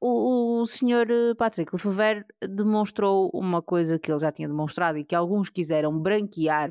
[0.00, 5.48] o, senhor Patrick Lefebvre demonstrou uma coisa que ele já tinha demonstrado e que alguns
[5.48, 6.70] quiseram branquear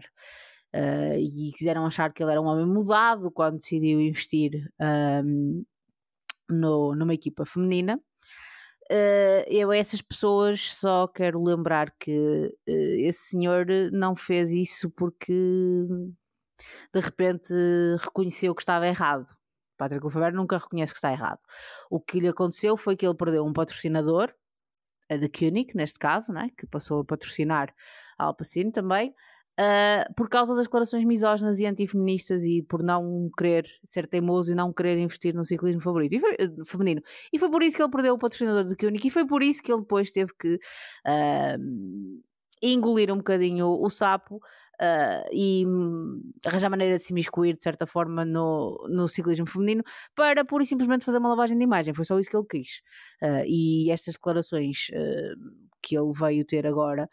[0.76, 4.70] uh, e quiseram achar que ele era um homem mudado quando decidiu investir
[5.24, 5.64] um,
[6.50, 8.00] no, numa equipa feminina.
[8.91, 14.90] Uh, eu a essas pessoas só quero lembrar que uh, esse senhor não fez isso
[14.91, 15.34] porque
[16.94, 17.54] de repente
[18.00, 19.34] reconheceu que estava errado.
[19.78, 21.40] Patrick Lefebvre nunca reconhece que está errado.
[21.90, 24.34] O que lhe aconteceu foi que ele perdeu um patrocinador,
[25.10, 27.74] a de Koenig, neste caso, né, que passou a patrocinar
[28.18, 29.14] a Alpacine também,
[29.54, 34.56] Uh, por causa das declarações misóginas e antifeministas e por não querer ser teimoso e
[34.56, 37.02] não querer investir no ciclismo favorito, e foi, uh, feminino.
[37.32, 39.62] E foi por isso que ele perdeu o patrocinador de Koenig e foi por isso
[39.62, 42.22] que ele depois teve que uh,
[42.64, 44.40] engolir um bocadinho o, sapo
[45.32, 45.66] e
[46.46, 49.84] arranjar maneira de se imiscuir de certa forma no, no ciclismo feminino
[50.16, 51.94] para pura e simplesmente fazer uma lavagem de imagem.
[51.94, 52.82] Foi só isso que ele quis.
[53.46, 54.88] e estas declarações
[55.82, 57.10] que ele veio ter agora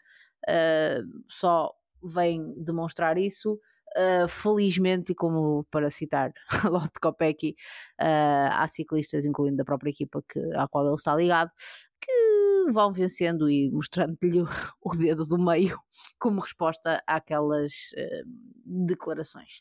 [1.27, 1.71] só
[2.03, 3.59] vem demonstrar isso.
[3.97, 6.31] Uh, felizmente, e como para citar
[6.63, 7.55] Lotte Kopecky,
[7.99, 11.51] uh, há ciclistas, incluindo da própria equipa que, à qual ele está ligado,
[11.99, 14.41] que vão vencendo e mostrando-lhe
[14.81, 15.77] o dedo do meio
[16.17, 18.23] como resposta àquelas uh,
[18.65, 19.59] declarações.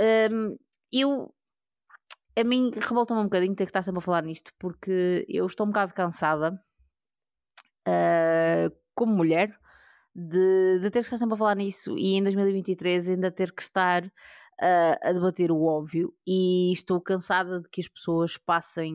[0.00, 0.56] Um,
[0.90, 1.34] eu
[2.34, 5.66] a mim revolta-me um bocadinho ter que estar sempre a falar nisto porque eu estou
[5.66, 6.58] um bocado cansada
[7.86, 9.54] uh, como mulher
[10.14, 13.62] de, de ter que estar sempre a falar nisso e em 2023 ainda ter que
[13.62, 18.94] estar uh, a debater o óbvio e estou cansada de que as pessoas passem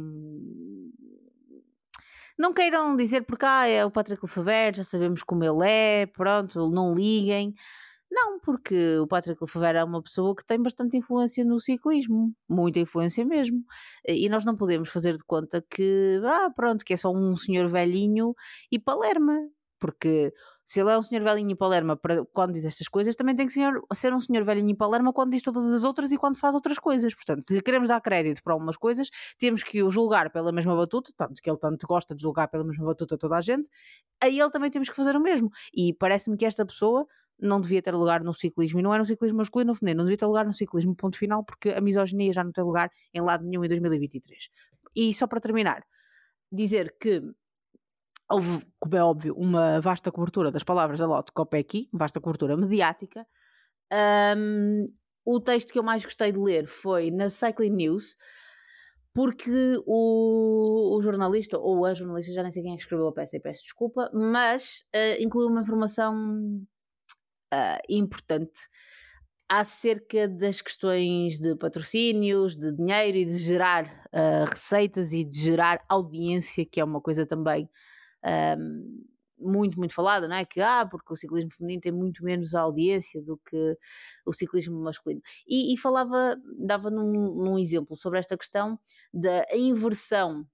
[2.38, 6.70] não queiram dizer porque ah, é o Patrick Lefebvre, já sabemos como ele é, pronto,
[6.70, 7.54] não liguem.
[8.12, 12.80] Não, porque o Patrick Lefebvre é uma pessoa que tem bastante influência no ciclismo, muita
[12.80, 13.64] influência mesmo.
[14.08, 17.70] E nós não podemos fazer de conta que, ah, pronto, que é só um senhor
[17.70, 18.34] velhinho
[18.72, 19.36] e Palerma
[19.80, 20.34] porque
[20.66, 23.48] se ele é um senhor velhinho em Palerma para, quando diz estas coisas, também tem
[23.48, 26.36] que ser, ser um senhor velhinho em Palerma quando diz todas as outras e quando
[26.36, 27.14] faz outras coisas.
[27.16, 30.76] Portanto, se lhe queremos dar crédito para algumas coisas, temos que o julgar pela mesma
[30.76, 33.70] batuta, tanto que ele tanto gosta de julgar pela mesma batuta toda a gente,
[34.22, 35.50] a ele também temos que fazer o mesmo.
[35.74, 37.06] E parece-me que esta pessoa
[37.40, 40.06] não devia ter lugar no ciclismo, e não é no ciclismo masculino ou feminino, não
[40.06, 43.22] devia ter lugar no ciclismo, ponto final, porque a misoginia já não tem lugar em
[43.22, 44.50] lado nenhum em 2023.
[44.96, 45.84] E só para terminar,
[46.52, 47.22] dizer que
[48.30, 53.26] houve, como é óbvio, uma vasta cobertura das palavras da Lotte Kopecky, vasta cobertura mediática.
[54.38, 54.88] Um,
[55.26, 58.16] o texto que eu mais gostei de ler foi na Cycling News,
[59.14, 63.14] porque o, o, jornalista, ou a jornalista, já nem sei quem é que escreveu a
[63.14, 66.14] peça e peço desculpa, mas uh, incluiu uma informação
[67.54, 68.70] uh, importante
[69.50, 75.84] acerca das questões de patrocínios, de dinheiro e de gerar uh, receitas e de gerar
[75.88, 77.70] audiência, que é uma coisa também
[78.58, 79.06] um,
[79.40, 80.46] muito, muito falada, não é?
[80.46, 83.78] Que, ah, porque o ciclismo feminino tem muito menos audiência do que
[84.26, 85.22] o ciclismo masculino.
[85.48, 88.80] E, e falava, dava num, num, exemplo sobre esta questão
[89.14, 90.46] da inversão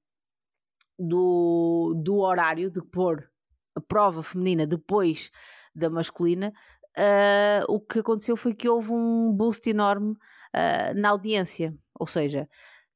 [0.99, 3.29] do, do horário, de pôr
[3.75, 5.31] a prova feminina depois
[5.73, 6.53] da masculina,
[6.97, 11.75] uh, o que aconteceu foi que houve um boost enorme uh, na audiência.
[11.99, 12.47] Ou seja,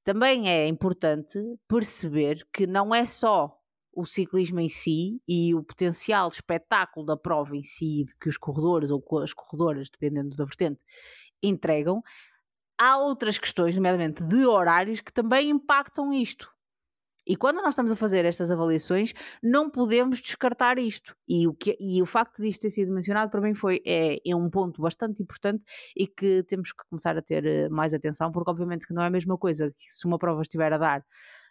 [0.04, 3.57] também é importante perceber que não é só
[3.98, 8.38] o ciclismo em si e o potencial espetáculo da prova em si, de que os
[8.38, 10.84] corredores ou as corredoras, dependendo da vertente,
[11.42, 12.04] entregam,
[12.80, 16.48] há outras questões, nomeadamente de horários, que também impactam isto.
[17.26, 19.14] E quando nós estamos a fazer estas avaliações,
[19.44, 21.16] não podemos descartar isto.
[21.28, 24.36] E o, que, e o facto disto ter sido mencionado para mim foi é, é
[24.36, 25.66] um ponto bastante importante
[25.96, 29.08] e que temos que começar a ter eh, mais atenção, porque obviamente que não é
[29.08, 31.04] a mesma coisa que se uma prova estiver a dar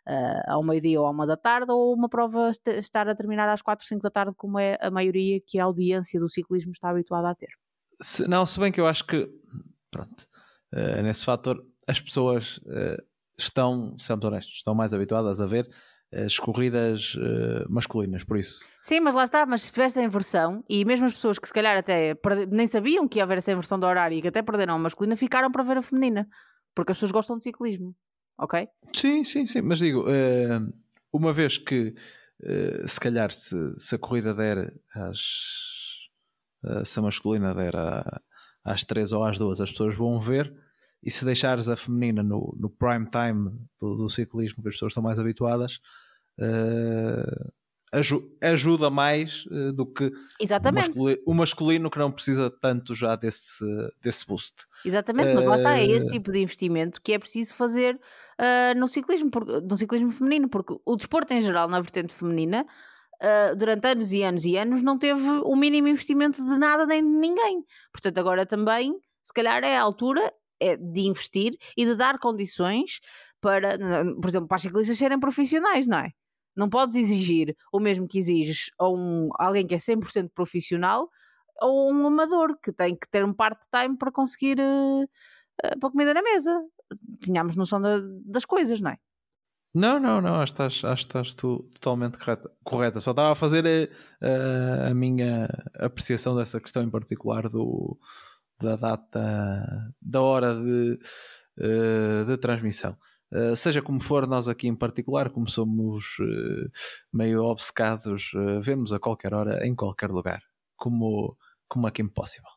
[0.09, 3.63] uh, ao meio-dia ou à uma da tarde, ou uma prova estar a terminar às
[3.63, 7.29] quatro, cinco da tarde, como é a maioria que a audiência do ciclismo está habituada
[7.29, 7.51] a ter.
[8.01, 9.29] Se, não, se bem que eu acho que,
[9.91, 10.27] pronto,
[10.75, 13.03] uh, nesse fator, as pessoas uh,
[13.39, 15.69] estão, sejamos honestos, estão mais habituadas a ver
[16.13, 18.67] as corridas uh, masculinas, por isso.
[18.81, 21.53] Sim, mas lá está, mas se tivesse a inversão, e mesmo as pessoas que se
[21.53, 22.17] calhar até
[22.49, 25.17] nem sabiam que ia haver essa inversão do horário e que até perderam a masculina,
[25.17, 26.29] ficaram para ver a feminina,
[26.75, 27.95] porque as pessoas gostam de ciclismo,
[28.39, 28.69] ok?
[28.95, 30.73] Sim, sim, sim, mas digo, uh,
[31.13, 31.95] uma vez que
[32.43, 35.19] uh, se calhar se, se, a corrida der às.
[36.85, 37.75] se a masculina der
[38.65, 40.53] às 3 ou às 2, as pessoas vão ver
[41.03, 43.51] e se deixares a feminina no, no prime time
[43.81, 45.79] do, do ciclismo, que as pessoas estão mais habituadas,
[46.39, 47.53] uh,
[48.41, 50.11] ajuda mais uh, do que
[50.41, 50.87] Exatamente.
[50.87, 53.65] O, masculino, o, masculino, que não precisa tanto já desse,
[54.03, 54.67] desse boost.
[54.85, 58.79] Exatamente, mas lá está, é esse eh, tipo de investimento que é preciso fazer uh,
[58.79, 59.31] no, ciclismo,
[59.69, 62.67] no ciclismo feminino, porque o desporto em geral, na vertente feminina,
[63.17, 67.03] Uh, durante anos e anos e anos não teve o mínimo investimento de nada nem
[67.03, 67.65] de ninguém.
[67.91, 68.93] Portanto, agora também,
[69.23, 70.21] se calhar é a altura
[70.61, 73.01] é de investir e de dar condições
[73.41, 73.79] para,
[74.21, 76.11] por exemplo, para as ciclistas serem profissionais, não é?
[76.57, 81.11] Não podes exigir o mesmo que exiges a um, alguém que é 100% profissional
[81.61, 86.15] ou um amador que tem que ter um part-time para conseguir uh, uh, para comida
[86.15, 86.63] na mesa.
[87.21, 88.99] Tínhamos noção da, das coisas, não é?
[89.75, 92.51] Não, não, não, acho que estás, acho que estás tu totalmente correta.
[92.65, 93.01] correta.
[93.01, 93.91] Só estava a fazer
[94.23, 97.99] uh, a minha apreciação dessa questão em particular do,
[98.59, 100.99] da data, da hora de,
[102.27, 102.97] de transmissão.
[103.37, 106.71] Uh, seja como for, nós aqui em particular, como somos uh,
[107.13, 108.31] meio obcecados,
[108.63, 110.43] vemos a qualquer hora, em qualquer lugar,
[110.75, 111.37] como,
[111.69, 112.49] como a Kim Possible.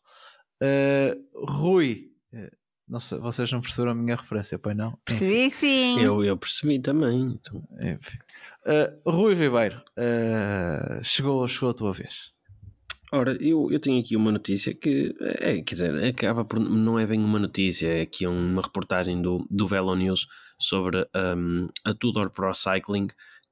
[1.35, 2.11] Rui,
[2.87, 4.97] não sei, vocês não perceberam a minha referência, pois não?
[5.03, 6.01] Percebi sim.
[6.01, 7.37] Eu, eu percebi também.
[7.39, 7.61] Então.
[9.05, 9.81] Rui Ribeiro,
[11.03, 12.31] chegou, chegou a tua vez.
[13.11, 17.07] Ora, eu, eu tenho aqui uma notícia que, é, quer dizer, acaba por, não é
[17.07, 20.27] bem uma notícia, é aqui uma reportagem do, do Velo News
[20.59, 23.07] sobre um, a Tudor Pro Cycling,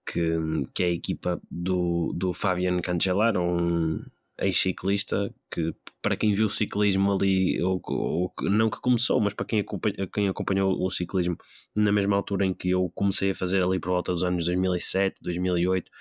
[0.06, 0.38] que,
[0.74, 4.04] que é a equipa do, do Fabian Cancellara, um
[4.40, 9.46] ex-ciclista que, para quem viu o ciclismo ali, ou, ou, não que começou, mas para
[9.46, 11.38] quem acompanhou, quem acompanhou o ciclismo
[11.76, 15.22] na mesma altura em que eu comecei a fazer ali por volta dos anos 2007,
[15.22, 15.92] 2008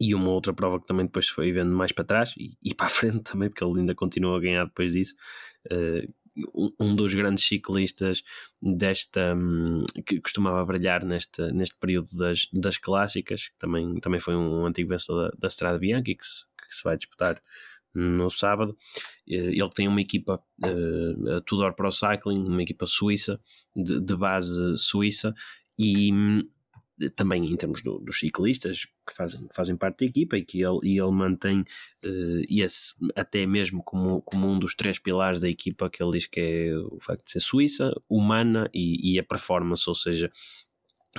[0.00, 2.86] e uma outra prova que também depois foi vendo mais para trás e, e para
[2.86, 5.14] a frente também, porque ele ainda continua a ganhar depois disso.
[5.66, 6.12] Uh,
[6.80, 8.22] um dos grandes ciclistas
[8.60, 14.34] desta um, que costumava brilhar neste, neste período das, das clássicas, que também, também foi
[14.34, 17.40] um antigo vencedor da, da Strada Bianca que se, que se vai disputar
[17.94, 18.76] no sábado.
[19.28, 23.40] Eh, ele tem uma equipa, uh, a Tudor Pro Cycling, uma equipa suíça,
[23.74, 25.32] de, de base suíça,
[25.78, 26.42] e hum,
[27.14, 30.62] também em termos do, dos ciclistas que fazem, que fazem parte da equipa e que
[30.62, 35.48] ele, e ele mantém uh, esse, até mesmo como, como um dos três pilares da
[35.48, 39.22] equipa que ele diz que é o facto de ser suíça, humana e, e a
[39.22, 40.30] performance, ou seja,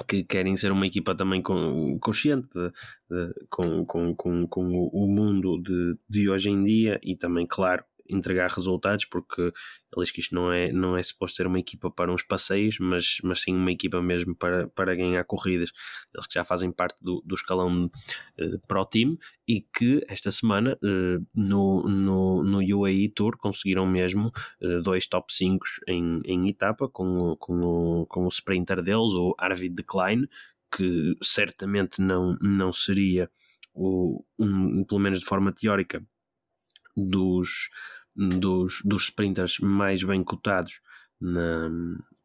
[0.07, 2.69] que querem ser uma equipa também consciente de,
[3.09, 7.83] de, com, com, com, com o mundo de, de hoje em dia e também, claro,
[8.09, 11.89] entregar resultados, porque ele diz que isto não é, não é suposto ser uma equipa
[11.89, 15.71] para uns passeios, mas, mas sim uma equipa mesmo para, para ganhar corridas.
[16.13, 19.17] Eles que já fazem parte do, do escalão uh, Pro Team
[19.47, 25.33] e que esta semana uh, no, no, no UAE Tour conseguiram mesmo uh, dois top
[25.33, 30.27] 5 em, em etapa com, com, o, com o sprinter deles, o Arvid Decline,
[30.75, 33.29] que certamente não, não seria
[33.73, 36.03] o, um, pelo menos de forma teórica,
[36.95, 37.69] dos,
[38.15, 40.79] dos, dos sprinters mais bem cotados
[41.19, 41.69] na,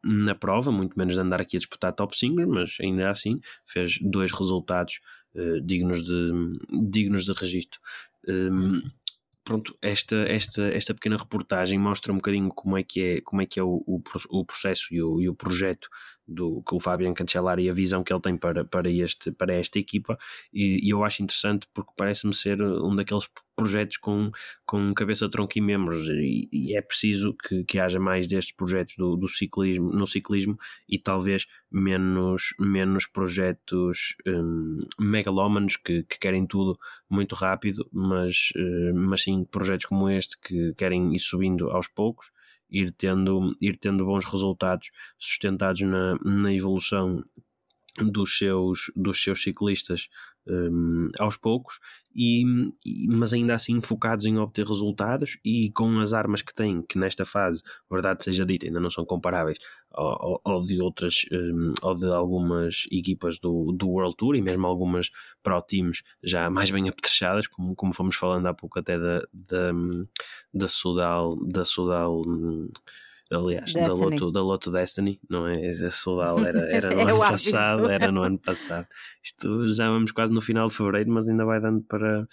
[0.03, 3.99] na prova, muito menos de andar aqui a disputar top 5, mas ainda assim fez
[4.01, 4.99] dois resultados
[5.35, 6.31] uh, dignos, de,
[6.89, 7.79] dignos de registro.
[8.27, 8.81] Um, ehm,
[9.43, 13.45] pronto, esta, esta, esta pequena reportagem mostra um bocadinho como é que é, como é,
[13.45, 15.89] que é o, o, o processo e o, e o projeto
[16.31, 19.53] do que o Fabian Cancellara e a visão que ele tem para, para, este, para
[19.53, 20.17] esta equipa.
[20.53, 24.31] E, e eu acho interessante porque parece-me ser um daqueles projetos com,
[24.65, 26.07] com cabeça, tronco e membros.
[26.09, 30.57] E, e é preciso que, que haja mais destes projetos do, do, ciclismo, no ciclismo
[30.89, 36.77] e talvez menos, menos projetos um, megalómanos que, que querem tudo
[37.09, 42.31] muito rápido mas, uh, mas sim projetos como este que querem ir subindo aos poucos
[42.71, 47.23] ir tendo, ir tendo bons resultados sustentados na, na evolução
[47.97, 50.07] dos seus, dos seus ciclistas
[50.47, 51.79] um, aos poucos,
[52.15, 52.43] e,
[53.07, 57.25] mas ainda assim focados em obter resultados e com as armas que têm, que nesta
[57.25, 59.57] fase, verdade seja dita, ainda não são comparáveis
[59.91, 64.65] ao, ao de outras, um, ou de algumas equipas do, do World Tour e mesmo
[64.67, 65.09] algumas
[65.43, 69.71] Pro Teams já mais bem apetrechadas, como, como fomos falando há pouco até da, da,
[70.53, 72.21] da Sudal, da Sudal
[73.31, 75.53] aliás, da Loto, da Loto Destiny, não é?
[75.53, 78.87] Esse Soldal era, era no é ano passado, era no ano passado.
[79.23, 82.27] Isto já vamos quase no final de fevereiro, mas ainda vai dando para,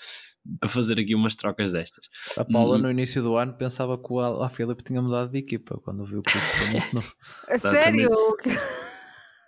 [0.59, 2.07] para fazer aqui umas trocas destas.
[2.37, 2.83] A Paula hum.
[2.83, 6.23] no início do ano pensava que o a Filipe tinha mudado de equipa quando viu
[6.23, 7.13] que foi muito novo.
[7.59, 8.11] Sério?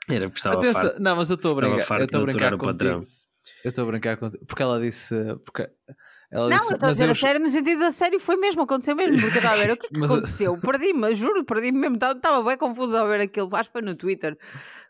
[0.09, 2.57] Era porque estava Atenção, farto, Não, mas eu estou a brincar, eu estou a brincar
[2.57, 3.07] com Eu
[3.65, 5.15] estou a brincar contigo, porque ela disse,
[5.45, 5.69] porque
[6.31, 7.11] ela não, disse, eu estou a dizer eu...
[7.11, 9.73] a sério, no sentido da sério, foi mesmo, aconteceu mesmo, porque eu estava a ver
[9.73, 10.11] o que, que mas...
[10.11, 10.57] aconteceu.
[10.63, 14.39] Perdi-me, juro, perdi-me mesmo, estava bem confuso a ver aquilo, acho que foi no Twitter.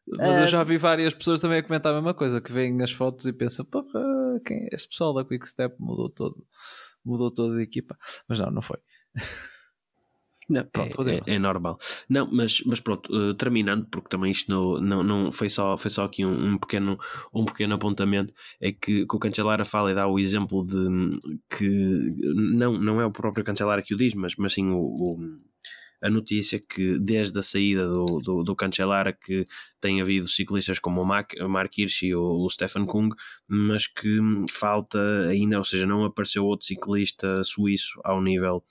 [0.07, 0.41] Mas uh...
[0.41, 3.25] eu já vi várias pessoas também a comentar a mesma coisa, que veem as fotos
[3.25, 4.03] e pensam, porra,
[4.45, 6.37] quem é este pessoal da Quickstep mudou todo,
[7.05, 7.97] mudou toda a equipa.
[8.29, 8.79] Mas não, não foi.
[10.51, 11.79] Não, pronto, é, é, é, normal.
[12.09, 15.91] Não, mas, mas pronto, uh, terminando, porque também isto não, não, não foi, só, foi
[15.91, 16.99] só aqui um, um, pequeno,
[17.33, 21.69] um pequeno apontamento, é que, que o Cancelara fala e dá o exemplo de que
[22.35, 25.41] não, não é o próprio Cancelara que o diz, mas, mas sim o, o
[26.03, 29.47] a notícia que desde a saída do, do, do Cancellara que
[29.81, 33.11] tem havido ciclistas como o Mark, Mark e o, o Stefan Kung,
[33.47, 34.19] mas que
[34.51, 34.99] falta
[35.29, 38.65] ainda, ou seja, não apareceu outro ciclista suíço ao nível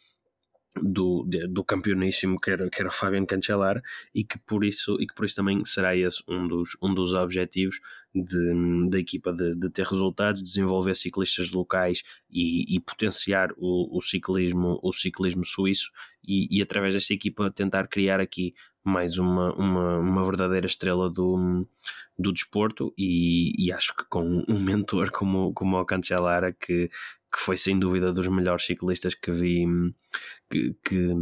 [0.75, 3.81] do, do campeoníssimo que era, que era o Fabian Cancellara
[4.13, 7.13] e que por isso e que por isso também será esse um dos, um dos
[7.13, 7.79] objetivos
[8.13, 14.01] de, da equipa de, de ter resultados, desenvolver ciclistas locais e, e potenciar o, o,
[14.01, 15.89] ciclismo o ciclismo suíço
[16.27, 21.67] e, e através desta equipa tentar criar aqui mais uma, uma, uma verdadeira estrela do,
[22.17, 26.89] do desporto e, e acho que com um mentor como, como o Cancellara que,
[27.31, 29.65] que foi sem dúvida dos melhores ciclistas que vi
[30.49, 31.13] que, que,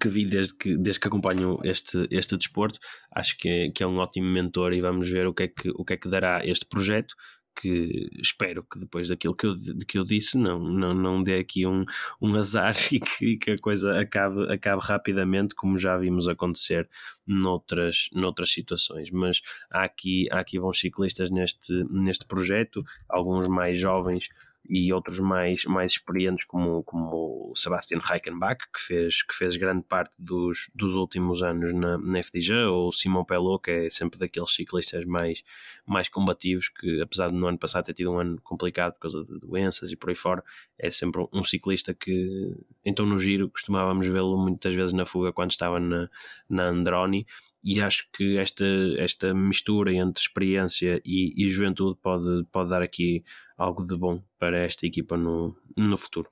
[0.00, 2.78] que vi desde que, desde que acompanho este, este desporto.
[3.10, 5.70] Acho que é, que é um ótimo mentor e vamos ver o que, é que,
[5.70, 7.14] o que é que dará este projeto.
[7.56, 9.56] Que espero que depois daquilo que eu,
[9.86, 11.84] que eu disse não, não, não dê aqui um,
[12.20, 16.88] um azar e que, que a coisa acabe, acabe rapidamente, como já vimos acontecer
[17.24, 19.08] noutras, noutras situações.
[19.12, 19.40] Mas
[19.70, 24.28] há aqui, há aqui bons ciclistas neste, neste projeto, alguns mais jovens
[24.68, 29.82] e outros mais, mais experientes como, como o Sebastian Reichenbach que fez, que fez grande
[29.82, 34.54] parte dos, dos últimos anos na, na FDJ ou Simon Pelot que é sempre daqueles
[34.54, 35.44] ciclistas mais,
[35.86, 39.24] mais combativos que apesar de no ano passado ter tido um ano complicado por causa
[39.24, 40.42] de doenças e por aí fora
[40.78, 42.54] é sempre um ciclista que
[42.84, 46.08] então no giro costumávamos vê-lo muitas vezes na fuga quando estava na,
[46.48, 47.26] na Androni
[47.64, 48.64] e acho que esta,
[48.98, 53.24] esta mistura entre experiência e, e juventude pode, pode dar aqui
[53.56, 56.30] algo de bom para esta equipa no, no futuro.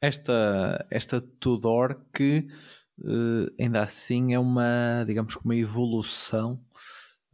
[0.00, 2.46] Esta, esta Tudor que
[3.00, 6.64] uh, ainda assim é uma, digamos uma evolução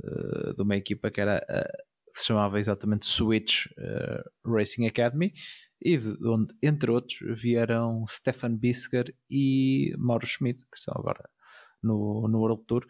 [0.02, 3.66] uh, de uma equipa que era uh, se chamava exatamente Switch
[4.44, 5.32] Racing Academy
[5.80, 11.28] e de onde, entre outros, vieram Stefan Bisker e Mauro Schmidt, que estão agora
[11.82, 12.86] no, no World Tour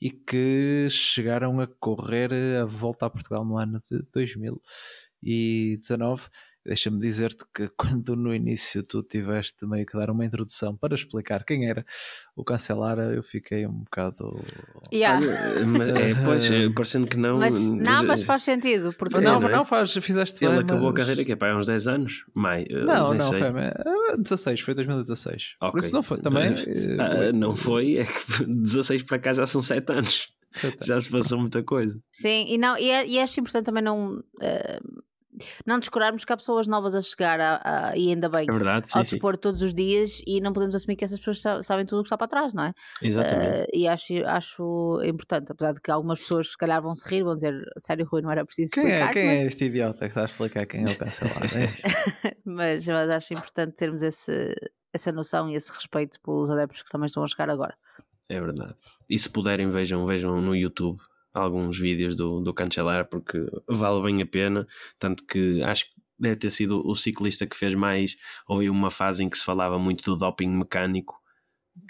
[0.00, 6.28] e que chegaram a correr a volta a Portugal no ano de 2019
[6.64, 11.44] Deixa-me dizer-te que quando no início tu tiveste meio que dar uma introdução para explicar
[11.44, 11.84] quem era
[12.36, 14.40] o Cancelara, eu fiquei um bocado.
[14.92, 15.20] Yeah.
[15.66, 17.38] mas, é, pois, é, parecendo que não.
[17.38, 18.92] Mas, não, mas faz sentido.
[18.92, 19.18] Porque...
[19.18, 19.52] Não, não, é?
[19.52, 20.92] não faz, fizeste Ele bem, acabou mas...
[20.92, 22.24] a carreira que é há uns 10 anos?
[22.34, 23.40] Mai, não, não, sei.
[23.40, 25.56] foi 16, foi 2016.
[25.56, 25.70] Okay.
[25.70, 26.54] Por isso não foi também.
[26.98, 30.32] Ah, não foi, é que 16 para cá já são 7 anos.
[30.82, 31.98] Já se passou muita coisa.
[32.12, 34.18] Sim, e, não, e, é, e acho importante também não.
[34.18, 35.02] Uh,
[35.66, 38.90] não descurarmos que há pessoas novas a chegar a, a, e ainda bem é verdade,
[38.90, 42.00] sim, ao dispor todos os dias e não podemos assumir que essas pessoas sabem tudo
[42.00, 42.72] o que está para trás, não é?
[43.02, 43.62] Exatamente.
[43.62, 47.22] Uh, e acho, acho importante, apesar de que algumas pessoas se calhar vão se rir,
[47.22, 49.10] vão dizer sério, Rui, não era preciso quem é, explicar.
[49.10, 49.34] É, quem mas...
[49.34, 51.58] é este idiota que está a explicar quem é o cancelado?
[51.58, 52.36] É.
[52.44, 54.54] mas, mas acho importante termos esse,
[54.92, 57.74] essa noção e esse respeito pelos adeptos que também estão a chegar agora.
[58.28, 58.74] É verdade.
[59.10, 60.98] E se puderem, vejam, vejam no YouTube
[61.32, 63.38] alguns vídeos do, do Cancelar, porque
[63.68, 64.66] vale bem a pena.
[64.98, 68.16] Tanto que acho que deve ter sido o ciclista que fez mais.
[68.46, 71.22] Houve uma fase em que se falava muito do doping mecânico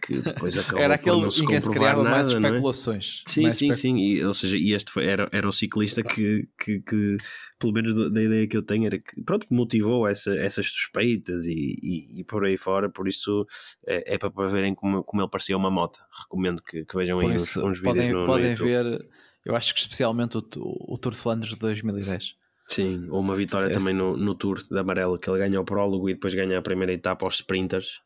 [0.01, 2.39] que depois acabou Era por aquele não se em que se criava nada, mais é?
[2.39, 3.23] especulações.
[3.27, 3.97] Sim, Mais sim, espe- sim.
[3.99, 7.17] E, ou seja, e este foi, era, era o ciclista que, que, que,
[7.59, 11.77] pelo menos da ideia que eu tenho, era que pronto, motivou essa, essas suspeitas e,
[11.83, 12.89] e, e por aí fora.
[12.89, 13.47] Por isso
[13.87, 16.01] é, é para, verem como, como ele parecia uma moto.
[16.23, 18.69] Recomendo que, que vejam Por aí uns, isso, uns vídeos podem, no, no podem YouTube.
[18.69, 19.09] ver,
[19.45, 22.35] eu acho que especialmente o, o Tour de Flandres de 2010.
[22.67, 25.65] Sim, ou uma vitória Esse- também no, no Tour de Amarelo, que ele ganha o
[25.65, 28.01] prólogo e depois ganha a primeira etapa aos sprinters.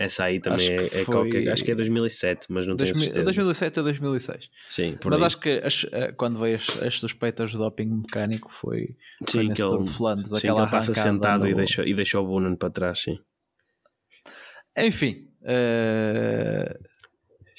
[0.00, 1.48] Essa aí também Acho é, que é foi- qualquer.
[1.50, 3.24] Acho que é 2007, mas não tenho 2000 certeza.
[3.24, 4.48] 2007 a 2006.
[4.68, 5.26] Sim, por Mas aí.
[5.26, 8.96] acho que as- eh, quando veio as, as suspeitas do doping mecânico foi,
[9.28, 10.30] foi sim, nesse que Tour ele, de Flandres.
[10.30, 13.00] sim, que aquela ele passa sentado e, no- deixa, e deixa o Bunan para trás.
[13.02, 13.18] Sim.
[14.76, 16.78] Enfim, eh,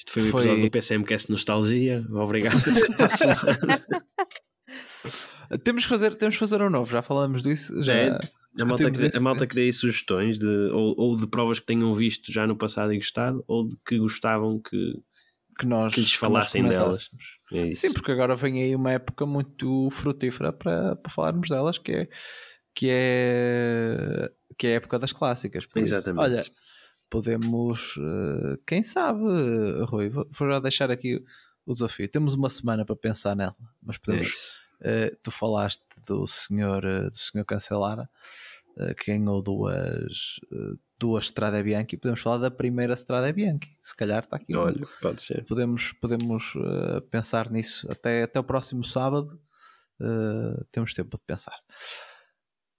[0.00, 2.06] Isto foi o Foi- episódio do PCMcast Nostalgia.
[2.10, 2.56] Obrigado.
[5.64, 7.82] Temos, que fazer, temos que fazer um novo, já falamos disso.
[7.82, 8.18] Já, É,
[8.60, 11.66] a, malta que, a malta que dê aí sugestões de, ou, ou de provas que
[11.66, 14.94] tenham visto já no passado e gostado, ou de que gostavam que,
[15.58, 17.08] que nós que lhes nós falassem delas.
[17.08, 17.70] comentássemos.
[17.70, 17.72] é.
[17.74, 22.08] Sim, porque agora vem aí uma época muito frutífera para, para falarmos delas, que é,
[22.74, 25.66] que é, que é a época das clássicas.
[25.66, 26.22] Por isso, Exatamente.
[26.22, 26.44] olha,
[27.10, 31.22] podemos, eh, quem sabe, eh, Rui, vou já deixar aqui
[31.66, 32.08] o desafio.
[32.08, 34.26] Temos uma semana para pensar nela, mas podemos.
[34.26, 34.60] isso.
[34.80, 38.08] eh, tu falaste do senhor, do senhor Cancelara,
[38.96, 40.40] que ganhou duas,
[40.98, 41.98] duas Strade Bianchi.
[41.98, 43.76] Podemos falar da primeira Strade Bianchi.
[43.82, 44.56] Se calhar está aqui.
[44.56, 45.44] Olha, pode ser.
[45.44, 46.54] podemos, podemos
[47.10, 49.38] pensar nisso até, até o próximo sábado.
[50.72, 51.58] temos tempo de pensar.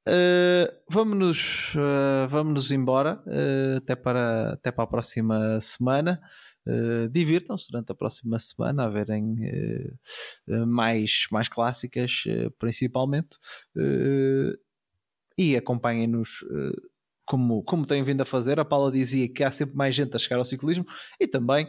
[0.08, 6.20] Eh, vamos-nos eh, vamos embora eh, até, para, até para a próxima semana.
[6.66, 9.94] Eh, Divirtam-se durante a próxima semana a verem eh,
[10.66, 13.38] mais, mais clássicas, eh, principalmente.
[15.38, 16.44] E acompanhem-nos
[17.26, 18.60] como, como têm vindo a fazer.
[18.60, 20.86] A Paula dizia que há sempre mais gente a chegar ao ciclismo
[21.20, 21.68] e também,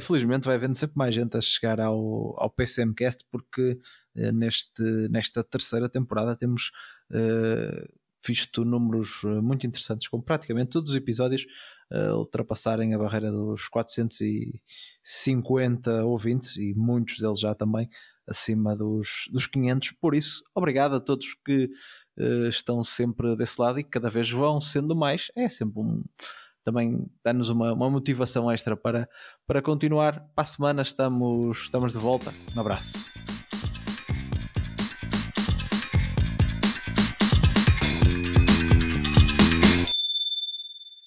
[0.00, 3.78] felizmente, vai havendo sempre mais gente a chegar ao, ao PCMcast porque
[4.14, 6.70] neste, nesta terceira temporada temos
[7.12, 7.88] eh,
[8.26, 11.46] visto números eh, muito interessantes, com praticamente todos os episódios
[11.90, 17.88] eh, ultrapassarem a barreira dos 450 ouvintes e muitos deles já também
[18.28, 19.92] acima dos, dos 500.
[19.92, 21.70] Por isso, obrigado a todos que
[22.18, 25.32] eh, estão sempre desse lado e que cada vez vão sendo mais.
[25.34, 26.04] É sempre um.
[26.62, 29.08] Também dá-nos uma, uma motivação extra para,
[29.46, 30.20] para continuar.
[30.34, 32.34] Para a semana estamos, estamos de volta.
[32.54, 33.10] Um abraço.